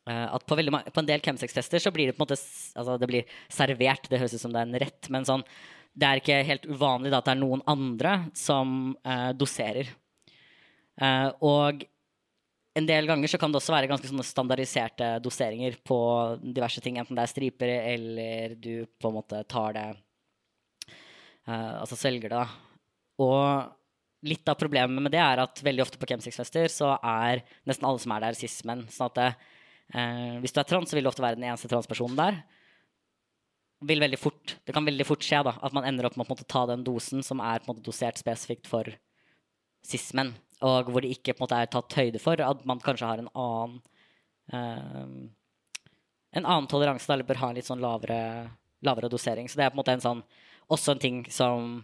eh, 0.07 0.27
at 0.29 0.45
på, 0.47 0.57
veldig, 0.59 0.75
på 0.93 1.03
en 1.03 1.09
del 1.09 1.23
chemsex-tester 1.25 1.83
så 1.83 1.93
blir 1.95 2.11
det 2.11 2.15
på 2.17 2.23
en 2.23 2.27
måte 2.29 2.39
altså 2.39 2.99
det 3.01 3.09
blir 3.11 3.39
servert. 3.51 4.07
Det 4.07 4.21
høres 4.21 4.37
ut 4.37 4.43
som 4.45 4.55
det 4.55 4.61
er 4.61 4.69
en 4.69 4.81
rett, 4.85 5.11
men 5.11 5.27
sånn, 5.27 5.43
det 5.99 6.09
er 6.09 6.23
ikke 6.23 6.43
helt 6.47 6.69
uvanlig 6.69 7.11
da, 7.11 7.23
at 7.23 7.31
det 7.31 7.35
er 7.35 7.41
noen 7.41 7.65
andre 7.67 8.15
som 8.39 8.93
eh, 9.03 9.31
doserer. 9.35 9.91
Eh, 11.01 11.29
og 11.43 11.83
en 12.77 12.87
del 12.87 13.09
ganger 13.09 13.31
så 13.31 13.39
kan 13.41 13.53
det 13.53 13.59
også 13.61 13.75
være 13.75 13.89
ganske 13.91 14.11
sånne 14.11 14.27
standardiserte 14.27 15.09
doseringer 15.25 15.79
på 15.87 15.99
diverse 16.43 16.83
ting, 16.85 16.99
enten 17.01 17.17
det 17.17 17.25
er 17.25 17.33
striper 17.33 17.73
eller 17.79 18.55
du 18.61 18.87
på 19.01 19.11
en 19.11 19.17
måte 19.19 19.43
tar 19.51 19.75
det 19.77 19.87
uh, 21.49 21.81
Altså 21.81 21.99
svelger 21.99 22.31
det, 22.31 22.43
da. 22.45 22.47
Og 23.25 24.29
litt 24.29 24.51
av 24.51 24.59
problemet 24.59 25.03
med 25.03 25.15
det 25.15 25.23
er 25.23 25.43
at 25.43 25.63
veldig 25.65 25.85
ofte 25.85 26.01
på 26.01 26.09
chemsex-fester 26.11 26.71
så 26.73 26.93
er 26.99 27.43
nesten 27.69 27.89
alle 27.89 28.03
som 28.03 28.15
er 28.15 28.27
der, 28.27 28.39
cis-menn. 28.39 28.85
Sånn 28.93 29.11
at 29.11 29.19
det, 29.19 29.29
uh, 29.97 30.39
hvis 30.45 30.55
du 30.55 30.63
er 30.63 30.71
trans, 30.71 30.91
så 30.91 30.99
vil 30.99 31.09
du 31.09 31.13
ofte 31.13 31.25
være 31.25 31.41
den 31.41 31.49
eneste 31.49 31.71
transpersonen 31.73 32.19
der. 32.21 32.41
Vil 33.89 34.03
veldig 34.03 34.19
fort, 34.19 34.57
det 34.67 34.75
kan 34.75 34.87
veldig 34.87 35.07
fort 35.07 35.25
skje 35.25 35.45
da, 35.47 35.55
at 35.63 35.75
man 35.75 35.87
ender 35.87 36.09
opp 36.09 36.19
med 36.19 36.31
å 36.31 36.47
ta 36.51 36.65
den 36.71 36.83
dosen 36.87 37.23
som 37.27 37.43
er 37.43 37.63
måte 37.67 37.85
dosert 37.87 38.19
spesifikt 38.19 38.67
for 38.71 38.91
cis-menn, 39.87 40.35
og 40.67 40.91
hvor 40.91 41.05
det 41.05 41.13
ikke 41.15 41.35
på 41.35 41.43
en 41.43 41.47
måte 41.47 41.59
er 41.63 41.71
tatt 41.71 41.97
høyde 41.99 42.21
for 42.23 42.41
at 42.43 42.65
man 42.67 42.81
kanskje 42.83 43.07
har 43.07 43.23
en 43.23 43.31
annen 43.35 43.77
eh, 44.53 45.29
en 46.37 46.45
annen 46.45 46.69
toleranse, 46.69 47.09
eller 47.13 47.27
bør 47.27 47.41
ha 47.43 47.51
en 47.51 47.59
litt 47.59 47.69
sånn 47.69 47.83
lavere, 47.83 48.21
lavere 48.85 49.11
dosering. 49.13 49.49
Så 49.49 49.59
det 49.59 49.67
er 49.67 49.73
på 49.73 49.79
en 49.79 49.83
måte 49.83 49.95
en 49.97 50.05
sånn, 50.05 50.23
også 50.69 50.95
en 50.95 51.03
ting 51.03 51.23
som 51.33 51.79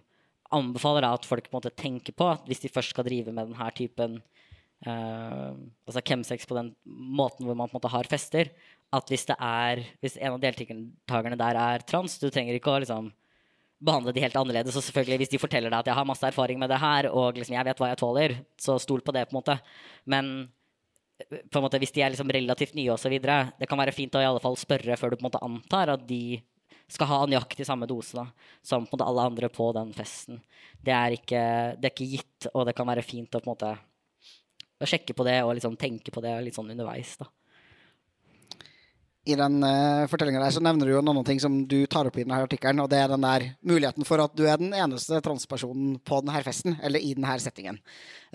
anbefaler 0.54 1.04
da, 1.04 1.14
at 1.16 1.26
folk 1.26 1.48
på 1.48 1.54
en 1.54 1.60
måte 1.62 1.74
tenker 1.74 2.14
på 2.16 2.28
at 2.28 2.44
hvis 2.48 2.62
de 2.62 2.70
først 2.72 2.92
skal 2.94 3.06
drive 3.06 3.32
med 3.32 3.48
denne 3.48 3.70
typen 3.74 4.18
uh, 4.86 5.56
altså 5.88 6.02
chemsex 6.04 6.46
på 6.46 6.58
den 6.58 6.74
måten 6.84 7.48
hvor 7.48 7.56
man 7.58 7.70
på 7.70 7.74
en 7.74 7.80
måte 7.80 7.92
har 7.94 8.10
fester. 8.10 8.52
At 8.94 9.08
hvis 9.10 9.26
det 9.26 9.34
er 9.42 9.80
Hvis 10.04 10.18
en 10.20 10.36
av 10.36 10.42
deltakerne 10.42 11.38
der 11.40 11.58
er 11.58 11.82
trans, 11.88 12.18
du 12.20 12.28
trenger 12.28 12.54
ikke 12.54 12.74
å 12.74 12.82
liksom 12.84 13.10
behandle 13.80 14.14
de 14.14 14.22
helt 14.24 14.36
annerledes. 14.38 14.76
Og 14.78 14.84
selvfølgelig, 14.86 15.22
hvis 15.22 15.32
de 15.34 15.40
forteller 15.42 15.72
deg 15.72 15.80
at 15.80 15.90
jeg 15.90 15.98
har 15.98 16.08
masse 16.08 16.26
erfaring 16.28 16.60
med 16.60 16.70
det 16.72 16.80
her, 16.82 17.10
og 17.10 17.38
liksom 17.38 17.56
jeg 17.56 17.68
vet 17.68 17.80
hva 17.82 17.90
jeg 17.92 18.00
tåler, 18.00 18.36
så 18.60 18.78
stol 18.82 19.04
på 19.04 19.14
det, 19.16 19.26
på 19.28 19.34
en 19.34 19.40
måte. 19.40 19.58
Men 20.10 20.32
på 21.20 21.60
en 21.60 21.64
måte, 21.64 21.78
hvis 21.82 21.94
de 21.94 22.02
er 22.02 22.12
liksom 22.14 22.32
relativt 22.34 22.74
nye 22.74 22.94
osv., 22.94 23.14
det 23.20 23.68
kan 23.70 23.80
være 23.80 23.94
fint 23.94 24.16
å 24.16 24.22
i 24.22 24.26
alle 24.28 24.42
fall 24.42 24.58
spørre 24.58 24.98
før 24.98 25.12
du 25.12 25.18
på 25.18 25.24
en 25.24 25.30
måte 25.30 25.44
antar 25.46 25.94
at 25.94 26.06
de 26.08 26.40
skal 26.90 27.08
ha 27.08 27.20
nøyaktig 27.28 27.64
samme 27.66 27.86
dose 27.88 28.16
da, 28.18 28.26
som 28.64 28.84
på 28.84 28.92
en 28.92 28.98
måte 28.98 29.08
alle 29.08 29.28
andre 29.30 29.48
på 29.52 29.70
den 29.76 29.92
festen. 29.96 30.42
Det 30.84 30.92
er, 30.92 31.16
ikke, 31.16 31.42
det 31.80 31.88
er 31.88 31.94
ikke 31.94 32.10
gitt, 32.10 32.48
og 32.52 32.66
det 32.68 32.74
kan 32.76 32.88
være 32.90 33.06
fint 33.06 33.32
å 33.32 33.40
på 33.40 33.48
en 33.48 33.54
måte 33.54 33.72
å 34.84 34.88
sjekke 34.88 35.16
på 35.16 35.24
det 35.26 35.38
og 35.46 35.54
liksom 35.56 35.78
tenke 35.80 36.12
på 36.12 36.22
det 36.24 36.34
litt 36.44 36.56
sånn 36.56 36.72
underveis. 36.74 37.16
da. 37.20 37.30
I 39.24 39.36
den 39.40 39.62
uh, 39.64 40.04
fortellinga 40.10 40.42
der 40.42 40.52
så 40.52 40.60
nevner 40.60 40.84
du 40.84 40.92
jo 40.92 41.00
noen 41.04 41.24
ting 41.24 41.38
som 41.40 41.54
du 41.68 41.78
tar 41.88 42.10
opp 42.10 42.18
i 42.18 42.26
denne 42.26 42.42
artikkelen, 42.44 42.82
og 42.84 42.90
det 42.92 42.98
er 43.00 43.08
den 43.14 43.24
der 43.24 43.46
muligheten 43.64 44.04
for 44.04 44.20
at 44.20 44.34
du 44.36 44.42
er 44.44 44.60
den 44.60 44.74
eneste 44.76 45.20
transpersonen 45.24 45.94
på 46.04 46.18
denne 46.20 46.42
festen, 46.44 46.76
eller 46.84 47.00
i 47.00 47.14
denne 47.16 47.38
settingen. 47.40 47.80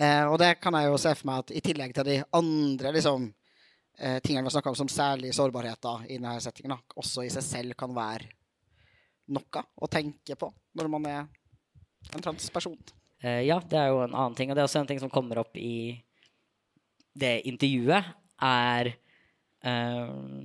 Uh, 0.00 0.32
og 0.32 0.40
det 0.42 0.56
kan 0.58 0.74
jeg 0.74 0.90
jo 0.90 0.98
se 0.98 1.14
for 1.14 1.30
meg 1.30 1.44
at 1.44 1.54
i 1.54 1.62
tillegg 1.62 1.94
til 1.94 2.10
de 2.10 2.18
andre 2.40 2.94
liksom, 2.98 3.30
uh, 4.02 4.18
tingene 4.18 4.42
vi 4.42 4.50
har 4.50 4.56
snakka 4.58 4.74
om 4.74 4.80
som 4.82 4.90
særlig 4.90 5.32
sårbarheter 5.38 6.10
i 6.10 6.18
denne 6.18 6.36
settingen, 6.42 6.78
også 6.98 7.26
i 7.26 7.32
seg 7.38 7.46
selv 7.46 7.78
kan 7.78 7.94
være 7.94 8.26
noe 9.30 9.66
å 9.78 9.86
tenke 9.90 10.34
på 10.34 10.50
når 10.74 10.90
man 10.90 11.06
er 11.06 11.26
en 12.10 12.24
transperson. 12.24 12.78
Uh, 13.22 13.42
ja, 13.46 13.62
det 13.62 13.78
er 13.78 13.92
jo 13.92 14.02
en 14.02 14.14
annen 14.14 14.34
ting. 14.34 14.50
Og 14.50 14.58
det 14.58 14.64
er 14.64 14.70
også 14.72 14.82
en 14.82 14.90
ting 14.90 14.98
som 15.02 15.12
kommer 15.12 15.44
opp 15.44 15.54
i 15.54 16.00
det 17.20 17.40
intervjuet, 17.46 18.16
er 18.40 18.96
uh, 19.66 20.40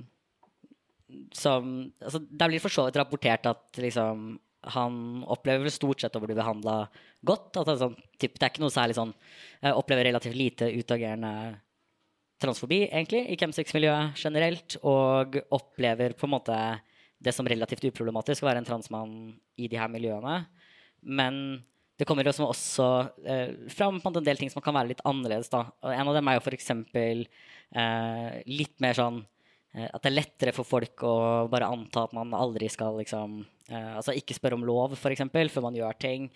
som 1.34 1.92
altså, 2.02 2.18
Det 2.18 2.48
blir 2.50 2.62
for 2.62 2.72
så 2.72 2.86
vidt 2.86 2.98
rapportert 2.98 3.46
at 3.50 3.78
liksom 3.82 4.34
han 4.74 5.22
opplever 5.30 5.70
stort 5.70 6.02
sett 6.02 6.16
å 6.18 6.22
bli 6.22 6.34
behandla 6.34 6.88
godt. 7.26 7.60
At 7.60 7.70
sånn, 7.78 7.94
typ, 8.18 8.34
det 8.34 8.46
er 8.46 8.50
ikke 8.50 8.64
noe 8.64 8.74
særlig 8.74 8.96
sånn 8.98 9.12
eh, 9.60 9.70
opplever 9.70 10.08
relativt 10.08 10.34
lite 10.34 10.70
utagerende 10.74 11.60
transfobi, 12.42 12.82
egentlig, 12.88 13.22
i 13.30 13.38
chemsex-miljøet 13.38 14.18
generelt. 14.18 14.78
Og 14.82 15.38
opplever 15.54 16.16
på 16.18 16.26
en 16.26 16.34
måte 16.34 16.58
det 17.22 17.32
som 17.32 17.46
relativt 17.48 17.86
uproblematisk 17.88 18.44
å 18.44 18.50
være 18.50 18.64
en 18.64 18.68
transmann 18.68 19.14
i 19.56 19.70
de 19.70 19.78
her 19.80 19.92
miljøene. 19.92 20.40
Men 21.06 21.62
det 21.96 22.04
kommer 22.08 22.26
liksom 22.26 22.50
også 22.50 22.88
eh, 23.24 23.54
fram 23.72 24.02
på 24.02 24.12
en 24.12 24.26
del 24.26 24.40
ting 24.40 24.50
som 24.52 24.64
kan 24.64 24.74
være 24.76 24.92
litt 24.92 25.06
annerledes. 25.06 25.48
da. 25.52 25.64
En 25.94 26.10
av 26.10 26.16
dem 26.16 26.28
er 26.28 26.36
jo 26.36 26.44
f.eks. 26.44 26.74
Eh, 27.72 28.28
litt 28.50 28.76
mer 28.84 28.98
sånn 28.98 29.22
at 29.84 30.00
det 30.00 30.08
er 30.08 30.16
lettere 30.16 30.54
for 30.56 30.68
folk 30.68 31.04
å 31.04 31.16
bare 31.52 31.68
anta 31.68 32.06
at 32.06 32.14
man 32.16 32.32
aldri 32.36 32.68
skal 32.72 32.96
liksom 32.96 33.42
eh, 33.68 33.92
Altså 33.98 34.14
ikke 34.16 34.36
spørre 34.36 34.56
om 34.56 34.64
lov, 34.64 34.96
f.eks., 34.96 35.26
før 35.52 35.66
man 35.66 35.76
gjør 35.76 35.98
ting. 36.00 36.30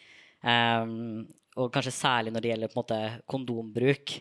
Um, 0.45 1.25
og 1.61 1.73
kanskje 1.73 1.95
særlig 1.97 2.35
når 2.35 2.45
det 2.45 2.53
gjelder 2.53 2.71
på 2.71 2.77
en 2.77 2.83
måte 2.83 3.01
kondombruk. 3.31 4.15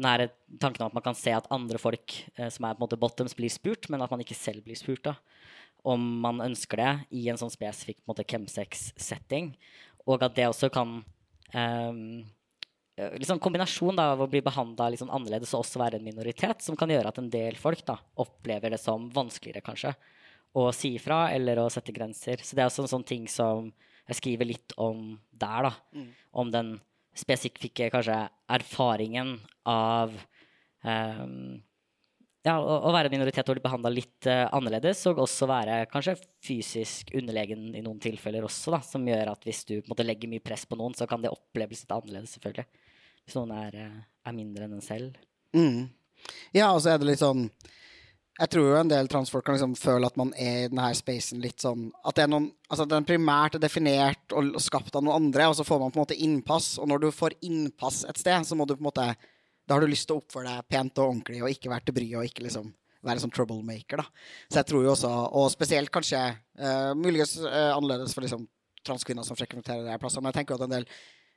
Den 0.00 0.08
her 0.08 0.24
tanken 0.60 0.84
om 0.84 0.90
at 0.90 0.96
man 0.96 1.04
kan 1.04 1.18
se 1.18 1.34
at 1.36 1.48
andre 1.52 1.80
folk 1.80 2.16
eh, 2.38 2.48
som 2.48 2.64
er 2.64 2.74
på 2.74 2.80
en 2.80 2.86
måte 2.86 3.00
bottoms, 3.00 3.36
blir 3.36 3.52
spurt, 3.52 3.90
men 3.92 4.02
at 4.02 4.12
man 4.12 4.24
ikke 4.24 4.38
selv 4.38 4.64
blir 4.64 4.78
spurt 4.78 5.04
da, 5.04 5.16
om 5.84 6.00
man 6.24 6.40
ønsker 6.44 6.80
det 6.80 6.92
i 7.18 7.26
en 7.28 7.40
sånn 7.40 7.52
spesifikk 7.52 8.00
chemsex-setting. 8.24 9.52
Og 10.08 10.22
at 10.24 10.34
det 10.38 10.48
også 10.48 10.72
kan 10.72 11.02
um, 11.52 12.24
liksom 12.96 13.40
kombinasjon 13.40 13.96
da, 13.96 14.10
av 14.12 14.24
å 14.24 14.28
bli 14.30 14.42
behandla 14.44 14.90
liksom 14.92 15.10
annerledes 15.14 15.54
og 15.54 15.62
også 15.62 15.80
være 15.80 15.98
en 15.98 16.06
minoritet, 16.06 16.60
som 16.64 16.76
kan 16.78 16.90
gjøre 16.92 17.12
at 17.12 17.20
en 17.22 17.30
del 17.32 17.56
folk 17.60 17.84
da, 17.88 17.96
opplever 18.20 18.74
det 18.74 18.80
som 18.82 19.08
vanskeligere 19.14 19.64
kanskje 19.64 19.94
å 20.58 20.68
si 20.76 20.94
ifra 20.98 21.30
eller 21.32 21.62
å 21.62 21.70
sette 21.72 21.94
grenser. 21.96 22.42
Så 22.44 22.56
det 22.56 22.64
er 22.64 22.68
også 22.68 22.84
en 22.84 22.92
sånn 22.92 23.08
ting 23.08 23.24
som 23.30 23.70
jeg 24.10 24.18
skriver 24.18 24.50
litt 24.50 24.74
om 24.76 25.14
der. 25.30 25.68
da, 25.70 25.72
mm. 25.96 26.08
Om 26.42 26.52
den 26.52 26.72
spesifikke 27.16 27.90
kanskje 27.92 28.18
erfaringen 28.52 29.36
av 29.68 30.12
um, 30.84 31.60
ja, 32.42 32.56
å, 32.58 32.76
å, 32.88 32.92
være 32.94 33.12
minoritet 33.12 33.48
og 33.48 33.56
bli 33.56 33.64
behandla 33.64 33.92
litt 33.92 34.28
uh, 34.28 34.48
annerledes, 34.56 35.04
og 35.08 35.22
også 35.24 35.48
være 35.50 35.82
kanskje 35.92 36.16
fysisk 36.44 37.12
underlegen 37.16 37.70
i 37.78 37.84
noen 37.84 38.00
tilfeller 38.02 38.44
også, 38.48 38.74
da, 38.74 38.82
som 38.84 39.06
gjør 39.06 39.32
at 39.34 39.46
hvis 39.46 39.64
du 39.68 39.76
måtte 39.88 40.06
legge 40.06 40.30
mye 40.30 40.44
press 40.44 40.66
på 40.68 40.78
noen, 40.80 40.96
så 40.98 41.08
kan 41.10 41.22
det 41.22 41.32
oppleves 41.32 41.84
litt 41.84 41.94
annerledes, 41.94 42.34
selvfølgelig. 42.36 42.66
Hvis 43.26 43.38
noen 43.38 43.52
er, 43.56 43.76
eh, 43.78 44.00
er 44.26 44.36
mindre 44.36 44.66
enn 44.66 44.78
en 44.78 44.84
selv. 44.84 45.16
Mm. 45.56 45.90
Ja, 46.54 46.72
og 46.72 46.82
så 46.82 46.92
er 46.92 47.00
det 47.00 47.08
litt 47.08 47.22
sånn 47.22 47.48
Jeg 48.38 48.48
tror 48.48 48.68
jo 48.70 48.76
en 48.78 48.88
del 48.88 49.08
transfolk 49.10 49.44
kan 49.44 49.56
liksom 49.56 49.74
føle 49.76 50.08
at 50.08 50.16
man 50.16 50.30
er 50.40 50.62
i 50.62 50.68
denne 50.70 50.86
spacen 50.96 51.42
litt 51.42 51.60
sånn 51.60 51.90
At 52.06 52.16
det 52.16 52.24
er 52.24 52.30
noen 52.32 52.46
Altså 52.70 52.86
den 52.88 53.04
primært 53.04 53.58
er 53.58 53.62
definert 53.62 54.32
og 54.32 54.54
skapt 54.62 54.94
av 54.96 55.04
noen 55.04 55.26
andre, 55.26 55.50
og 55.50 55.58
så 55.58 55.66
får 55.66 55.82
man 55.82 55.92
på 55.92 55.98
en 55.98 56.04
måte 56.06 56.16
innpass. 56.16 56.78
Og 56.80 56.88
når 56.88 57.02
du 57.02 57.10
får 57.12 57.36
innpass 57.44 58.04
et 58.08 58.22
sted, 58.22 58.46
så 58.48 58.56
må 58.56 58.64
du 58.64 58.76
på 58.76 58.80
en 58.80 58.88
måte 58.88 59.08
Da 59.66 59.74
har 59.74 59.84
du 59.84 59.90
lyst 59.90 60.08
til 60.08 60.16
å 60.16 60.22
oppføre 60.22 60.48
deg 60.48 60.70
pent 60.72 61.02
og 61.02 61.10
ordentlig 61.10 61.42
og 61.42 61.52
ikke 61.52 61.74
være 61.74 61.84
til 61.88 61.98
bry 61.98 62.08
og 62.14 62.30
ikke 62.30 62.46
liksom 62.46 62.72
være 63.02 63.22
sånn 63.22 63.34
troublemaker, 63.34 63.98
da. 63.98 64.04
Så 64.46 64.60
jeg 64.60 64.68
tror 64.70 64.84
jo 64.86 64.92
også, 64.92 65.10
og 65.38 65.48
spesielt 65.50 65.90
kanskje 65.94 66.20
uh, 66.62 66.92
muligens 66.94 67.34
uh, 67.42 67.74
annerledes 67.74 68.14
for 68.14 68.22
liksom 68.22 68.44
transkvinner 68.86 69.26
som 69.26 69.38
frekventerer 69.38 69.86
de 69.86 69.98
plassene, 70.02 70.22
men 70.22 70.30
jeg 70.30 70.40
tenker 70.40 70.58
at 70.58 70.66
en 70.66 70.76
del 70.76 70.86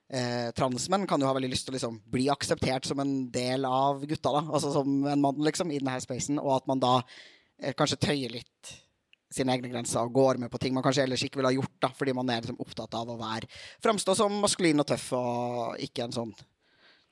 eh, 0.09 0.49
transmenn 0.57 1.07
kan 1.09 1.21
jo 1.21 1.29
ha 1.29 1.35
veldig 1.37 1.51
lyst 1.51 1.67
til 1.67 1.73
å 1.73 1.77
liksom, 1.77 1.99
bli 2.11 2.29
akseptert 2.33 2.87
som 2.87 3.01
en 3.03 3.15
del 3.33 3.67
av 3.69 4.05
gutta, 4.05 4.33
da. 4.37 4.45
Altså 4.49 4.73
som 4.75 4.97
en 5.11 5.21
mann, 5.21 5.43
liksom, 5.45 5.71
i 5.73 5.81
denne 5.81 5.99
spacen, 6.03 6.41
og 6.41 6.57
at 6.59 6.67
man 6.69 6.83
da 6.83 6.95
eh, 7.01 7.73
kanskje 7.77 8.01
tøyer 8.07 8.35
litt 8.37 8.73
sine 9.35 9.55
egne 9.55 9.71
grenser 9.71 10.05
og 10.05 10.15
går 10.15 10.39
med 10.39 10.51
på 10.53 10.59
ting 10.61 10.75
man 10.75 10.83
kanskje 10.85 11.03
ellers 11.03 11.23
ikke 11.25 11.41
ville 11.41 11.51
ha 11.51 11.57
gjort, 11.57 11.77
da, 11.83 11.91
fordi 11.95 12.13
man 12.15 12.29
er 12.31 12.43
liksom, 12.43 12.59
opptatt 12.63 12.93
av 12.97 13.09
å 13.11 13.19
være 13.19 13.49
framstå 13.83 14.15
som 14.17 14.35
maskulin 14.43 14.83
og 14.83 14.87
tøff 14.89 15.09
og 15.17 15.81
ikke 15.83 16.05
en 16.05 16.15
sånn 16.15 16.35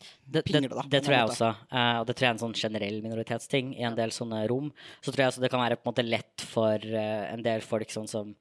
det, 0.04 0.42
det, 0.50 0.60
det, 0.92 1.00
tror 1.00 1.14
jeg 1.16 1.28
også. 1.30 1.50
Uh, 1.72 2.02
og 2.02 2.08
det 2.10 2.16
tror 2.18 2.26
jeg 2.26 2.30
er 2.30 2.34
en 2.36 2.42
sånn 2.42 2.56
generell 2.60 2.98
minoritetsting 3.06 3.70
i 3.78 3.86
en 3.88 3.96
del 3.96 4.12
sånne 4.12 4.42
rom. 4.52 4.66
Så 5.00 5.14
tror 5.14 5.24
jeg 5.24 5.32
også 5.32 5.44
det 5.46 5.50
kan 5.54 5.62
være 5.64 5.78
på 5.80 5.86
en 5.86 5.92
måte 5.94 6.04
lett 6.04 6.44
for 6.44 6.76
uh, 6.76 7.24
en 7.30 7.44
del 7.46 7.64
folk 7.64 7.94
sånn 7.94 8.10
som, 8.12 8.34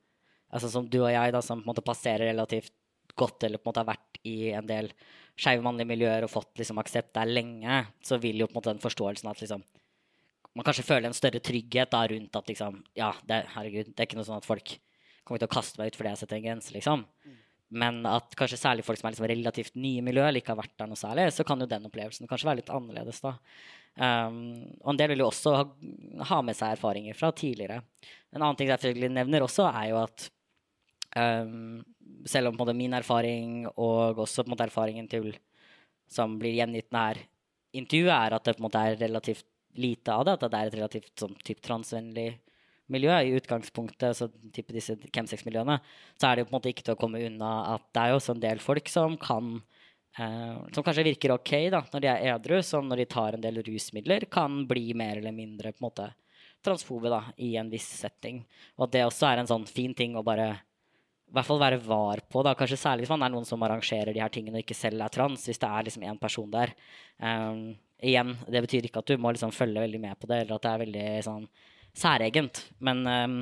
altså 0.50 0.72
som 0.72 0.88
du 0.90 0.98
og 1.04 1.12
jeg, 1.12 1.34
da, 1.34 1.42
som 1.44 1.60
på 1.60 1.68
en 1.68 1.70
måte 1.70 1.84
passerer 1.86 2.32
relativt 2.32 2.74
gått 3.18 3.44
eller 3.46 3.60
på 3.60 3.68
en 3.68 3.72
måte 3.72 3.82
har 3.84 3.90
vært 3.92 4.20
i 4.28 4.36
en 4.56 4.68
del 4.68 4.92
skeive 5.38 5.64
mannlige 5.64 5.90
miljøer 5.90 6.26
og 6.26 6.32
fått 6.32 6.60
liksom, 6.60 6.80
aksept 6.82 7.14
der 7.16 7.30
lenge, 7.30 7.82
så 8.04 8.18
vil 8.22 8.42
jo 8.42 8.48
på 8.48 8.56
en 8.56 8.60
måte 8.60 8.74
den 8.74 8.82
forståelsen 8.82 9.30
at 9.30 9.42
liksom, 9.42 9.64
man 10.52 10.66
kanskje 10.66 10.86
føler 10.86 11.08
en 11.08 11.16
større 11.16 11.40
trygghet 11.44 11.92
da, 11.92 12.02
rundt 12.12 12.36
at 12.38 12.50
liksom, 12.52 12.82
ja, 12.98 13.12
det, 13.28 13.44
herregud, 13.54 13.92
det 13.92 14.02
er 14.02 14.10
ikke 14.10 14.20
noe 14.20 14.28
sånn 14.28 14.42
at 14.42 14.48
folk 14.48 14.74
kommer 15.24 15.40
til 15.40 15.48
å 15.48 15.54
kaste 15.54 15.80
meg 15.80 15.92
ut 15.92 15.96
fordi 15.98 16.12
jeg 16.12 16.22
setter 16.22 16.38
en 16.38 16.46
grense, 16.48 16.74
liksom. 16.74 17.06
Mm. 17.24 17.38
Men 17.82 18.02
at 18.04 18.34
kanskje 18.36 18.60
særlig 18.60 18.84
folk 18.84 19.00
som 19.00 19.08
er 19.08 19.14
liksom 19.14 19.28
relativt 19.30 19.78
nye 19.80 20.02
i 20.02 20.04
miljøet, 20.04 20.28
eller 20.28 20.42
ikke 20.42 20.52
har 20.52 20.60
vært 20.60 20.74
der 20.82 20.90
noe 20.90 21.00
særlig, 21.00 21.30
så 21.32 21.46
kan 21.48 21.62
jo 21.62 21.68
den 21.70 21.88
opplevelsen 21.88 22.28
kanskje 22.28 22.50
være 22.50 22.60
litt 22.60 22.72
annerledes. 22.74 23.22
da. 23.24 23.32
Um, 23.96 24.36
og 24.82 24.92
en 24.92 25.00
del 25.00 25.14
vil 25.14 25.22
jo 25.24 25.30
også 25.30 25.54
ha, 25.56 25.64
ha, 26.28 26.40
med 26.44 26.56
seg 26.58 26.74
erfaringer 26.76 27.16
fra 27.16 27.30
tidligere. 27.36 27.80
En 28.32 28.42
annen 28.42 28.58
ting 28.60 28.68
jeg 28.68 28.76
selvfølgelig 28.76 29.12
nevner 29.16 29.46
også, 29.46 29.70
er 29.70 29.88
jo 29.88 30.02
at 30.02 30.28
um, 31.16 31.82
selv 32.26 32.50
om 32.50 32.56
på 32.56 32.62
en 32.62 32.66
måte, 32.66 32.78
min 32.78 32.94
erfaring 32.96 33.66
og 33.72 34.22
også 34.24 34.44
på 34.44 34.50
en 34.50 34.54
måte, 34.54 34.68
erfaringen 34.68 35.08
til 35.10 35.32
som 36.12 36.36
blir 36.40 36.56
gjengitt 36.58 36.92
nær 36.92 37.20
intervjuet, 37.72 38.12
er 38.12 38.36
at 38.36 38.44
det 38.44 38.56
på 38.56 38.62
en 38.62 38.68
måte, 38.68 38.80
er 38.84 39.00
relativt 39.00 39.46
lite 39.80 40.12
av 40.12 40.26
det. 40.26 40.36
At 40.36 40.48
det 40.52 40.58
er 40.58 40.70
et 40.70 40.78
relativt 40.78 41.12
sånn, 41.18 41.36
typ 41.44 41.62
transvennlig 41.64 42.30
miljø 42.92 43.12
i 43.24 43.36
utgangspunktet, 43.38 44.16
så 44.16 44.28
type 44.52 44.74
disse 44.74 44.98
chemsex-miljøene, 45.14 45.78
så 46.20 46.28
er 46.28 46.36
det 46.36 46.44
jo 46.44 46.48
på 46.48 46.52
en 46.52 46.58
måte 46.58 46.72
ikke 46.72 46.84
til 46.86 46.96
å 46.96 47.00
komme 47.00 47.22
unna 47.24 47.52
at 47.76 47.86
det 47.94 48.02
er 48.02 48.12
jo 48.12 48.18
også 48.18 48.34
en 48.34 48.42
del 48.42 48.60
folk 48.60 48.90
som 48.92 49.14
kan 49.20 49.54
eh, 50.18 50.58
Som 50.74 50.84
kanskje 50.84 51.06
virker 51.06 51.32
ok 51.32 51.52
da, 51.72 51.80
når 51.92 52.04
de 52.04 52.10
er 52.10 52.26
edru, 52.34 52.58
som 52.66 52.88
når 52.88 53.02
de 53.02 53.06
tar 53.14 53.38
en 53.38 53.44
del 53.44 53.62
rusmidler, 53.64 54.26
kan 54.28 54.66
bli 54.68 54.92
mer 54.98 55.22
eller 55.22 55.32
mindre 55.32 55.72
på 55.72 55.80
en 55.80 55.88
måte 55.88 56.10
transfobe 56.62 57.10
da, 57.10 57.22
i 57.42 57.54
en 57.56 57.70
viss 57.72 57.88
setting. 58.02 58.44
Og 58.76 58.86
at 58.86 58.92
det 58.98 59.06
også 59.06 59.30
er 59.30 59.40
en 59.40 59.50
sånn 59.50 59.64
fin 59.66 59.94
ting 59.96 60.18
å 60.18 60.26
bare 60.26 60.52
hvert 61.32 61.48
fall 61.48 61.60
være 61.62 61.80
var 61.84 62.20
på, 62.28 62.42
da. 62.44 62.52
kanskje 62.58 62.80
særlig 62.80 63.06
hvis 63.06 63.14
man 63.14 63.24
er 63.24 63.32
noen 63.32 63.46
som 63.48 63.62
arrangerer 63.64 64.12
de 64.12 64.20
her 64.20 64.32
tingene 64.32 64.58
og 64.58 64.64
ikke 64.64 64.76
selv 64.76 65.00
er 65.00 65.12
trans. 65.12 65.46
Hvis 65.48 65.60
det 65.62 65.70
er 65.70 65.86
liksom 65.86 66.04
én 66.08 66.20
person 66.20 66.50
der. 66.52 66.74
Um, 67.18 67.72
igjen, 68.02 68.34
det 68.50 68.62
betyr 68.66 68.88
ikke 68.88 69.00
at 69.00 69.12
du 69.12 69.20
må 69.22 69.32
liksom 69.32 69.54
følge 69.54 69.80
veldig 69.80 70.00
med 70.02 70.18
på 70.20 70.28
det, 70.30 70.42
eller 70.42 70.58
at 70.58 70.66
det 70.66 70.72
er 70.72 70.84
veldig 70.84 71.06
sånn 71.28 71.48
særegent. 71.96 72.64
Men 72.84 73.04
um, 73.06 73.38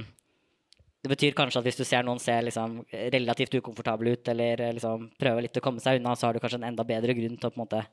det 1.01 1.11
betyr 1.15 1.37
kanskje 1.37 1.63
at 1.63 1.67
hvis 1.67 1.81
du 1.81 1.87
ser 1.89 2.05
noen 2.07 2.21
se 2.23 2.37
liksom, 2.45 2.81
relativt 3.15 3.57
ukomfortable 3.59 4.15
ut, 4.15 4.33
eller 4.35 4.67
liksom, 4.77 5.09
prøver 5.21 5.47
litt 5.47 5.59
å 5.59 5.65
komme 5.65 5.83
seg 5.83 5.99
unna, 5.99 6.15
så 6.15 6.29
har 6.29 6.37
du 6.37 6.43
kanskje 6.45 6.61
en 6.61 6.69
enda 6.71 6.87
bedre 6.87 7.17
grunn 7.17 7.39
til 7.41 7.49
å 7.49 7.55
på 7.55 7.59
en 7.59 7.65
måte 7.65 7.85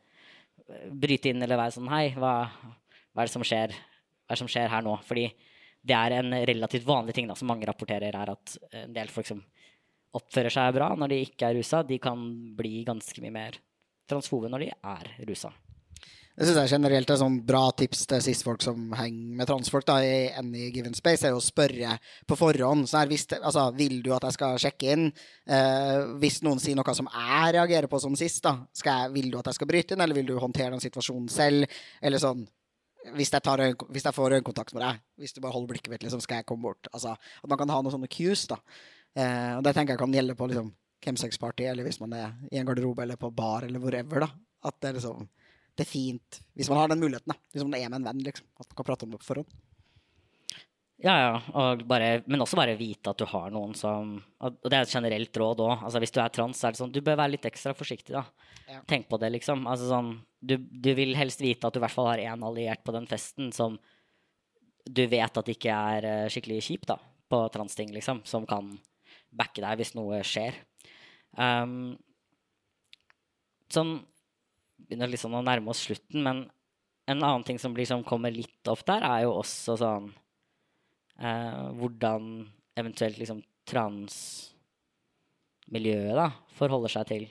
bryte 0.91 1.32
inn 1.32 1.43
eller 1.43 1.60
være 1.60 1.78
sånn 1.78 1.91
Hei, 1.91 2.10
hva, 2.18 2.34
hva, 2.52 3.22
er 3.22 3.30
det 3.30 3.34
som 3.34 3.45
skjer? 3.48 3.72
Hva 3.72 4.34
er 4.34 4.36
det 4.36 4.41
som 4.41 4.52
skjer 4.52 4.72
her 4.74 4.84
nå? 4.84 4.98
Fordi 5.08 5.30
det 5.88 5.95
er 5.95 6.18
en 6.18 6.36
relativt 6.50 6.88
vanlig 6.88 7.16
ting 7.16 7.30
da, 7.30 7.36
som 7.39 7.48
mange 7.48 7.68
rapporterer, 7.70 8.12
er 8.12 8.34
at 8.34 8.58
en 8.84 8.95
del 8.95 9.12
folk 9.14 9.30
som 9.30 9.39
oppfører 10.18 10.53
seg 10.53 10.76
bra 10.78 10.91
når 10.97 11.13
de 11.13 11.22
ikke 11.28 11.49
er 11.49 11.57
rusa, 11.59 11.84
de 11.88 12.01
kan 12.01 12.28
bli 12.57 12.84
ganske 12.88 13.24
mye 13.24 13.36
mer 13.36 13.61
transfobe 14.07 14.51
når 14.51 14.65
de 14.65 14.74
er 14.76 15.15
rusa. 15.28 15.53
Det 16.38 16.45
syns 16.45 16.59
jeg 16.59 16.76
generelt 16.76 17.09
er 17.09 17.18
sånn 17.18 17.39
bra 17.47 17.63
tips 17.74 18.03
til 18.11 18.20
cis-folk 18.22 18.61
som 18.61 18.91
henger 18.93 19.38
med 19.39 19.49
transfolk 19.49 19.88
da, 19.88 19.95
i 20.05 20.28
any 20.38 20.68
given 20.70 20.93
space, 20.93 21.26
er 21.26 21.34
å 21.34 21.41
spørre 21.41 21.95
på 22.30 22.38
forhånd. 22.38 22.86
Sånn 22.86 22.99
her, 22.99 23.09
hvis 23.09 23.26
altså, 23.39 23.63
vil 23.74 24.03
du 24.05 24.11
at 24.13 24.28
jeg 24.28 24.36
skal 24.36 24.59
sjekke 24.61 24.91
inn? 24.93 25.07
Eh, 25.49 26.03
hvis 26.22 26.43
noen 26.45 26.61
sier 26.61 26.78
noe 26.78 26.93
som 26.93 27.09
jeg 27.09 27.55
reagerer 27.57 27.89
på 27.89 27.97
som 28.03 28.13
cis, 28.20 28.38
da, 28.45 28.53
jeg, 28.70 29.09
vil 29.15 29.32
du 29.34 29.39
at 29.41 29.49
jeg 29.49 29.57
skal 29.57 29.72
bryte 29.72 29.97
inn, 29.97 30.05
eller 30.05 30.20
vil 30.20 30.30
du 30.30 30.36
håndtere 30.38 30.76
den 30.76 30.86
situasjonen 30.86 31.26
selv? 31.34 31.80
Eller 32.05 32.22
sånn 32.22 32.45
hvis 33.15 33.34
jeg, 33.34 33.41
tar, 33.41 33.63
hvis 33.89 34.05
jeg 34.05 34.15
får 34.15 34.38
øyekontakt 34.38 34.76
med 34.76 34.84
deg, 34.84 35.01
hvis 35.22 35.34
du 35.34 35.41
bare 35.41 35.55
holder 35.55 35.74
blikket 35.74 35.89
mitt, 35.95 36.05
liksom, 36.05 36.22
skal 36.22 36.43
jeg 36.43 36.47
komme 36.49 36.70
bort. 36.70 36.89
Altså, 36.91 37.15
at 37.18 37.49
man 37.49 37.57
kan 37.57 37.74
ha 37.74 37.82
noen 37.82 37.93
sånne 37.93 38.09
cues, 38.11 38.45
da. 38.51 38.59
Eh, 39.18 39.53
og 39.57 39.63
det 39.65 39.74
tenker 39.74 39.95
jeg 39.95 40.03
kan 40.03 40.13
gjelde 40.13 40.38
på 40.38 40.49
liksom, 40.51 40.70
chemsex-party, 41.03 41.65
eller 41.72 41.88
hvis 41.88 41.99
man 42.03 42.13
er 42.18 42.36
i 42.51 42.59
en 42.61 42.68
garderobe 42.68 43.05
eller 43.05 43.20
på 43.20 43.32
bar 43.34 43.65
eller 43.65 43.82
wherever. 43.82 44.28
da. 44.28 44.30
At 44.68 44.78
det 44.82 44.91
er 44.91 44.99
liksom 44.99 45.28
det 45.78 45.86
er 45.86 45.89
fint 45.91 46.39
hvis 46.57 46.70
man 46.72 46.80
har 46.82 46.89
den 46.89 47.01
muligheten. 47.03 47.30
da. 47.30 47.38
Hvis 47.53 47.63
man 47.63 47.78
er 47.78 47.89
med 47.89 47.99
en 47.99 48.07
venn. 48.09 48.24
liksom. 48.26 48.47
At 48.59 48.70
man 48.70 48.78
kan 48.78 48.88
prate 48.88 49.05
om 49.05 49.11
det 49.13 49.22
på 49.22 49.30
forhånd. 49.30 49.57
Ja, 50.97 51.13
ja. 51.22 51.34
Og 51.53 51.84
bare, 51.86 52.24
men 52.26 52.41
også 52.41 52.57
bare 52.57 52.74
vite 52.80 53.11
at 53.11 53.20
du 53.22 53.28
har 53.30 53.51
noen 53.53 53.76
som 53.78 54.15
Og 54.41 54.55
det 54.65 54.74
er 54.74 54.88
et 54.88 54.95
generelt 54.95 55.38
råd 55.38 55.61
òg. 55.61 55.84
Altså, 55.86 56.01
hvis 56.01 56.15
du 56.15 56.20
er 56.24 56.34
trans, 56.34 56.57
så 56.57 56.68
er 56.68 56.74
det 56.74 56.82
sånn 56.82 56.95
du 56.95 57.03
bør 57.05 57.20
være 57.22 57.36
litt 57.36 57.45
ekstra 57.45 57.76
forsiktig. 57.78 58.15
da. 58.15 58.26
Ja. 58.65 58.82
Tenk 58.89 59.05
på 59.09 59.20
det, 59.22 59.30
liksom. 59.38 59.68
Altså, 59.70 59.91
sånn, 59.91 60.15
du, 60.41 60.57
du 60.57 60.91
vil 60.97 61.13
helst 61.15 61.43
vite 61.45 61.70
at 61.70 61.74
du 61.74 61.80
i 61.80 61.86
hvert 61.86 61.93
fall 61.93 62.09
har 62.09 62.26
én 62.26 62.45
alliert 62.45 62.82
på 62.84 62.95
den 62.95 63.05
festen 63.09 63.53
som 63.53 63.78
du 64.88 65.03
vet 65.11 65.38
at 65.38 65.49
ikke 65.51 65.70
er 65.70 66.05
eh, 66.07 66.30
skikkelig 66.32 66.61
kjip 66.63 66.86
da, 66.89 66.95
på 67.30 67.43
transting, 67.53 67.91
liksom. 67.93 68.24
Som 68.26 68.49
kan 68.49 68.80
backe 69.38 69.62
deg 69.64 69.78
hvis 69.80 69.96
noe 69.98 70.16
skjer. 70.26 70.54
Um, 71.38 71.98
sånn 73.74 73.94
Begynner 74.88 75.10
liksom 75.12 75.34
å 75.36 75.42
nærme 75.44 75.70
oss 75.74 75.82
slutten, 75.88 76.20
men 76.24 76.38
en 77.10 77.24
annen 77.24 77.44
ting 77.44 77.60
som 77.60 77.76
liksom 77.76 78.04
kommer 78.08 78.32
litt 78.32 78.68
opp 78.72 78.86
der, 78.88 79.02
er 79.04 79.22
jo 79.26 79.32
også 79.40 79.78
sånn 79.82 80.06
uh, 81.20 81.72
hvordan 81.76 82.48
eventuelt 82.78 83.18
liksom 83.20 83.42
transmiljøet 83.68 86.16
da 86.16 86.32
forholder 86.56 86.90
seg 86.94 87.06
til 87.10 87.26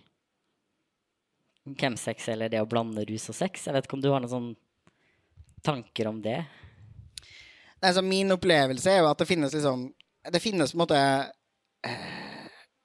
chemsex 1.81 2.29
eller 2.35 2.49
det 2.53 2.61
å 2.63 2.71
blande 2.71 3.05
rus 3.09 3.31
og 3.33 3.37
sex. 3.39 3.67
Jeg 3.67 3.75
vet 3.75 3.85
ikke 3.87 3.97
om 3.99 4.05
du 4.05 4.13
har 4.13 4.21
noen 4.23 4.35
sånne 4.35 4.55
tanker 5.67 6.05
om 6.11 6.19
det? 6.23 6.39
Nei, 7.83 7.93
så 7.93 8.03
min 8.05 8.33
opplevelse 8.35 8.93
er 8.93 9.03
jo 9.03 9.11
at 9.11 9.21
det 9.21 9.29
finnes 9.29 9.53
liksom 9.53 9.91
Det 10.33 10.41
finnes 10.43 10.73
på 10.73 10.79
en 10.79 10.83
måte 10.83 11.01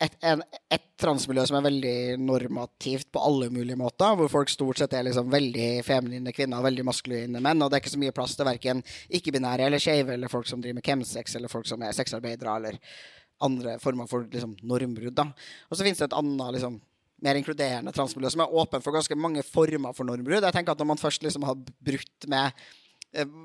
et, 0.01 0.15
en, 0.25 0.41
et 0.73 0.85
transmiljø 1.01 1.43
som 1.45 1.59
er 1.59 1.65
veldig 1.67 1.95
normativt 2.21 3.11
på 3.13 3.21
alle 3.21 3.51
mulige 3.53 3.77
måter, 3.77 4.15
hvor 4.17 4.31
folk 4.33 4.49
stort 4.49 4.81
sett 4.81 4.95
er 4.97 5.05
liksom 5.05 5.29
veldig 5.31 5.69
feminine 5.85 6.33
kvinner 6.33 6.61
og 6.61 6.67
veldig 6.69 6.85
maskuline 6.87 7.41
menn, 7.43 7.61
og 7.61 7.69
det 7.69 7.77
er 7.77 7.83
ikke 7.83 7.93
så 7.93 8.01
mye 8.01 8.15
plass 8.15 8.33
til 8.37 8.47
verken 8.49 8.81
ikke-binære 9.19 9.67
eller 9.67 9.83
skeive 9.83 10.15
eller 10.15 10.31
folk 10.31 10.49
som 10.49 10.63
driver 10.63 10.79
med 10.79 10.87
chemsex, 10.87 11.35
eller 11.37 11.53
folk 11.53 11.69
som 11.69 11.83
er 11.85 11.97
sexarbeidere 11.97 12.55
eller 12.57 12.79
andre 13.45 13.75
former 13.81 14.09
for 14.09 14.25
liksom, 14.29 14.55
normbrudd. 14.69 15.21
Og 15.21 15.77
så 15.77 15.85
finnes 15.85 16.01
det 16.01 16.09
et 16.09 16.17
annet 16.17 16.57
liksom, 16.57 16.79
mer 17.25 17.37
inkluderende 17.37 17.93
transmiljø 17.95 18.33
som 18.33 18.45
er 18.45 18.55
åpen 18.63 18.83
for 18.85 18.97
ganske 18.97 19.17
mange 19.17 19.45
former 19.45 19.93
for 19.97 20.09
normbrudd. 20.09 20.45
Jeg 20.47 20.57
tenker 20.57 20.73
at 20.73 20.81
Når 20.81 20.93
man 20.93 21.01
først 21.01 21.25
liksom 21.25 21.45
har 21.45 21.57
brutt 21.57 22.29
med 22.29 22.63
eh, 23.13 23.37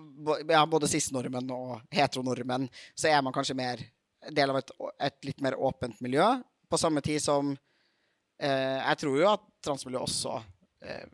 ja, 0.49 0.65
både 0.65 0.89
cis-normen 0.89 1.53
og 1.53 1.83
heteronormen, 1.93 2.69
så 2.97 3.13
er 3.13 3.21
man 3.25 3.37
kanskje 3.37 3.59
mer 3.59 3.85
del 4.35 4.53
av 4.53 4.61
et, 4.61 4.73
et 5.09 5.29
litt 5.31 5.43
mer 5.45 5.57
åpent 5.59 6.01
miljø. 6.05 6.27
På 6.71 6.79
samme 6.81 7.03
tid 7.05 7.23
som 7.23 7.53
eh, 7.53 8.79
jeg 8.81 9.03
tror 9.03 9.21
jo 9.21 9.29
at 9.31 9.45
transmiljø 9.65 10.03
også 10.03 10.39
eh, 10.87 11.07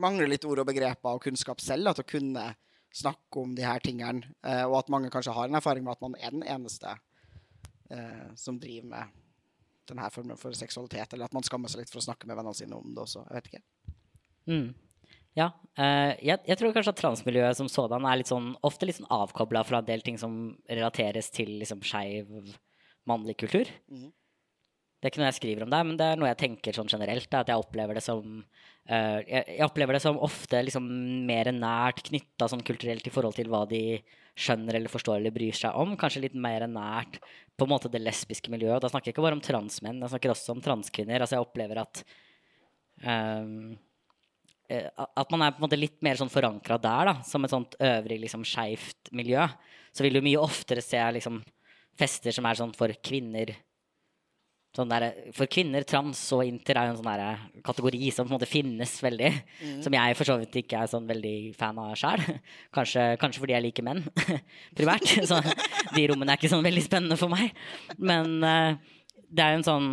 mangler 0.00 0.30
litt 0.30 0.44
ord 0.48 0.62
og 0.62 0.68
begreper 0.70 1.16
og 1.16 1.22
kunnskap 1.24 1.62
selv 1.64 1.94
til 1.94 2.04
å 2.04 2.10
kunne 2.10 2.46
snakke 2.92 3.40
om 3.42 3.54
de 3.54 3.64
her 3.66 3.82
tingene. 3.84 4.32
Eh, 4.46 4.64
og 4.66 4.80
at 4.80 4.92
mange 4.92 5.10
kanskje 5.12 5.34
har 5.36 5.48
en 5.48 5.58
erfaring 5.60 5.86
med 5.86 5.96
at 5.96 6.04
man 6.04 6.18
er 6.18 6.34
den 6.34 6.44
eneste 6.44 6.96
eh, 7.90 8.28
som 8.36 8.58
driver 8.60 8.92
med 8.94 9.16
denne 9.90 10.10
formen 10.14 10.38
for 10.38 10.54
seksualitet, 10.54 11.14
eller 11.14 11.26
at 11.26 11.34
man 11.34 11.46
skammer 11.46 11.70
seg 11.70 11.82
litt 11.82 11.90
for 11.90 12.02
å 12.02 12.06
snakke 12.06 12.28
med 12.30 12.38
vennene 12.38 12.56
sine 12.56 12.78
om 12.78 12.94
det 12.94 13.02
også. 13.04 13.24
Jeg 13.26 13.38
vet 13.38 13.50
ikke. 13.50 13.62
Mm. 14.50 14.68
Ja. 15.38 15.50
eh, 15.78 16.16
jeg, 16.26 16.40
jeg 16.48 16.58
tror 16.58 16.72
kanskje 16.74 16.94
at 16.94 17.00
transmiljøet 17.00 17.58
som 17.58 17.68
sådan 17.70 18.06
er 18.08 18.20
litt 18.20 18.30
sånn, 18.30 18.54
ofte 18.66 18.88
litt 18.88 18.98
sånn 18.98 19.12
avkobla 19.14 19.62
fra 19.66 19.80
en 19.80 19.90
del 19.90 20.02
ting 20.06 20.18
som 20.18 20.56
relateres 20.68 21.30
til 21.34 21.52
liksom 21.60 21.84
skeiv 21.86 22.32
mannlig 23.08 23.38
kultur. 23.40 23.70
Mhm. 23.90 24.10
Det 25.00 25.08
er 25.08 25.12
ikke 25.14 25.20
noe 25.22 25.30
jeg 25.30 25.38
skriver 25.38 25.64
om 25.64 25.70
det, 25.72 25.78
men 25.88 25.96
det 25.96 26.06
er 26.10 26.18
noe 26.20 26.28
jeg 26.28 26.40
tenker 26.42 26.76
sånn 26.76 26.90
generelt. 26.92 27.24
Da, 27.32 27.40
at 27.40 27.48
jeg 27.48 27.62
opplever 27.62 27.96
det 27.96 28.04
som 28.04 28.42
Uh, 28.90 29.20
jeg, 29.22 29.44
jeg 29.54 29.66
opplever 29.68 29.94
det 29.94 30.02
som 30.02 30.16
ofte 30.18 30.58
liksom 30.66 30.86
mer 31.28 31.46
nært 31.54 32.00
knytta 32.08 32.48
sånn 32.50 32.64
kulturelt 32.66 33.04
i 33.06 33.12
forhold 33.12 33.36
til 33.36 33.50
hva 33.52 33.60
de 33.70 34.00
skjønner 34.40 34.78
eller 34.78 34.90
forstår 34.90 35.20
eller 35.20 35.34
bryr 35.34 35.54
seg 35.54 35.76
om. 35.78 35.92
Kanskje 36.00 36.24
litt 36.24 36.34
mer 36.34 36.64
nært 36.66 37.20
på 37.60 37.66
en 37.66 37.70
måte 37.70 37.90
det 37.92 38.00
lesbiske 38.02 38.50
miljøet. 38.50 38.80
Og 38.80 38.82
da 38.82 38.90
snakker 38.90 39.10
jeg 39.10 39.14
ikke 39.14 39.26
bare 39.26 39.38
om 39.38 39.44
transmenn, 39.44 40.00
jeg 40.02 40.14
snakker 40.14 40.34
også 40.34 40.56
om 40.56 40.64
transkvinner. 40.64 41.22
Altså 41.22 41.38
jeg 41.38 41.44
opplever 41.44 41.82
at 41.84 42.02
eh, 43.04 43.52
at 44.70 45.32
man 45.32 45.42
er 45.42 45.54
på 45.54 45.60
en 45.60 45.66
måte 45.66 45.78
litt 45.78 45.98
mer 46.04 46.18
sånn 46.20 46.30
forankra 46.30 46.78
der, 46.82 47.10
da, 47.10 47.14
som 47.26 47.44
et 47.44 47.52
sånt 47.52 47.74
øvrig 47.82 48.20
liksom 48.22 48.44
skeivt 48.46 49.10
miljø, 49.16 49.48
så 49.90 50.06
vil 50.06 50.18
du 50.18 50.22
mye 50.24 50.42
oftere 50.42 50.84
se 50.84 51.00
liksom 51.16 51.40
fester 51.98 52.34
som 52.34 52.46
er 52.46 52.60
sånn 52.60 52.76
for 52.76 52.94
kvinner 53.02 53.52
sånn 54.76 54.90
der, 54.92 55.06
For 55.34 55.50
kvinner, 55.50 55.84
trans 55.88 56.20
og 56.36 56.44
inter 56.46 56.78
er 56.78 56.88
jo 56.88 56.94
en 56.94 57.00
sånn 57.00 57.10
der 57.10 57.62
kategori 57.66 58.10
som 58.14 58.26
på 58.26 58.30
en 58.30 58.36
måte 58.36 58.48
finnes 58.48 58.92
veldig. 59.02 59.30
Som 59.84 59.96
jeg 59.96 60.18
for 60.18 60.28
så 60.28 60.36
vidt 60.40 60.60
ikke 60.62 60.82
er 60.84 60.92
sånn 60.92 61.08
veldig 61.08 61.34
fan 61.58 61.80
av 61.82 61.96
sjæl. 61.98 62.22
Kanskje, 62.76 63.06
kanskje 63.20 63.42
fordi 63.42 63.56
jeg 63.56 63.66
liker 63.66 63.86
menn 63.86 64.04
primært. 64.78 65.08
Så 65.30 65.40
de 65.96 66.06
rommene 66.10 66.34
er 66.34 66.40
ikke 66.40 66.52
sånn 66.52 66.66
veldig 66.66 66.84
spennende 66.86 67.18
for 67.20 67.32
meg. 67.32 67.50
Men 67.98 68.38
eh, 68.46 68.94
det 69.26 69.44
er 69.44 69.56
jo 69.56 69.60
en 69.60 69.68
sånn 69.70 69.90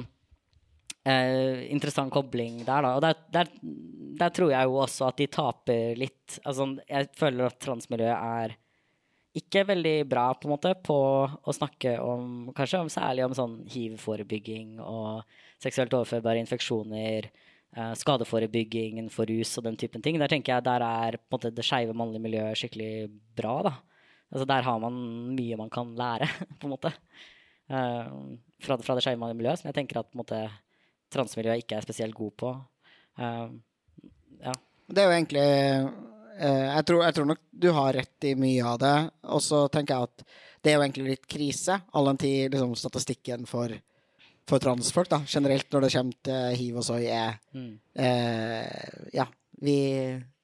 eh, 1.08 1.66
interessant 1.72 2.14
kobling 2.14 2.62
der, 2.66 2.86
da. 2.86 2.94
Og 2.98 3.04
der, 3.04 3.18
der, 3.34 3.52
der 4.20 4.34
tror 4.36 4.52
jeg 4.54 4.70
jo 4.70 4.80
også 4.84 5.10
at 5.10 5.20
de 5.22 5.28
taper 5.32 6.00
litt. 6.00 6.40
Altså, 6.44 6.70
jeg 6.88 7.12
føler 7.18 7.50
at 7.50 7.60
transmiljøet 7.64 8.16
er 8.18 8.58
ikke 9.38 9.66
veldig 9.70 9.98
bra 10.10 10.30
på 10.34 10.48
en 10.48 10.54
måte 10.56 10.72
på 10.86 10.98
å 10.98 11.54
snakke 11.54 11.98
om 12.02 12.50
kanskje 12.58 12.82
om, 12.82 12.90
særlig 12.92 13.26
om 13.28 13.36
sånn 13.38 13.60
hiv-forebygging 13.70 14.80
og 14.82 15.28
seksuelt 15.62 15.94
overførbare 15.94 16.42
infeksjoner, 16.42 17.30
eh, 17.78 17.94
skadeforebygging 18.02 18.98
innenfor 18.98 19.30
rus 19.30 19.54
og 19.60 19.68
den 19.68 19.78
typen 19.78 20.02
ting. 20.02 20.18
Der 20.22 20.32
tenker 20.32 20.56
jeg 20.56 20.66
der 20.66 20.86
er 20.86 21.20
på 21.20 21.28
en 21.30 21.38
måte 21.38 21.54
det 21.54 21.66
skeive 21.66 21.96
mannlige 21.98 22.26
miljøet 22.26 22.62
skikkelig 22.62 22.92
bra. 23.38 23.62
da. 23.70 23.74
Altså 24.34 24.48
Der 24.48 24.62
har 24.62 24.80
man 24.80 24.96
mye 25.38 25.58
man 25.58 25.70
kan 25.70 25.96
lære, 25.96 26.28
på 26.60 26.68
en 26.68 26.74
måte. 26.74 26.94
Eh, 27.70 28.14
fra, 28.64 28.78
fra 28.78 28.96
det 28.96 29.06
skeive 29.06 29.22
mannlige 29.22 29.44
miljøet, 29.44 29.62
som 29.62 29.70
jeg 29.70 29.78
tenker 29.78 30.02
at 30.02 30.10
på 30.10 30.18
en 30.18 30.24
måte 30.26 30.42
transmiljøet 31.14 31.64
ikke 31.64 31.78
er 31.80 31.86
spesielt 31.88 32.16
god 32.18 32.34
på. 32.42 32.52
Eh, 33.20 33.48
ja. 34.44 34.54
Det 34.88 35.02
er 35.04 35.08
jo 35.10 35.16
egentlig 35.18 35.44
eh, 35.44 36.68
jeg, 36.76 36.86
tror, 36.88 37.04
jeg 37.08 37.16
tror 37.18 37.26
nok 37.32 37.40
du 37.52 37.70
har 37.76 37.94
rett 37.98 38.28
i 38.30 38.36
mye 38.40 38.64
av 38.66 38.78
det. 38.84 38.96
Og 39.36 39.42
så 39.44 39.64
tenker 39.74 39.96
jeg 39.96 40.10
at 40.12 40.26
det 40.64 40.72
er 40.72 40.78
jo 40.78 40.84
egentlig 40.86 41.10
litt 41.14 41.28
krise, 41.32 41.80
all 41.94 42.10
den 42.12 42.18
tid 42.22 42.52
liksom, 42.54 42.76
statistikken 42.80 43.46
for, 43.50 43.72
for 44.50 44.60
transfolk 44.64 45.10
da, 45.12 45.22
generelt 45.30 45.70
når 45.72 45.86
det 45.88 45.94
kommer 45.96 46.18
til 46.28 46.56
hiv 46.62 46.78
og 46.82 46.86
soy, 46.88 47.06
er 47.08 47.40
Mm. 47.54 47.74
eh, 47.96 49.10
Ja, 49.14 49.26
vi, 49.62 49.78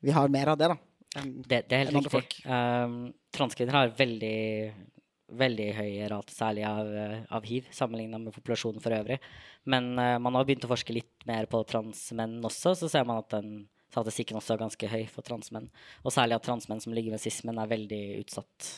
vi 0.01 0.11
har 0.15 0.27
mer 0.33 0.53
av 0.53 0.57
det, 0.57 0.67
da. 0.73 0.77
enn- 1.21 1.43
Det, 1.45 1.59
det 1.69 1.77
er 1.77 1.85
helt 1.91 2.13
riktig. 2.13 2.45
Um, 2.49 3.13
transkvinner 3.33 3.73
har 3.77 3.91
veldig, 3.97 4.73
veldig 5.39 5.67
høy 5.77 5.91
rate, 6.11 6.33
særlig 6.33 6.63
av, 6.67 6.89
eh, 6.95 7.19
av 7.33 7.45
hiv, 7.47 7.67
sammenligna 7.73 8.19
med 8.21 8.35
populasjonen 8.35 8.83
for 8.83 8.95
øvrig. 8.95 9.19
Men 9.69 9.93
uh, 9.97 10.17
man 10.21 10.35
har 10.37 10.47
begynt 10.47 10.65
å 10.67 10.71
forske 10.71 10.95
litt 10.95 11.27
mer 11.29 11.47
på 11.51 11.61
transmenn 11.69 12.39
også, 12.43 12.75
så 12.79 12.89
ser 12.91 13.05
man 13.09 13.21
at 13.23 13.29
den 13.33 13.67
statistikken 13.93 14.39
også 14.39 14.55
er 14.55 14.63
ganske 14.63 14.89
høy 14.89 15.03
for 15.11 15.25
transmenn. 15.25 15.69
Og 16.03 16.15
særlig 16.15 16.39
at 16.39 16.47
transmenn 16.47 16.81
som 16.83 16.95
ligger 16.95 17.13
med 17.15 17.21
cis-menn, 17.23 17.61
er 17.61 17.71
veldig 17.71 18.01
utsatt 18.23 18.69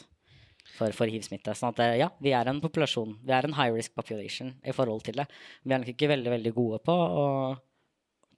for, 0.76 0.92
for 0.98 1.12
hiv-smitte. 1.12 1.56
Sånn 1.56 1.74
at 1.74 1.82
eh, 1.86 1.98
ja, 2.04 2.12
vi 2.24 2.36
er 2.36 2.52
en 2.52 2.62
populasjon. 2.64 3.18
Vi 3.26 3.36
er 3.36 3.48
en 3.48 3.58
high 3.58 3.74
risk 3.76 3.96
population 3.98 4.54
i 4.66 4.76
forhold 4.76 5.08
til 5.08 5.22
det. 5.22 5.30
Vi 5.64 5.74
er 5.74 5.82
nok 5.84 5.96
ikke 5.96 6.12
veldig, 6.12 6.34
veldig 6.38 6.56
gode 6.56 6.82
på 6.86 6.96
å 6.96 7.28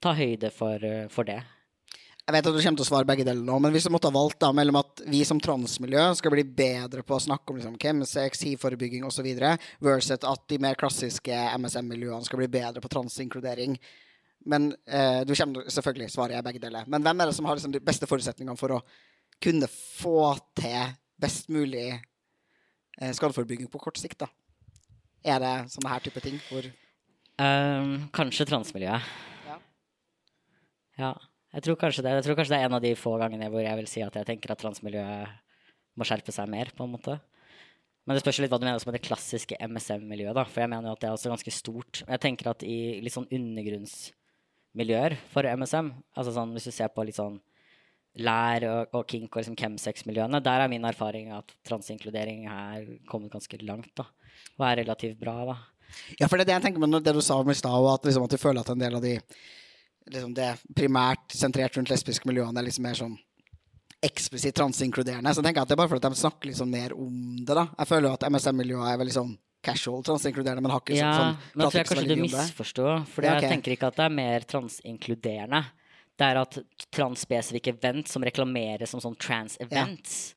ta 0.02 0.14
høyde 0.14 0.52
for, 0.54 0.84
for 1.10 1.26
det. 1.26 1.40
Jeg 2.28 2.34
vet 2.34 2.48
at 2.50 2.52
du 2.52 2.60
kommer 2.60 2.76
til 2.76 2.84
å 2.84 2.86
svare 2.90 3.08
begge 3.08 3.24
deler 3.24 3.40
nå, 3.40 3.54
men 3.64 3.72
hvis 3.72 3.86
du 3.88 3.90
måtte 3.94 4.10
ha 4.10 4.12
valgt 4.12 4.36
da, 4.44 4.50
mellom 4.52 4.76
at 4.82 5.00
vi 5.08 5.22
som 5.24 5.38
transmiljø 5.40 6.02
skal 6.18 6.34
bli 6.34 6.42
bedre 6.44 7.00
på 7.00 7.14
å 7.16 7.22
snakke 7.24 7.54
om 7.54 7.56
liksom, 7.56 7.78
chemsex, 7.80 8.42
hiv-forebygging 8.44 9.06
osv., 9.08 9.24
versus 9.80 10.12
at 10.18 10.42
de 10.52 10.58
mer 10.60 10.76
klassiske 10.76 11.38
MSM-miljøene 11.56 12.28
skal 12.28 12.42
bli 12.42 12.50
bedre 12.52 12.82
på 12.84 12.90
transinkludering 12.92 13.78
Men 14.44 14.68
eh, 14.84 15.22
du 15.24 15.32
kommer 15.34 15.72
selvfølgelig 15.72 16.10
svarer 16.12 16.36
jeg 16.36 16.46
begge 16.50 16.62
deler. 16.66 16.84
Men 16.86 17.06
hvem 17.06 17.20
er 17.24 17.30
det 17.30 17.36
som 17.38 17.48
har 17.48 17.56
liksom, 17.56 17.72
de 17.72 17.80
beste 17.84 18.06
forutsetningene 18.10 18.60
for 18.60 18.76
å 18.76 18.82
kunne 19.40 19.70
få 19.72 20.36
til 20.60 20.92
best 21.16 21.48
mulig 21.48 21.86
eh, 21.94 23.12
skadeforebygging 23.16 23.72
på 23.72 23.80
kort 23.80 23.96
sikt? 23.96 24.20
da? 24.20 24.28
Er 25.24 25.40
det 25.40 25.54
sånne 25.72 25.94
her 25.96 26.04
type 26.04 26.20
ting 26.24 26.36
hvor 26.50 26.68
Um, 27.38 28.08
kanskje 28.10 28.48
transmiljøet. 28.50 29.04
Ja. 29.46 29.56
Ja. 30.98 31.10
Jeg 31.54 31.64
tror, 31.64 31.78
det, 31.80 32.12
jeg 32.12 32.24
tror 32.26 32.36
kanskje 32.36 32.52
det 32.52 32.60
er 32.60 32.68
en 32.68 32.76
av 32.76 32.84
de 32.84 32.92
få 32.98 33.14
gangene 33.20 33.48
hvor 33.48 33.64
jeg 33.64 33.78
vil 33.78 33.88
si 33.88 34.02
at 34.04 34.16
jeg 34.20 34.28
tenker 34.28 34.52
at 34.52 34.60
transmiljøet 34.60 35.36
må 35.98 36.06
skjerpe 36.06 36.34
seg 36.34 36.50
mer, 36.52 36.70
på 36.76 36.84
en 36.84 36.92
måte. 36.92 37.16
Men 38.08 38.16
det 38.16 38.22
spørs 38.22 38.38
litt 38.40 38.52
hva 38.52 38.60
du 38.60 38.64
mener 38.64 38.84
med 38.88 38.96
det 38.96 39.04
klassiske 39.04 39.56
MSM-miljøet, 39.68 40.36
da. 40.36 40.44
For 40.48 40.62
jeg 40.62 40.72
mener 40.72 40.88
jo 40.88 40.96
at 40.96 41.02
det 41.02 41.08
er 41.08 41.16
også 41.16 41.32
ganske 41.32 41.52
stort. 41.52 42.02
Jeg 42.04 42.22
tenker 42.22 42.48
at 42.52 42.62
i 42.64 42.76
litt 43.04 43.12
sånn 43.12 43.28
undergrunnsmiljøer 43.36 45.16
for 45.32 45.48
MSM, 45.60 45.90
altså 46.16 46.32
sånn 46.36 46.54
hvis 46.56 46.68
du 46.70 46.72
ser 46.72 46.92
på 46.94 47.04
litt 47.08 47.18
sånn 47.18 47.40
lær 48.24 48.64
og, 48.68 48.94
og 48.96 49.04
kink 49.10 49.28
og 49.28 49.42
liksom 49.42 49.58
chemsex-miljøene, 49.60 50.40
der 50.44 50.64
er 50.64 50.72
min 50.72 50.86
erfaring 50.88 51.32
at 51.36 51.52
transinkludering 51.68 52.46
er 52.48 52.86
kommet 53.10 53.34
ganske 53.34 53.60
langt, 53.64 53.92
da. 53.98 54.08
Og 54.56 54.66
er 54.68 54.80
relativt 54.82 55.20
bra, 55.20 55.36
da. 55.52 55.58
Ja, 56.20 56.28
for 56.28 56.36
det 56.36 56.46
er 56.46 56.50
det 56.50 56.56
jeg 56.58 56.66
tenker 56.68 56.84
med 56.84 56.96
det 57.04 57.14
du 57.16 57.22
sa 57.24 57.38
om 57.40 57.52
i 57.52 57.56
stad, 57.56 57.92
at, 57.92 58.08
liksom, 58.08 58.24
at 58.24 58.34
du 58.34 58.40
føler 58.40 58.64
at 58.64 58.72
en 58.72 58.82
del 58.82 58.98
av 58.98 59.04
de 59.04 59.18
liksom 60.12 60.34
det 60.36 60.50
primært 60.76 61.34
sentrert 61.36 61.76
rundt 61.78 61.90
lesbiske 61.92 62.28
miljøene 62.28 62.58
er 62.60 62.66
liksom 62.68 62.86
mer 62.86 62.94
sånn 62.98 63.16
eksplisitt 64.04 64.54
transinkluderende. 64.54 65.32
Så 65.34 65.42
tenker 65.42 65.58
jeg 65.58 65.66
at 65.66 65.70
det 65.72 65.74
er 65.74 65.80
bare 65.82 65.90
fordi 65.90 66.08
de 66.08 66.20
snakker 66.20 66.50
liksom 66.52 66.70
mer 66.70 66.92
om 66.94 67.14
det. 67.42 67.54
da. 67.54 67.64
Jeg 67.80 67.88
føler 67.90 68.08
jo 68.08 68.14
at 68.14 68.26
MSM-miljøet 68.30 68.92
er 68.92 69.00
veldig 69.00 69.16
sånn 69.16 69.32
casual 69.68 70.04
transinkluderende, 70.06 70.62
men 70.62 70.70
har 70.70 70.80
ikke 70.84 70.94
Ja, 70.94 71.10
sånn, 71.18 71.36
men 71.54 71.64
Nå 71.64 71.70
tror 71.70 71.80
jeg 71.80 71.88
kanskje 71.90 72.08
du 72.14 72.22
misforstår. 72.22 73.06
For 73.10 73.26
Ja, 73.26 73.32
okay. 73.34 73.48
jeg 73.48 73.50
tenker 73.56 73.74
ikke 73.74 73.88
at 73.90 73.96
det 73.98 74.04
er 74.06 74.14
mer 74.14 74.46
transinkluderende. 74.46 75.64
Det 76.18 76.26
er 76.26 76.36
at 76.40 76.58
transspesifikke 76.94 77.74
event 77.74 78.08
som 78.10 78.22
reklameres 78.22 78.90
som 78.94 79.00
sånn 79.02 79.18
trans-events 79.18 80.34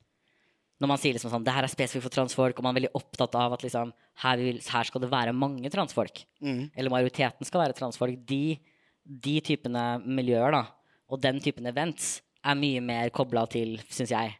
Når 0.81 0.87
man 0.89 0.97
sier 0.97 1.13
liksom 1.13 1.29
sånn 1.29 1.43
det 1.45 1.53
her 1.53 1.61
er 1.67 1.69
spesifikt 1.69 2.01
for 2.07 2.09
transfolk, 2.09 2.57
og 2.57 2.63
man 2.65 2.73
er 2.75 2.79
veldig 2.81 2.95
opptatt 2.97 3.35
av 3.37 3.53
at 3.53 3.61
liksom 3.61 3.91
her, 4.23 4.37
vil, 4.41 4.57
her 4.65 4.83
skal 4.89 5.01
det 5.03 5.11
være 5.11 5.33
mange 5.37 5.69
transfolk, 5.69 6.23
Mm. 6.41 6.71
eller 6.75 6.89
majoriteten 6.89 7.45
skal 7.45 7.61
være 7.61 7.77
transfolk, 7.77 8.17
de, 8.25 8.57
de 9.11 9.35
typene 9.43 9.83
miljøer 10.05 10.53
da, 10.55 10.61
og 11.11 11.19
den 11.23 11.41
typen 11.43 11.67
events 11.67 12.21
er 12.41 12.57
mye 12.57 12.81
mer 12.83 13.11
kobla 13.13 13.43
til, 13.51 13.75
syns 13.91 14.13
jeg, 14.13 14.35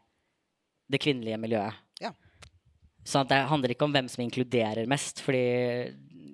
det 0.90 1.00
kvinnelige 1.02 1.38
miljøet. 1.40 1.76
Ja. 2.00 2.12
Så 3.04 3.20
at 3.20 3.30
det 3.30 3.42
handler 3.50 3.74
ikke 3.74 3.84
om 3.86 3.92
hvem 3.94 4.08
som 4.10 4.22
inkluderer 4.24 4.88
mest. 4.90 5.20
Fordi 5.22 5.42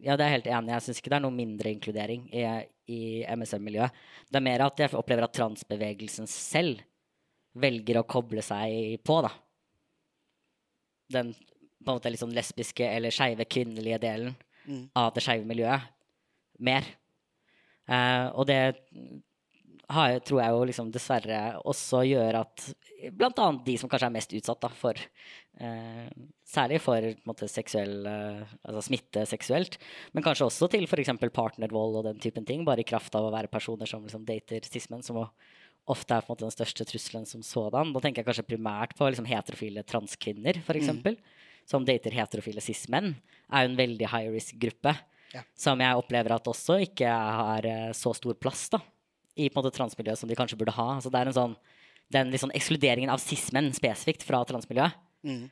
ja, 0.05 0.17
det 0.17 0.25
er 0.25 0.35
helt 0.37 0.49
enig. 0.51 0.73
Jeg 0.75 0.85
syns 0.87 1.01
ikke 1.01 1.13
det 1.13 1.19
er 1.19 1.25
noe 1.25 1.35
mindre 1.35 1.73
inkludering 1.73 2.27
i, 2.33 2.45
i 2.89 3.01
MSM-miljøet. 3.35 3.95
Det 4.31 4.41
er 4.41 4.47
mer 4.47 4.65
at 4.67 4.81
jeg 4.85 4.95
opplever 4.99 5.27
at 5.27 5.35
transbevegelsen 5.37 6.29
selv 6.31 6.83
velger 7.59 8.01
å 8.01 8.07
koble 8.09 8.45
seg 8.45 9.01
på, 9.07 9.21
da. 9.27 9.33
Den 11.13 11.33
på 11.35 11.89
en 11.93 11.97
måte 11.99 12.13
sånn 12.21 12.35
lesbiske 12.37 12.85
eller 12.85 13.15
skeive 13.15 13.49
kvinnelige 13.49 14.01
delen 14.03 14.37
Mm. 14.69 14.91
av 15.01 15.15
det 15.17 15.23
skeive 15.25 15.47
miljøet 15.49 15.81
mer. 16.61 16.85
Eh, 17.89 18.27
og 18.35 18.47
det 18.49 18.61
har, 19.89 20.19
tror 20.21 20.43
jeg 20.43 20.53
jo 20.55 20.65
liksom 20.69 20.91
dessverre 20.93 21.39
også 21.69 22.03
gjør 22.05 22.43
at 22.43 22.65
annet 23.25 23.63
de 23.65 23.77
som 23.81 23.89
kanskje 23.89 24.11
er 24.11 24.17
mest 24.19 24.35
utsatt 24.37 24.61
da, 24.61 24.69
for 24.77 24.99
eh, 24.99 26.11
Særlig 26.49 26.79
for 26.81 27.05
måte, 27.29 27.45
seksuell 27.53 28.07
eh, 28.09 28.53
altså 28.65 28.83
smitte 28.87 29.25
seksuelt, 29.29 29.75
men 30.17 30.25
kanskje 30.25 30.47
også 30.47 30.69
til 30.73 30.87
f.eks. 30.89 31.11
partnervold 31.37 31.99
og 32.01 32.07
den 32.07 32.21
typen 32.25 32.47
ting, 32.49 32.63
bare 32.65 32.81
i 32.81 32.89
kraft 32.89 33.17
av 33.19 33.27
å 33.29 33.33
være 33.35 33.51
personer 33.53 33.89
som 33.89 34.05
liksom 34.05 34.25
dater 34.29 34.65
sismen, 34.65 35.05
som 35.05 35.21
ofte 35.89 36.17
er 36.17 36.25
måte 36.29 36.47
den 36.47 36.55
største 36.55 36.87
trusselen 36.89 37.29
som 37.29 37.45
sådan. 37.45 37.93
Da 37.93 38.01
tenker 38.01 38.23
jeg 38.23 38.31
kanskje 38.31 38.47
primært 38.49 38.97
på 38.97 39.09
liksom, 39.09 39.29
heterofile 39.29 39.85
transkvinner, 39.89 40.61
f.eks. 40.65 40.89
Som 41.69 41.85
dater 41.85 42.17
heterofile 42.17 42.65
cis-menn, 42.65 43.13
er 43.53 43.65
jo 43.65 43.73
en 43.75 43.81
veldig 43.81 44.09
high 44.09 44.33
risk-gruppe. 44.33 44.95
Ja. 45.35 45.43
Som 45.59 45.81
jeg 45.85 45.99
opplever 46.01 46.33
at 46.39 46.47
også 46.49 46.79
ikke 46.87 47.09
har 47.13 47.67
eh, 47.69 47.91
så 47.97 48.15
stor 48.17 48.35
plass 48.41 48.69
da, 48.73 48.79
i 49.37 49.49
på 49.51 49.59
en 49.61 49.65
måte 49.67 49.77
transmiljøet 49.77 50.19
som 50.23 50.29
de 50.31 50.37
kanskje 50.39 50.57
burde 50.59 50.73
ha. 50.77 50.87
Altså, 50.97 51.11
det 51.13 51.21
er 51.21 51.29
en 51.31 51.37
sånn, 51.37 51.57
den 52.15 52.31
liksom 52.33 52.51
ekskluderingen 52.57 53.11
av 53.13 53.21
cis-menn 53.21 53.69
spesifikt 53.77 54.25
fra 54.27 54.41
transmiljøet 54.49 55.05
Mm. 55.27 55.49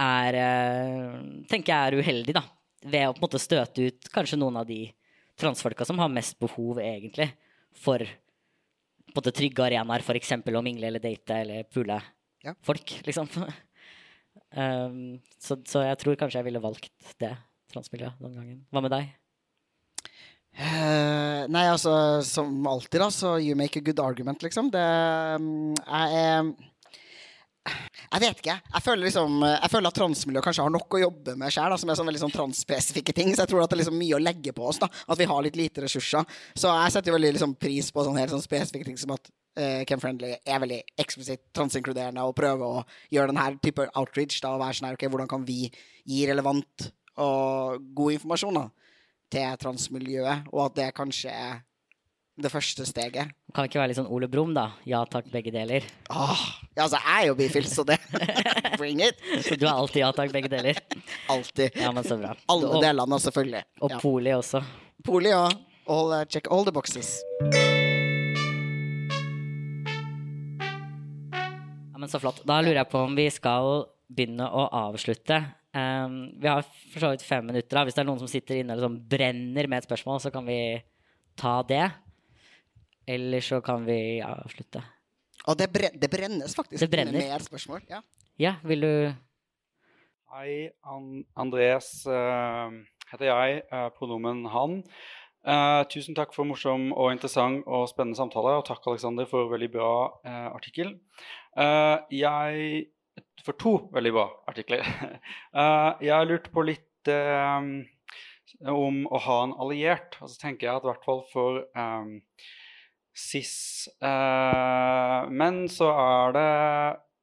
er, 0.00 0.34
eh, 0.40 1.16
tenker 1.50 1.70
jeg 1.72 1.92
er 1.92 1.96
uheldig, 2.02 2.32
da. 2.34 2.42
Ved 2.86 3.06
å 3.08 3.12
på 3.14 3.20
en 3.20 3.26
måte 3.28 3.40
støte 3.42 3.86
ut 3.86 4.08
kanskje 4.12 4.38
noen 4.40 4.56
av 4.56 4.66
de 4.66 4.86
transfolka 5.38 5.84
som 5.86 5.98
har 6.00 6.08
mest 6.08 6.38
behov, 6.40 6.78
egentlig, 6.80 7.30
for 7.76 7.98
på 7.98 9.12
en 9.12 9.20
måte 9.20 9.32
trygge 9.36 9.62
arenaer, 9.66 10.00
f.eks. 10.02 10.32
å 10.32 10.62
mingle 10.64 10.88
eller 10.88 10.98
date 11.00 11.30
eller 11.44 11.62
pule 11.64 12.00
Ja. 12.44 12.54
folk, 12.64 12.88
liksom. 13.06 13.28
um, 14.56 15.20
så, 15.38 15.56
så 15.64 15.84
jeg 15.86 15.98
tror 16.02 16.16
kanskje 16.20 16.40
jeg 16.40 16.48
ville 16.48 16.62
valgt 16.64 16.90
det 17.20 17.32
transmiljøet 17.72 18.20
den 18.22 18.36
gangen. 18.36 18.58
Hva 18.72 18.82
med 18.84 18.94
deg? 18.94 19.14
Uh, 20.56 21.44
nei, 21.52 21.66
altså, 21.68 21.92
som 22.24 22.64
alltid, 22.64 23.02
da, 23.02 23.10
så 23.12 23.34
you 23.44 23.56
make 23.58 23.76
a 23.76 23.84
good 23.84 24.00
argument, 24.00 24.40
liksom. 24.40 24.70
Det 24.72 24.86
um, 25.36 25.74
Jeg 25.76 26.22
er 26.22 26.48
Jeg 27.66 28.22
vet 28.22 28.40
ikke. 28.40 28.54
Jeg 28.72 28.84
føler 28.86 29.04
liksom 29.04 29.42
Jeg 29.42 29.70
føler 29.72 29.90
at 29.90 29.98
transmiljøet 29.98 30.46
kanskje 30.46 30.64
har 30.64 30.72
nok 30.72 30.96
å 30.96 31.02
jobbe 31.02 31.36
med 31.36 31.52
sjøl, 31.52 31.76
som 31.76 31.92
er 31.92 31.98
sånn 32.00 32.08
veldig 32.08 32.22
sånn 32.24 32.34
transspesifikke 32.38 33.12
ting. 33.12 33.34
Så 33.34 33.44
jeg 33.44 33.52
tror 33.52 33.64
at 33.64 33.72
det 33.72 33.76
er 33.76 33.82
liksom 33.82 34.00
mye 34.00 34.16
å 34.16 34.22
legge 34.22 34.56
på 34.56 34.64
oss. 34.70 34.80
da 34.80 34.88
At 34.88 35.20
vi 35.20 35.28
har 35.28 35.44
litt 35.44 35.60
lite 35.60 35.84
ressurser. 35.84 36.24
Så 36.54 36.72
jeg 36.72 36.94
setter 36.94 37.18
veldig 37.18 37.34
liksom 37.36 37.56
pris 37.60 37.92
på 37.92 38.06
sånne 38.06 38.24
helt 38.24 38.32
sånn 38.32 38.46
spesifikke 38.46 38.88
ting 38.88 39.00
som 39.02 39.12
at 39.12 39.28
uh, 39.28 39.82
Ken 39.90 40.00
Friendly 40.00 40.38
er 40.38 40.62
veldig 40.62 40.82
eksplisitt 41.04 41.50
transinkluderende 41.52 42.24
og 42.24 42.36
prøver 42.38 42.80
å 42.80 42.84
gjøre 43.12 43.34
denne 43.34 43.50
type 43.60 43.90
outreach. 43.92 44.40
da 44.40 44.54
Og 44.54 44.62
være 44.62 44.78
sånn 44.78 44.88
her, 44.88 44.96
ok, 44.96 45.10
Hvordan 45.10 45.34
kan 45.34 45.44
vi 45.44 45.66
gi 46.06 46.24
relevant 46.30 46.94
og 47.16 47.82
god 47.96 48.12
informasjon 48.18 48.54
da 48.60 48.66
til 49.32 49.56
transmiljøet, 49.58 50.46
og 50.52 50.60
at 50.68 50.76
det 50.78 50.90
kanskje 50.94 51.32
er 51.34 51.56
det 52.36 52.50
første 52.52 52.84
steget. 52.86 53.30
Kan 53.56 53.64
ikke 53.66 53.80
være 53.80 53.88
litt 53.90 53.98
sånn 53.98 54.10
Ole 54.12 54.28
Brumm, 54.28 54.52
da? 54.54 54.66
Ja 54.86 55.00
takk, 55.08 55.30
begge 55.32 55.50
deler. 55.54 55.86
Åh, 56.12 56.42
ja, 56.76 56.84
altså, 56.84 57.00
jeg 57.00 57.22
er 57.24 57.26
jo 57.30 57.36
bifil, 57.38 57.64
så 57.66 57.82
det 57.88 57.96
Bring 58.80 59.00
it! 59.00 59.16
Du 59.56 59.64
er 59.64 59.72
alltid 59.72 60.02
ja 60.04 60.10
takk, 60.12 60.34
begge 60.36 60.50
deler? 60.52 60.76
Alltid. 61.32 61.72
Ja, 61.80 61.90
men 61.96 62.04
så 62.04 62.18
bra. 62.20 62.34
Alle 62.52 62.68
og, 62.68 62.82
delene, 62.84 63.18
selvfølgelig. 63.24 63.64
og 63.80 63.90
Ja. 63.96 64.00
poli 64.04 64.34
også. 64.36 64.60
Poli, 65.06 65.32
ja. 65.32 65.46
All, 65.88 66.12
uh, 66.12 66.24
check 66.28 66.46
all 66.52 66.64
the 66.68 66.72
boxes. 66.76 67.16
Ja, 71.92 71.98
men 71.98 72.08
Så 72.08 72.20
flott. 72.20 72.42
Da 72.44 72.60
lurer 72.60 72.82
jeg 72.82 72.90
på 72.92 73.00
om 73.06 73.14
vi 73.16 73.26
skal 73.32 73.86
begynne 74.12 74.46
å 74.50 74.66
avslutte. 74.84 75.40
Um, 75.76 76.14
vi 76.40 76.48
har 76.48 76.62
for 76.64 77.02
så 77.02 77.10
vidt 77.12 77.24
fem 77.26 77.44
minutter. 77.44 77.76
da. 77.76 77.84
Hvis 77.84 77.96
det 77.98 78.02
er 78.02 78.08
noen 78.08 78.20
som 78.22 78.30
sitter 78.30 78.62
inne 78.62 78.76
og 78.78 78.84
som 78.86 78.96
brenner 79.10 79.68
med 79.68 79.82
et 79.82 79.88
spørsmål, 79.88 80.20
så 80.24 80.32
kan 80.32 80.46
vi 80.48 80.58
ta 81.36 81.58
det. 81.68 81.84
Eller 83.06 83.44
så 83.44 83.60
kan 83.64 83.84
vi 83.86 84.22
avslutte. 84.24 84.80
Og 85.46 85.58
det, 85.60 85.68
bren 85.70 86.00
det 86.00 86.10
brennes 86.10 86.56
faktisk 86.56 86.80
Det 86.80 86.90
brenner. 86.90 87.12
med 87.12 87.44
spørsmål. 87.44 87.84
Ja. 87.90 88.00
Ja, 88.40 88.54
vil 88.64 88.80
du 88.80 89.14
Hei, 90.32 90.70
An 90.84 91.24
Andreas 91.38 92.06
uh, 92.06 92.72
heter 93.12 93.28
jeg. 93.28 93.62
Uh, 93.70 93.88
pronomen 93.94 94.46
han. 94.52 94.82
Uh, 95.46 95.84
tusen 95.86 96.16
takk 96.18 96.32
for 96.34 96.48
morsom 96.48 96.88
og 96.90 97.12
interessant 97.14 97.62
og 97.70 97.86
spennende 97.88 98.18
samtale. 98.18 98.56
Og 98.58 98.64
takk, 98.66 98.82
Alexander, 98.90 99.28
for 99.30 99.46
veldig 99.52 99.68
bra 99.70 99.92
eh, 100.26 100.48
artikkel. 100.50 100.96
Eh, 101.56 101.98
jeg 102.10 102.86
For 103.46 103.54
to 103.60 103.74
veldig 103.94 104.12
bra 104.16 104.26
artikler. 104.50 104.82
jeg 105.54 106.08
jeg 106.08 106.28
lurte 106.30 106.50
på 106.54 106.64
litt 106.66 107.10
eh, 107.12 107.68
om 108.64 109.02
å 109.06 109.20
ha 109.26 109.40
en 109.44 109.56
alliert. 109.62 110.18
Og 110.20 110.30
så 110.30 110.40
tenker 110.40 110.68
jeg 110.68 110.78
at 110.78 110.86
i 110.86 110.90
hvert 110.90 111.06
fall 111.06 111.22
for 111.30 111.64
um, 111.76 112.20
SIS 113.16 113.88
uh, 114.04 115.24
Men 115.32 115.64
så 115.72 115.90
er 115.92 116.36
det 116.36 116.48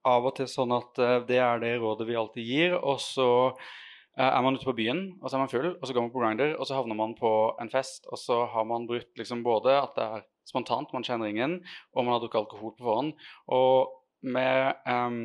av 0.09 0.27
og 0.27 0.35
til 0.39 0.49
sånn 0.51 0.73
at 0.75 0.99
uh, 0.99 1.19
det 1.27 1.39
er 1.39 1.61
det 1.63 1.77
rådet 1.79 2.07
vi 2.09 2.19
alltid 2.19 2.49
gir, 2.49 2.75
og 2.75 2.99
så 2.99 3.29
uh, 3.53 4.29
er 4.29 4.41
man 4.43 4.57
ute 4.57 4.67
på 4.67 4.75
byen, 4.75 5.05
og 5.21 5.29
så 5.29 5.37
er 5.37 5.43
man 5.45 5.51
full, 5.53 5.69
og 5.77 5.85
så 5.87 5.95
går 5.95 6.05
man 6.07 6.13
på 6.15 6.23
Grinder, 6.23 6.55
og 6.57 6.67
så 6.67 6.79
havner 6.79 6.99
man 6.99 7.15
på 7.19 7.31
en 7.61 7.71
fest, 7.71 8.09
og 8.11 8.19
så 8.19 8.43
har 8.51 8.67
man 8.67 8.89
brutt 8.89 9.13
liksom 9.19 9.45
både 9.45 9.77
at 9.79 9.95
det 9.95 10.09
er 10.17 10.25
spontant, 10.49 10.91
man 10.91 11.05
kjenner 11.07 11.31
ingen, 11.31 11.61
og 11.93 12.03
man 12.03 12.17
har 12.17 12.25
drukket 12.25 12.41
alkohol 12.41 12.75
på 12.75 12.83
forhånd. 12.83 13.13
Og 13.55 13.93
med 14.27 14.75
um, 14.89 15.23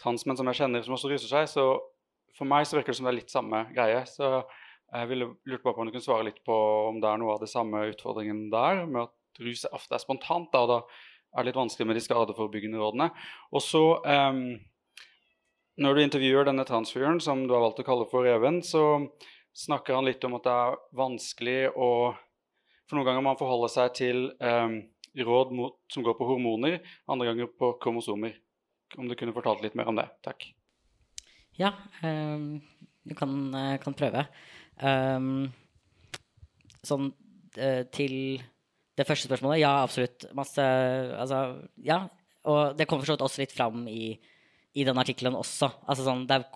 transmenn 0.00 0.38
som 0.38 0.48
jeg 0.50 0.60
kjenner 0.62 0.84
som 0.84 0.96
også 0.96 1.10
ruser 1.12 1.30
seg, 1.30 1.48
så 1.50 1.66
for 2.36 2.48
meg 2.48 2.66
så 2.66 2.78
virker 2.78 2.94
det 2.94 2.98
som 2.98 3.08
det 3.08 3.12
er 3.12 3.18
litt 3.20 3.32
samme 3.32 3.64
greie. 3.76 4.02
Så 4.08 4.28
jeg 4.92 5.08
ville 5.08 5.30
lurt 5.48 5.64
på 5.64 5.72
om 5.72 5.88
du 5.88 5.92
kunne 5.92 6.04
svare 6.04 6.26
litt 6.28 6.42
på 6.46 6.56
om 6.88 7.00
det 7.00 7.08
er 7.08 7.20
noe 7.20 7.36
av 7.36 7.44
det 7.44 7.50
samme 7.52 7.86
utfordringen 7.92 8.46
der, 8.52 8.84
med 8.88 9.06
at 9.06 9.42
rus 9.44 9.64
ofte 9.72 9.96
er 9.96 10.02
spontant, 10.02 10.50
da, 10.52 10.64
og 10.64 10.70
da 10.72 10.78
er 11.32 11.42
det 11.42 11.50
litt 11.50 11.60
vanskelig 11.60 11.88
med 11.88 11.96
de 11.96 12.04
skadeforebyggende 12.04 12.80
rådene. 12.80 13.08
Og 13.52 13.64
så, 13.64 13.84
um, 14.04 14.58
når 15.80 15.96
du 15.96 16.02
intervjuer 16.02 16.48
denne 16.48 16.66
transfyren, 16.68 17.22
som 17.24 17.46
du 17.46 17.54
har 17.56 17.64
valgt 17.64 17.80
å 17.80 17.86
kalle 17.86 18.08
for 18.10 18.28
Even, 18.28 18.60
så 18.64 18.84
snakker 19.56 19.96
han 19.96 20.08
litt 20.08 20.24
om 20.28 20.36
at 20.36 20.44
det 20.44 20.58
er 20.66 20.78
vanskelig 20.96 21.60
å 21.76 21.88
For 22.90 22.98
noen 22.98 23.06
ganger 23.06 23.22
må 23.24 23.30
man 23.30 23.38
forholde 23.38 23.68
seg 23.72 23.92
til 23.96 24.18
um, 24.42 24.74
råd 25.16 25.52
mot, 25.56 25.78
som 25.88 26.04
går 26.04 26.16
på 26.18 26.26
hormoner, 26.28 26.74
andre 27.08 27.30
ganger 27.30 27.48
på 27.56 27.70
kromosomer. 27.80 28.34
Om 28.98 29.08
du 29.08 29.16
kunne 29.18 29.34
fortalt 29.36 29.62
litt 29.64 29.76
mer 29.78 29.88
om 29.90 29.98
det. 29.98 30.06
Takk. 30.24 30.46
Ja, 31.58 31.72
um, 32.04 32.60
du 33.04 33.14
kan, 33.16 33.34
eh, 33.54 33.76
kan 33.82 33.96
prøve. 33.96 34.24
Um, 34.80 35.50
sånn 36.82 37.10
uh, 37.12 37.82
til 37.92 38.14
det 38.98 39.06
første 39.08 39.28
spørsmålet, 39.28 39.62
ja, 39.62 39.72
absolutt. 39.82 40.28
Masse 40.36 40.62
Altså, 40.62 41.42
ja. 41.84 42.04
Og 42.48 42.76
det 42.76 42.88
kommer 42.90 43.04
for 43.04 43.12
så 43.12 43.16
vidt 43.16 43.24
også 43.24 43.42
litt 43.44 43.54
fram 43.54 43.86
i, 43.88 44.12
i 44.74 44.84
den 44.84 44.98
artikkelen 44.98 45.36
også. 45.38 45.70
Altså 45.86 46.06
sånn, 46.06 46.24
det 46.28 46.40
er, 46.40 46.46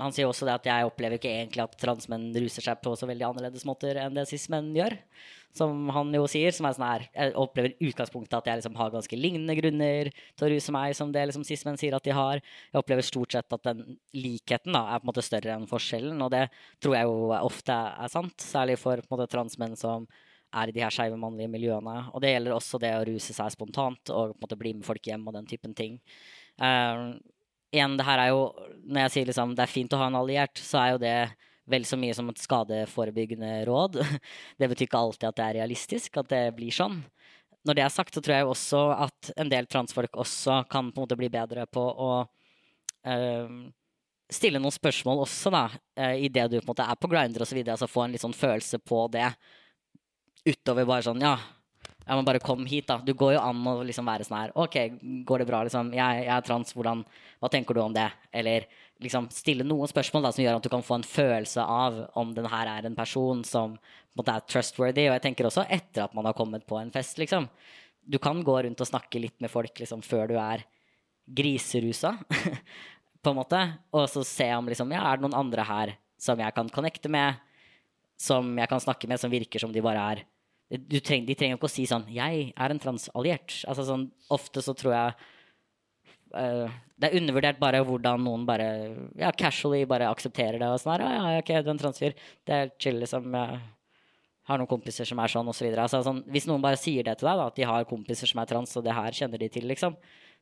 han 0.00 0.12
sier 0.12 0.28
også 0.28 0.44
det 0.44 0.54
at 0.58 0.66
jeg 0.68 0.88
opplever 0.88 1.16
ikke 1.16 1.30
egentlig 1.32 1.62
at 1.64 1.76
transmenn 1.80 2.30
ruser 2.36 2.64
seg 2.64 2.80
på 2.84 2.92
så 2.98 3.08
veldig 3.08 3.30
annerledes 3.30 3.64
måter 3.68 3.96
enn 4.00 4.16
det 4.16 4.26
cis-menn 4.28 4.74
gjør. 4.76 4.96
Som 5.56 5.88
han 5.90 6.12
jo 6.14 6.28
sier, 6.30 6.52
som 6.54 6.68
er 6.68 6.76
sånn 6.76 6.84
her 6.86 7.04
Jeg 7.10 7.32
opplever 7.34 7.72
utgangspunktet 7.82 8.36
at 8.36 8.46
jeg 8.46 8.60
liksom 8.60 8.76
har 8.78 8.92
ganske 8.92 9.16
lignende 9.18 9.56
grunner 9.58 10.10
til 10.14 10.46
å 10.46 10.50
ruse 10.52 10.74
meg 10.76 10.94
som 10.94 11.10
det 11.10 11.24
liksom 11.26 11.46
cis-menn 11.48 11.80
sier 11.80 11.96
at 11.96 12.06
de 12.06 12.14
har. 12.14 12.42
Jeg 12.70 12.78
opplever 12.78 13.06
stort 13.06 13.34
sett 13.34 13.56
at 13.56 13.64
den 13.66 13.96
likheten 14.14 14.76
da, 14.76 14.84
er 14.84 15.00
på 15.00 15.08
en 15.08 15.10
måte 15.10 15.26
større 15.26 15.56
enn 15.56 15.66
forskjellen, 15.70 16.22
og 16.22 16.30
det 16.36 16.44
tror 16.78 16.96
jeg 16.98 17.08
jo 17.08 17.32
ofte 17.40 17.80
er 18.04 18.12
sant. 18.12 18.36
Særlig 18.44 18.78
for 18.78 19.02
på 19.02 19.10
en 19.10 19.16
måte 19.16 19.30
transmenn 19.32 19.74
som 19.80 20.06
er 20.54 20.70
i 20.70 20.76
de 20.76 20.84
her 20.84 20.94
skeive 20.94 21.18
mannlige 21.18 21.50
miljøene. 21.50 21.96
Og 22.14 22.22
det 22.22 22.34
gjelder 22.34 22.54
også 22.54 22.78
det 22.82 22.94
å 22.94 23.04
ruse 23.08 23.34
seg 23.34 23.50
spontant 23.54 24.14
og 24.14 24.36
på 24.36 24.38
en 24.38 24.46
måte 24.46 24.60
bli 24.60 24.76
med 24.78 24.86
folk 24.86 25.10
hjem 25.10 25.26
og 25.26 25.34
den 25.38 25.50
typen 25.50 25.74
ting. 25.78 25.98
Uh, 26.62 27.18
igjen, 27.70 27.96
det 27.98 28.06
her 28.06 28.24
er 28.24 28.32
jo 28.32 28.42
Når 28.90 29.04
jeg 29.04 29.12
sier 29.14 29.30
liksom 29.30 29.54
det 29.54 29.64
er 29.64 29.70
fint 29.70 29.92
å 29.94 30.00
ha 30.00 30.10
en 30.10 30.18
alliert, 30.18 30.58
så 30.58 30.80
er 30.80 30.92
jo 30.94 31.00
det 31.02 31.16
vel 31.70 31.84
så 31.86 31.98
mye 32.00 32.14
som 32.16 32.28
et 32.30 32.40
skadeforebyggende 32.42 33.50
råd. 33.68 34.00
Det 34.58 34.68
betyr 34.70 34.88
ikke 34.88 34.98
alltid 34.98 35.28
at 35.28 35.36
det 35.38 35.44
er 35.44 35.56
realistisk, 35.60 36.16
at 36.18 36.30
det 36.32 36.40
blir 36.56 36.74
sånn. 36.74 36.96
Når 37.68 37.76
det 37.76 37.84
er 37.84 37.92
sagt, 37.94 38.16
så 38.16 38.22
tror 38.24 38.34
jeg 38.34 38.48
også 38.48 38.80
at 39.06 39.30
en 39.38 39.52
del 39.52 39.68
transfolk 39.70 40.16
også 40.18 40.64
kan 40.72 40.88
på 40.90 40.98
en 40.98 41.04
måte 41.04 41.18
bli 41.20 41.28
bedre 41.30 41.68
på 41.70 41.84
å 41.84 42.10
øh, 42.24 43.60
stille 44.32 44.62
noen 44.62 44.74
spørsmål 44.74 45.22
også, 45.26 45.52
da, 45.52 45.64
uh, 46.00 46.14
i 46.16 46.30
det 46.32 46.46
du 46.50 46.58
på 46.58 46.64
en 46.64 46.72
måte 46.72 46.86
er 46.86 46.98
på 46.98 47.10
grinder 47.10 47.44
osv. 47.44 47.60
Altså 47.64 47.90
få 47.90 48.06
en 48.06 48.14
litt 48.14 48.24
sånn 48.24 48.36
følelse 48.36 48.80
på 48.82 49.04
det 49.12 49.28
utover 50.48 50.88
bare 50.88 51.04
sånn 51.04 51.20
Ja, 51.20 51.34
ja, 52.10 52.16
må 52.18 52.24
bare 52.26 52.40
kom 52.42 52.64
hit, 52.66 52.88
da. 52.88 52.96
Du 53.06 53.12
går 53.14 53.36
jo 53.36 53.40
an 53.46 53.66
å 53.70 53.76
liksom 53.86 54.08
være 54.10 54.24
sånn 54.26 54.38
her 54.40 54.52
OK, 54.58 54.76
går 55.28 55.42
det 55.42 55.46
bra, 55.46 55.60
liksom? 55.62 55.92
Jeg, 55.94 56.24
jeg 56.24 56.32
er 56.34 56.46
trans, 56.46 56.72
hvordan 56.74 57.04
Hva 57.38 57.50
tenker 57.52 57.76
du 57.76 57.84
om 57.84 57.94
det? 57.94 58.08
Eller 58.34 58.66
liksom 59.00 59.28
stille 59.30 59.62
noen 59.64 59.88
spørsmål 59.88 60.26
da, 60.26 60.32
som 60.34 60.42
gjør 60.42 60.58
at 60.58 60.66
du 60.66 60.72
kan 60.72 60.82
få 60.84 60.98
en 60.98 61.06
følelse 61.06 61.62
av 61.62 62.00
om 62.18 62.32
den 62.34 62.48
her 62.50 62.68
er 62.72 62.88
en 62.88 62.98
person 62.98 63.44
som 63.46 63.76
på 63.78 64.18
en 64.18 64.20
måte 64.24 64.34
er 64.34 64.48
trustworthy. 64.50 65.04
Og 65.06 65.14
jeg 65.14 65.24
tenker 65.28 65.46
også 65.46 65.64
etter 65.70 66.08
at 66.08 66.16
man 66.18 66.26
har 66.26 66.34
kommet 66.36 66.66
på 66.66 66.80
en 66.80 66.90
fest, 66.90 67.20
liksom. 67.22 67.46
Du 68.02 68.18
kan 68.18 68.42
gå 68.42 68.58
rundt 68.66 68.82
og 68.82 68.90
snakke 68.90 69.22
litt 69.22 69.38
med 69.38 69.52
folk 69.52 69.78
liksom, 69.78 70.02
før 70.02 70.32
du 70.32 70.34
er 70.42 70.66
griserusa, 71.30 72.16
på 73.22 73.30
en 73.30 73.38
måte. 73.38 73.62
Og 73.94 74.10
så 74.10 74.26
se 74.26 74.50
om 74.56 74.66
liksom, 74.66 74.90
ja, 74.98 75.06
er 75.06 75.20
det 75.20 75.28
noen 75.28 75.38
andre 75.44 75.68
her 75.70 75.94
som 76.20 76.42
jeg 76.42 76.58
kan 76.58 76.74
connecte 76.74 77.12
med, 77.12 77.38
som 78.20 78.50
jeg 78.58 78.68
kan 78.68 78.82
snakke 78.82 79.06
med, 79.08 79.22
som 79.22 79.30
virker 79.32 79.62
som 79.62 79.70
de 79.72 79.84
bare 79.84 80.10
er 80.16 80.26
treng, 80.70 81.26
De 81.26 81.34
trenger 81.34 81.58
ikke 81.58 81.68
å 81.68 81.72
si 81.72 81.86
sånn 81.86 82.06
'Jeg 82.06 82.52
er 82.56 82.70
en 82.70 82.78
transalliert'. 82.78 83.64
Altså, 83.66 83.84
sånn, 83.84 84.10
ofte 84.30 84.62
så 84.62 84.74
tror 84.74 84.92
jeg 84.94 85.14
uh, 86.34 86.70
Det 87.00 87.10
er 87.10 87.18
undervurdert 87.18 87.58
bare 87.58 87.82
hvordan 87.82 88.22
noen 88.22 88.46
bare 88.46 89.10
ja, 89.16 89.32
casually 89.32 89.84
bare 89.84 90.10
aksepterer 90.10 90.58
det. 90.58 90.68
og 90.68 90.78
sånn 90.78 91.00
her, 91.00 91.00
ja, 91.00 91.38
ok, 91.38 91.46
du 91.64 91.70
er 91.70 91.74
en 91.74 91.78
transfyr. 91.78 92.14
Det 92.46 92.54
er 92.54 92.70
chill, 92.78 93.00
liksom. 93.00 93.32
Jeg 93.32 93.60
har 94.44 94.58
noen 94.58 94.68
kompiser 94.68 95.04
som 95.04 95.18
er 95.18 95.28
sånn, 95.28 95.48
osv. 95.48 95.66
Så 95.74 95.80
altså, 95.80 96.02
sånn, 96.02 96.24
hvis 96.28 96.46
noen 96.46 96.62
bare 96.62 96.76
sier 96.76 97.02
det 97.02 97.18
til 97.18 97.28
deg, 97.28 97.36
da, 97.38 97.46
at 97.46 97.56
de 97.56 97.64
har 97.64 97.84
kompiser 97.88 98.26
som 98.26 98.40
er 98.42 98.46
trans, 98.46 98.76
og 98.76 98.84
det 98.84 98.92
her 98.92 99.12
kjenner 99.12 99.38
de 99.38 99.48
til, 99.48 99.66
liksom, 99.70 99.96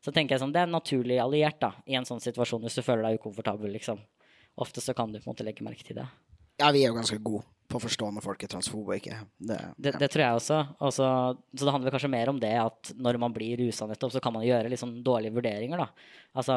så 0.05 0.13
tenker 0.13 0.35
jeg 0.35 0.41
sånn, 0.41 0.53
det 0.53 0.63
er 0.63 0.71
naturlig 0.71 1.19
alliert 1.23 1.61
da, 1.61 1.73
i 1.87 1.95
en 1.99 2.07
sånn 2.09 2.21
situasjon 2.23 2.63
hvis 2.63 2.79
du 2.79 2.83
føler 2.83 3.07
deg 3.07 3.21
ukomfortabel. 3.21 3.71
liksom. 3.79 4.01
Ofte 4.59 4.83
så 4.83 4.95
kan 4.95 5.13
du 5.13 5.21
på 5.21 5.29
en 5.29 5.33
måte 5.33 5.47
legge 5.47 5.63
merke 5.63 5.87
til 5.87 6.01
det. 6.01 6.07
Ja, 6.59 6.73
vi 6.75 6.83
er 6.83 6.91
jo 6.91 6.99
ganske 6.99 7.21
gode 7.23 7.47
på 7.69 7.77
å 7.77 7.85
forstå 7.85 8.09
når 8.15 8.25
folk 8.25 8.43
er 8.43 8.51
transfobe 8.51 8.95
og 8.95 8.97
ikke. 8.97 9.19
Det, 9.37 9.59
det, 9.77 9.93
det, 10.01 10.09
tror 10.09 10.25
jeg 10.25 10.39
også. 10.39 10.59
også. 10.89 11.09
Så 11.53 11.65
det 11.67 11.75
handler 11.75 11.93
kanskje 11.95 12.11
mer 12.13 12.31
om 12.33 12.39
det 12.41 12.55
at 12.57 12.93
når 12.97 13.19
man 13.21 13.35
blir 13.35 13.61
rusa 13.61 13.87
nettopp, 13.89 14.15
så 14.15 14.23
kan 14.25 14.35
man 14.35 14.47
gjøre 14.47 14.79
sånn 14.81 14.97
dårlige 15.05 15.37
vurderinger, 15.37 15.83
da. 15.85 16.15
Altså 16.41 16.57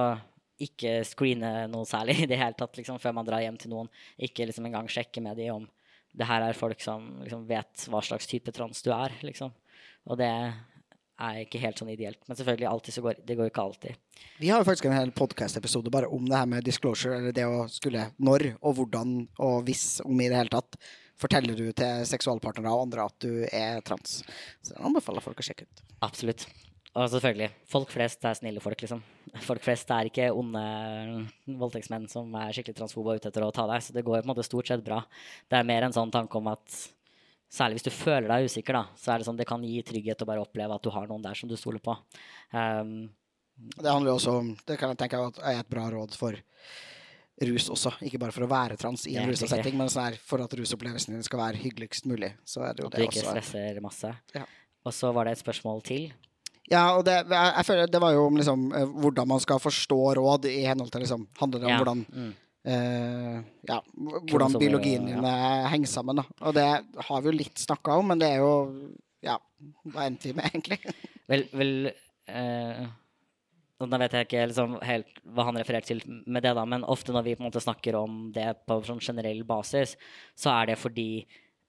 ikke 0.62 1.02
screene 1.10 1.66
noe 1.72 1.88
særlig 1.90 2.22
i 2.24 2.30
det 2.30 2.40
hele 2.40 2.56
tatt 2.58 2.78
liksom, 2.78 3.00
før 3.02 3.16
man 3.18 3.28
drar 3.28 3.44
hjem 3.44 3.58
til 3.60 3.74
noen. 3.74 3.92
Ikke 4.22 4.48
liksom 4.48 4.68
engang 4.70 4.90
sjekke 4.92 5.24
med 5.26 5.40
de 5.42 5.50
om 5.54 5.68
det 6.18 6.28
her 6.28 6.44
er 6.46 6.58
folk 6.58 6.82
som 6.84 7.08
liksom, 7.24 7.46
vet 7.50 7.86
hva 7.92 8.02
slags 8.04 8.28
type 8.30 8.52
trans 8.56 8.84
du 8.86 8.92
er, 8.94 9.14
liksom. 9.26 9.54
Og 10.08 10.20
det 10.20 10.32
er 11.22 11.44
ikke 11.44 11.62
helt 11.62 11.82
sånn 11.82 11.92
ideelt. 11.94 12.20
Men 12.28 12.40
selvfølgelig, 12.40 12.68
alltid 12.70 12.96
så 12.96 13.04
går, 13.06 13.22
det 13.28 13.38
går 13.40 13.52
ikke 13.52 13.66
alltid. 13.66 14.00
Vi 14.42 14.50
har 14.50 14.62
jo 14.62 14.68
faktisk 14.68 14.90
en 14.90 14.98
hel 14.98 15.14
podkast-episode 15.18 15.94
bare 15.94 16.10
om 16.12 16.26
det 16.28 16.40
her 16.40 16.50
med 16.50 16.66
disclosure, 16.66 17.20
eller 17.20 17.36
det 17.36 17.46
å 17.46 17.68
skulle 17.72 18.08
Når 18.22 18.48
og 18.60 18.76
hvordan 18.80 19.16
og 19.42 19.62
hvis, 19.70 20.02
om 20.06 20.20
i 20.22 20.30
det 20.32 20.40
hele 20.40 20.54
tatt, 20.54 20.80
forteller 21.22 21.58
du 21.58 21.70
til 21.78 22.04
seksualpartnere 22.10 22.74
og 22.74 22.88
andre 22.88 23.06
at 23.06 23.18
du 23.22 23.46
er 23.46 23.82
trans. 23.86 24.22
Så 24.66 24.74
jeg 24.74 24.84
anbefaler 24.90 25.24
folk 25.24 25.42
å 25.42 25.46
sjekke 25.46 25.68
ut. 25.70 25.84
Absolutt. 26.02 26.48
Og 26.92 27.06
selvfølgelig, 27.08 27.48
folk 27.72 27.92
flest 27.94 28.26
er 28.28 28.36
snille 28.36 28.60
folk, 28.64 28.82
liksom. 28.84 29.00
Folk 29.46 29.64
flest 29.64 29.92
er 29.96 30.10
ikke 30.10 30.26
onde 30.36 30.64
voldtektsmenn 31.48 32.10
som 32.12 32.34
er 32.36 32.52
skikkelig 32.52 32.82
transfobe 32.82 33.14
og 33.14 33.22
ute 33.22 33.30
etter 33.32 33.46
å 33.46 33.54
ta 33.56 33.64
deg, 33.70 33.86
så 33.86 33.96
det 33.96 34.04
går 34.04 34.20
på 34.20 34.26
en 34.26 34.32
måte 34.34 34.44
stort 34.44 34.68
sett 34.68 34.84
bra. 34.84 34.98
Det 35.48 35.56
er 35.60 35.70
mer 35.70 35.88
en 35.88 35.96
sånn 35.96 36.12
tanke 36.12 36.36
om 36.42 36.50
at 36.52 36.82
særlig 37.52 37.80
hvis 37.80 37.88
du 37.90 37.94
føler 37.94 38.30
deg 38.32 38.48
usikker, 38.48 38.78
da, 38.78 38.84
så 39.00 39.14
er 39.14 39.22
det 39.22 39.28
sånn 39.28 39.40
det 39.40 39.48
kan 39.50 39.64
gi 39.66 39.82
trygghet 39.88 40.24
å 40.24 40.30
bare 40.30 40.46
oppleve 40.46 40.78
at 40.78 40.86
du 40.86 40.92
har 40.94 41.10
noen 41.10 41.26
der 41.26 41.38
som 41.38 41.52
du 41.52 41.58
stoler 41.60 41.84
på. 41.84 41.98
Um, 42.56 43.12
det 43.78 43.92
handler 43.92 44.14
jo 44.14 44.18
også 44.18 44.32
om 44.40 44.48
Det 44.66 44.78
kan 44.80 44.90
jeg 44.90 44.98
tenke 44.98 45.20
er 45.22 45.60
et 45.60 45.70
bra 45.70 45.84
råd 45.94 46.16
for 46.18 46.38
rus 47.42 47.68
også. 47.74 47.94
Ikke 48.06 48.20
bare 48.22 48.34
for 48.34 48.46
å 48.46 48.50
være 48.50 48.78
trans 48.80 49.06
i 49.10 49.16
en 49.18 49.30
rusa 49.30 49.50
setting, 49.50 49.78
men 49.78 49.90
sånn 49.92 50.18
for 50.26 50.44
at 50.44 50.54
rusopplevelsen 50.58 51.16
din 51.16 51.26
skal 51.26 51.42
være 51.42 51.62
hyggeligst 51.62 52.08
mulig. 52.10 52.34
Så 52.46 52.64
er 52.66 52.76
det 52.76 52.84
jo 52.84 52.90
at 52.92 52.98
du 52.98 53.06
ikke 53.06 53.24
stresser 53.24 53.80
masse. 53.84 54.12
Ja. 54.36 54.46
Og 54.86 54.94
så 54.98 55.12
var 55.14 55.28
det 55.28 55.36
et 55.36 55.44
spørsmål 55.44 55.82
til. 55.86 56.12
Ja, 56.72 56.94
og 56.96 57.04
det, 57.06 57.18
jeg, 57.26 57.54
jeg 57.58 57.68
føler, 57.68 57.90
det 57.92 58.02
var 58.02 58.14
jo 58.16 58.28
om 58.30 58.38
liksom, 58.40 58.68
eh, 58.78 58.94
hvordan 59.04 59.28
man 59.34 59.42
skal 59.44 59.60
forstå 59.60 60.00
råd 60.22 60.48
i 60.48 60.62
henhold 60.70 60.92
til 60.94 61.04
liksom, 61.04 61.26
Handler 61.42 61.60
det 61.60 61.68
om 61.68 61.74
ja. 61.74 61.80
hvordan 61.82 62.04
mm. 62.08 62.32
Uh, 62.62 63.42
ja, 63.66 63.80
hvordan 64.30 64.54
biologien 64.62 65.08
din 65.08 65.24
ja. 65.26 65.68
henger 65.72 65.90
sammen. 65.90 66.20
Da. 66.22 66.26
Og 66.46 66.54
det 66.54 66.66
har 67.08 67.22
vi 67.22 67.32
jo 67.32 67.38
litt 67.40 67.62
snakka 67.62 67.98
om, 67.98 68.12
men 68.14 68.22
det 68.22 68.36
er 68.36 68.44
jo 68.44 68.52
Ja, 69.22 69.36
hva 69.94 70.08
endte 70.08 70.30
vi 70.30 70.36
med, 70.38 70.50
egentlig? 70.50 70.78
vel, 71.32 71.46
vel 71.54 71.74
uh, 72.30 72.86
da 73.82 74.00
vet 74.02 74.16
jeg 74.18 74.28
ikke 74.28 74.48
liksom 74.50 74.76
helt 74.86 75.22
hva 75.34 75.46
han 75.48 75.58
refererte 75.62 75.92
til 75.92 76.02
med 76.06 76.46
det, 76.46 76.54
da, 76.58 76.66
men 76.70 76.86
ofte 76.86 77.14
når 77.14 77.26
vi 77.26 77.36
på 77.38 77.44
en 77.44 77.50
måte 77.50 77.64
snakker 77.64 77.98
om 77.98 78.24
det 78.34 78.48
på 78.70 78.80
sånn 78.86 79.02
generell 79.02 79.42
basis, 79.48 79.96
så 80.38 80.54
er 80.60 80.72
det 80.72 80.82
fordi 80.82 81.10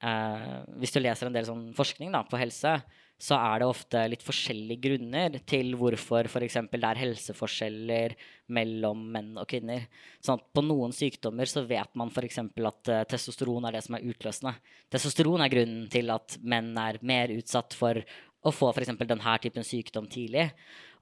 uh, 0.05 0.61
Hvis 0.81 0.93
du 0.93 1.01
leser 1.01 1.29
en 1.29 1.37
del 1.37 1.49
sånn 1.49 1.71
forskning 1.77 2.13
da, 2.13 2.25
på 2.29 2.41
helse, 2.41 2.79
så 3.23 3.37
er 3.39 3.61
det 3.63 3.67
ofte 3.71 4.01
litt 4.11 4.25
forskjellige 4.27 4.83
grunner 4.83 5.37
til 5.47 5.77
hvorfor 5.79 6.27
f.eks. 6.27 6.57
det 6.73 6.81
er 6.89 7.01
helseforskjeller 7.05 8.15
mellom 8.57 9.05
menn 9.15 9.37
og 9.39 9.47
kvinner. 9.53 9.85
Sånn 10.25 10.43
på 10.51 10.65
noen 10.67 10.95
sykdommer 10.97 11.47
så 11.47 11.63
vet 11.69 11.93
man 11.99 12.11
f.eks. 12.11 12.41
at 12.43 12.91
uh, 12.91 13.05
testosteron 13.07 13.69
er 13.69 13.77
det 13.77 13.85
som 13.87 13.95
er 13.95 14.09
utløsende. 14.11 14.57
Testosteron 14.91 15.45
er 15.45 15.53
grunnen 15.55 15.87
til 15.93 16.11
at 16.11 16.35
menn 16.43 16.73
er 16.83 16.99
mer 17.07 17.31
utsatt 17.37 17.79
for 17.79 18.03
å 18.43 18.55
få 18.55 18.73
f.eks. 18.73 18.91
denne 18.99 19.37
typen 19.47 19.71
sykdom 19.71 20.11
tidlig. 20.11 20.49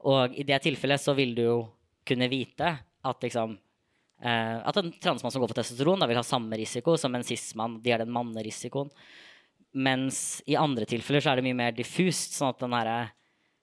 Og 0.05 0.37
i 0.37 0.45
det 0.45 0.61
tilfellet 0.69 1.01
så 1.01 1.17
vil 1.17 1.33
du 1.39 1.43
jo 1.47 1.59
kunne 2.05 2.29
vite 2.29 2.75
at 3.01 3.25
liksom 3.25 3.57
uh, 3.57 4.59
At 4.61 4.77
en 4.77 4.93
transmann 4.93 5.33
som 5.33 5.41
går 5.41 5.55
på 5.55 5.61
testosteron, 5.63 6.05
da 6.05 6.11
vil 6.11 6.21
ha 6.21 6.27
samme 6.27 6.61
risiko 6.61 7.01
som 7.01 7.17
en 7.17 7.25
cis-mann. 7.25 7.81
De 7.81 7.97
har 7.97 8.05
den 8.05 8.13
mannerisikoen. 8.13 8.93
Mens 9.71 10.41
i 10.51 10.57
andre 10.59 10.87
tilfeller 10.89 11.23
så 11.23 11.33
er 11.33 11.39
det 11.39 11.47
mye 11.47 11.59
mer 11.59 11.75
diffust. 11.77 12.35
sånn 12.35 12.51
at 12.51 12.63
den 12.63 12.75
her, 12.75 13.11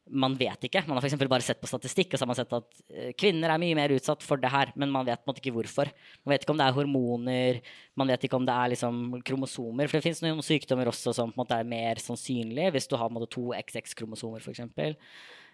man 0.07 0.37
vet 0.39 0.63
ikke. 0.63 0.85
Man 0.87 0.95
har 0.95 1.09
for 1.09 1.31
bare 1.33 1.43
sett 1.43 1.59
på 1.59 1.67
statistikk 1.67 2.13
og 2.13 2.19
så 2.19 2.23
har 2.23 2.29
man 2.31 2.37
sett 2.39 2.53
at 2.55 2.77
eh, 2.93 3.09
kvinner 3.19 3.51
er 3.51 3.59
mye 3.59 3.75
mer 3.75 3.91
utsatt 3.91 4.23
for 4.23 4.39
det 4.39 4.51
her, 4.53 4.71
men 4.79 4.91
man 4.93 5.05
vet 5.07 5.19
på 5.19 5.27
en 5.27 5.33
måte 5.33 5.43
ikke 5.43 5.55
hvorfor. 5.57 5.91
Man 6.23 6.33
vet 6.33 6.45
ikke 6.45 6.55
om 6.55 6.61
det 6.61 6.67
er 6.67 6.77
hormoner, 6.77 7.59
man 7.99 8.13
vet 8.13 8.23
ikke 8.23 8.39
om 8.39 8.47
det 8.47 8.55
er 8.55 8.71
liksom 8.71 9.01
kromosomer. 9.27 9.89
For 9.89 9.99
det 9.99 10.07
fins 10.07 10.23
noen 10.23 10.39
sykdommer 10.45 10.87
også 10.93 11.15
som 11.17 11.33
på 11.33 11.41
en 11.41 11.43
måte 11.43 11.59
er 11.59 11.67
mer 11.67 11.99
sannsynlige 12.03 12.71
hvis 12.77 12.87
du 12.87 12.95
har 13.01 13.11
måte, 13.11 13.27
to 13.35 13.49
XX-kromosomer, 13.57 14.39
f.eks. 14.47 14.63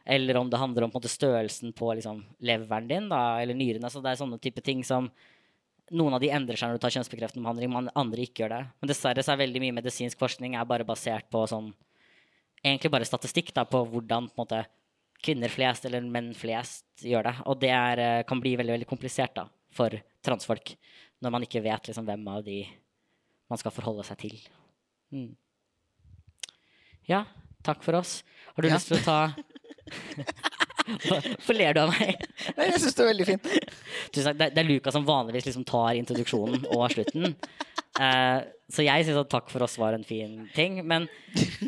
Eller 0.06 0.38
om 0.38 0.50
det 0.52 0.60
handler 0.60 0.86
om 0.86 0.92
på 0.92 1.00
måte, 1.00 1.10
størrelsen 1.10 1.74
på 1.74 1.94
liksom, 1.96 2.22
leveren 2.44 2.90
din 2.90 3.10
da, 3.10 3.40
eller 3.42 3.58
nyrene. 3.58 3.90
Så 3.90 4.04
det 4.04 4.12
er 4.12 4.20
sånne 4.20 4.42
type 4.44 4.62
ting 4.62 4.84
som 4.86 5.10
noen 5.92 6.16
av 6.16 6.22
de 6.24 6.32
endrer 6.32 6.60
seg 6.60 6.70
når 6.70 6.80
du 6.80 6.84
tar 6.86 6.94
kjønnsbekreftende 6.96 7.44
behandling, 7.44 7.72
men 7.74 7.90
andre 8.00 8.24
ikke 8.24 8.44
gjør 8.44 8.54
det. 8.56 8.62
Men 8.80 8.92
dessverre 8.92 9.26
så 9.26 9.34
er 9.34 9.42
veldig 9.44 9.64
mye 9.66 9.76
medisinsk 9.82 10.22
forskning 10.22 10.56
er 10.56 10.70
bare 10.70 10.88
basert 10.88 11.30
på 11.34 11.46
sånn 11.50 11.74
Egentlig 12.64 12.94
bare 12.94 13.04
statistikk 13.04 13.50
da, 13.52 13.66
på 13.68 13.82
hvordan 13.92 14.30
på 14.32 14.40
måte, 14.40 14.62
kvinner 15.20 15.52
flest 15.52 15.84
eller 15.84 16.06
menn 16.08 16.30
flest 16.32 17.04
gjør 17.04 17.26
det. 17.28 17.34
Og 17.52 17.58
det 17.60 17.72
er, 17.76 18.00
eh, 18.00 18.24
kan 18.24 18.40
bli 18.40 18.54
veldig 18.56 18.72
veldig 18.78 18.88
komplisert 18.88 19.34
da, 19.36 19.44
for 19.68 19.92
transfolk 20.24 20.72
når 21.20 21.34
man 21.36 21.44
ikke 21.44 21.60
vet 21.64 21.90
liksom, 21.90 22.08
hvem 22.08 22.24
av 22.32 22.46
de 22.48 22.62
man 23.52 23.60
skal 23.60 23.76
forholde 23.76 24.06
seg 24.08 24.22
til. 24.24 24.40
Mm. 25.12 25.34
Ja, 27.10 27.26
takk 27.68 27.84
for 27.84 28.00
oss. 28.00 28.22
Har 28.56 28.64
du 28.64 28.70
ja. 28.70 28.80
lyst 28.80 28.88
til 28.92 29.02
å 29.02 29.04
ta 29.04 29.20
Hvorfor 31.08 31.58
ler 31.58 31.76
du 31.76 31.84
av 31.84 31.94
meg? 31.94 32.26
Nei, 32.58 32.70
jeg 32.72 32.82
syns 32.84 32.98
det 32.98 33.06
er 33.06 33.12
veldig 33.12 33.30
fint. 33.30 33.54
Det 34.14 34.50
er 34.50 34.68
Luka 34.68 34.94
som 34.96 35.08
vanligvis 35.08 35.48
liksom 35.50 35.68
tar 35.68 35.94
introduksjonen 36.00 36.68
og 36.74 36.88
slutten. 36.94 37.36
Uh, 37.94 38.42
så 38.74 38.82
jeg 38.82 39.06
syns 39.06 39.20
at 39.22 39.30
takk 39.30 39.52
for 39.54 39.62
oss 39.66 39.76
var 39.78 39.94
en 39.94 40.06
fin 40.08 40.48
ting. 40.56 40.80
Men 40.88 41.06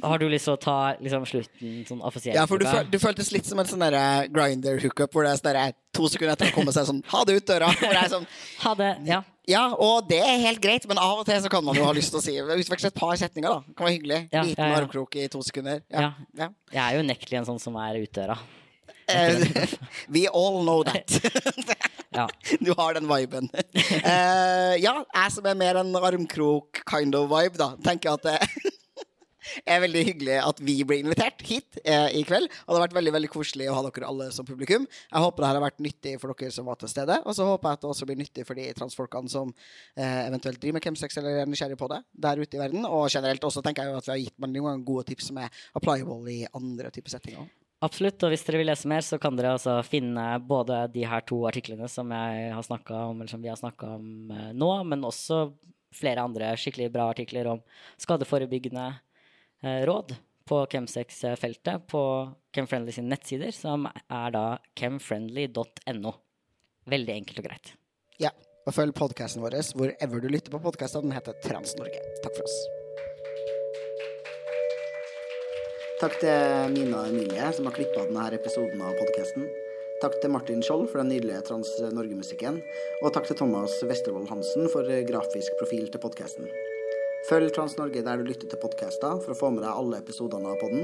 har 0.02 0.22
du 0.22 0.26
lyst 0.32 0.48
til 0.50 0.56
å 0.56 0.62
ta 0.62 0.78
liksom, 0.98 1.28
slutten 1.30 1.84
sånn 1.86 2.02
offisielt? 2.02 2.38
Ja, 2.38 2.48
for 2.50 2.62
du, 2.62 2.66
føl, 2.66 2.88
du 2.90 2.98
føltes 3.02 3.30
litt 3.36 3.46
som 3.46 3.62
en 3.62 3.70
sånn 3.70 3.84
derre 3.86 4.26
grinder-hookup, 4.34 5.14
hvor 5.14 5.28
det 5.28 5.36
er 5.36 5.42
sånn 5.42 5.78
to 5.96 6.10
sekunder 6.12 6.34
etter 6.34 6.50
å 6.50 6.56
komme 6.56 6.74
seg 6.76 6.90
sånn 6.90 7.04
Ha 7.12 7.22
det 7.28 7.38
ut 7.38 7.48
døra! 7.48 7.70
Hvor 7.78 7.94
det 7.94 8.02
er 8.02 8.12
sånn 8.12 8.26
Ha 8.66 8.74
det. 8.82 8.92
Ja. 9.08 9.22
Ja, 9.46 9.68
og 9.78 10.08
det 10.10 10.18
er 10.26 10.42
helt 10.42 10.62
greit, 10.64 10.88
men 10.90 10.98
av 10.98 11.20
og 11.22 11.28
til 11.28 11.38
så 11.44 11.52
kan 11.54 11.62
man 11.62 11.78
jo 11.78 11.86
ha 11.86 11.94
lyst 11.94 12.10
til 12.10 12.18
å 12.18 12.24
si 12.26 12.34
Utveksle 12.42 12.90
et 12.90 12.98
par 12.98 13.14
setninger, 13.22 13.46
da. 13.46 13.62
Det 13.62 13.78
kan 13.78 13.86
være 13.86 13.98
hyggelig. 14.00 14.22
Ja, 14.34 14.42
Liten 14.42 14.64
ja, 14.64 14.72
ja. 14.72 14.80
armkrok 14.82 15.18
i 15.22 15.28
to 15.30 15.42
sekunder. 15.46 15.84
Ja. 15.94 16.10
Ja. 16.34 16.50
Jeg 16.74 16.82
er 16.82 16.98
jo 16.98 17.04
unektelig 17.06 17.44
en 17.44 17.50
sånn 17.52 17.62
som 17.62 17.78
er 17.78 18.00
utdøra. 18.02 18.40
Eh, 19.08 19.68
we 20.14 20.28
all 20.28 20.64
know 20.64 20.84
that. 20.84 21.10
Ja. 22.16 22.30
Du 22.60 22.74
har 22.78 22.94
den 22.96 23.10
viben. 23.10 23.50
Uh, 23.76 24.76
ja, 24.80 24.94
jeg 25.04 25.32
som 25.36 25.48
er 25.50 25.58
mer 25.60 25.82
en 25.82 25.92
armkrok 26.00 26.80
kind 26.88 27.16
of 27.18 27.28
vibe, 27.28 27.60
da, 27.60 27.74
tenker 27.84 28.16
at 28.16 28.24
det 28.24 28.38
er 29.70 29.82
veldig 29.84 30.04
hyggelig 30.08 30.38
at 30.42 30.62
vi 30.66 30.76
ble 30.88 30.98
invitert 31.04 31.44
hit 31.46 31.78
eh, 31.84 32.18
i 32.18 32.24
kveld. 32.28 32.48
Og 32.50 32.72
det 32.72 32.78
har 32.80 32.86
vært 32.88 32.96
veldig 32.98 33.14
veldig 33.16 33.32
koselig 33.34 33.68
å 33.70 33.76
ha 33.78 33.84
dere 33.86 34.10
alle 34.10 34.30
som 34.34 34.48
publikum. 34.48 34.88
Jeg 34.90 35.26
håper 35.26 35.44
det 35.44 35.50
her 35.50 35.60
har 35.60 35.66
vært 35.68 35.84
nyttig 35.86 36.16
for 36.22 36.34
dere 36.34 36.56
som 36.56 36.70
var 36.70 36.80
til 36.82 36.92
stede. 36.92 37.20
Og 37.24 37.38
så 37.38 37.48
håper 37.48 37.70
jeg 37.70 37.80
at 37.80 37.84
det 37.84 37.92
også 37.92 38.08
blir 38.10 38.20
nyttig 38.22 38.48
for 38.48 38.58
de 38.58 38.66
transfolkene 38.80 39.32
som 39.32 39.52
eh, 39.54 40.24
eventuelt 40.26 40.62
driver 40.62 40.80
med 40.80 40.88
chemsex 40.88 41.20
eller 41.22 41.44
er 41.44 41.52
nysgjerrig 41.52 41.78
på 41.82 41.92
det 41.94 42.02
der 42.26 42.42
ute 42.42 42.58
i 42.58 42.64
verden. 42.64 42.88
Og 42.90 43.06
generelt 43.14 43.46
også 43.46 43.64
tenker 43.66 43.86
jeg 43.86 43.94
jo 43.94 44.02
at 44.02 44.10
vi 44.10 44.16
har 44.16 44.24
gitt 44.24 44.42
mange 44.48 44.80
gode 44.88 45.06
tips 45.12 45.30
som 45.30 45.44
er 45.44 45.64
applicable 45.78 46.26
i 46.34 46.42
andre 46.58 46.90
typer 46.96 47.18
settinger. 47.18 47.46
Absolutt. 47.86 48.24
Og 48.26 48.34
hvis 48.34 48.46
dere 48.48 48.62
vil 48.62 48.70
lese 48.72 48.90
mer, 48.90 49.04
så 49.06 49.20
kan 49.22 49.38
dere 49.38 49.56
altså 49.56 49.78
finne 49.86 50.26
både 50.42 50.86
de 50.94 51.06
her 51.08 51.26
to 51.28 51.42
artiklene 51.50 51.90
som 51.92 52.12
jeg 52.16 52.52
har 52.56 52.94
om, 53.06 53.20
eller 53.20 53.32
som 53.32 53.44
vi 53.44 53.52
har 53.52 53.60
snakka 53.60 53.96
om 53.98 54.32
eh, 54.34 54.52
nå, 54.58 54.72
men 54.90 55.06
også 55.06 55.48
flere 55.96 56.24
andre 56.26 56.54
skikkelig 56.60 56.92
bra 56.92 57.10
artikler 57.14 57.50
om 57.54 57.62
skadeforebyggende 58.02 58.88
eh, 59.64 59.84
råd 59.88 60.16
på 60.46 60.62
chemsex-feltet 60.72 61.88
på 61.90 62.02
Chemfriendly 62.56 62.94
sine 62.94 63.10
nettsider, 63.12 63.52
som 63.56 63.88
er 63.90 64.36
da 64.36 64.46
chemfriendly.no. 64.78 66.14
Veldig 66.94 67.16
enkelt 67.18 67.42
og 67.42 67.50
greit. 67.50 67.74
Ja, 68.22 68.32
og 68.66 68.78
følg 68.78 68.96
podkasten 68.98 69.44
vår 69.44 69.58
hvorever 69.74 70.22
du 70.22 70.30
lytter 70.30 70.54
på 70.54 70.62
podkaster. 70.70 71.06
Den 71.06 71.18
heter 71.18 71.38
Trans-Norge. 71.44 72.02
Takk 72.22 72.38
for 72.38 72.46
oss. 72.46 72.75
Takk 75.96 76.18
til 76.20 76.74
Mina 76.74 77.06
Emilie, 77.08 77.46
som 77.56 77.70
har 77.70 77.76
klippa 77.78 78.02
denne 78.04 78.26
episoden 78.36 78.82
av 78.84 78.98
podkasten. 79.00 79.46
Takk 80.02 80.18
til 80.20 80.34
Martin 80.34 80.60
Skjold 80.60 80.90
for 80.92 81.00
den 81.00 81.08
nydelige 81.14 81.40
Trans-Norge-musikken. 81.48 82.58
Og 83.00 83.14
takk 83.16 83.30
til 83.30 83.38
Thomas 83.40 83.78
Westervold 83.80 84.28
Hansen 84.28 84.68
for 84.74 84.84
grafisk 85.08 85.56
profil 85.62 85.88
til 85.94 86.04
podkasten. 86.04 86.52
Følg 87.30 87.48
Trans-Norge 87.56 88.04
der 88.04 88.20
du 88.20 88.28
lytter 88.28 88.48
til 88.52 88.60
podkaster 88.60 89.24
for 89.24 89.32
å 89.32 89.40
få 89.40 89.48
med 89.56 89.64
deg 89.64 89.72
alle 89.72 90.02
episodene 90.04 90.52
av 90.52 90.60
podden. 90.60 90.84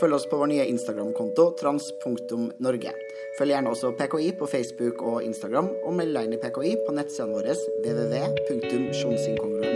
Følg 0.00 0.16
oss 0.16 0.24
på 0.30 0.40
vår 0.40 0.48
nye 0.54 0.64
Instagram-konto 0.72 1.44
trans.norge. 1.60 2.92
Følg 3.36 3.52
gjerne 3.52 3.72
også 3.76 3.92
PKI 4.00 4.30
på 4.40 4.48
Facebook 4.48 4.96
og 5.04 5.20
Instagram, 5.28 5.68
og 5.84 5.92
meld 6.00 6.16
deg 6.16 6.22
inn 6.24 6.36
i 6.38 6.40
PKI 6.40 6.72
på 6.86 6.90
nettsidene 6.96 7.36
våre 7.36 7.52
www.sjonsinkongruens.no. 7.84 9.71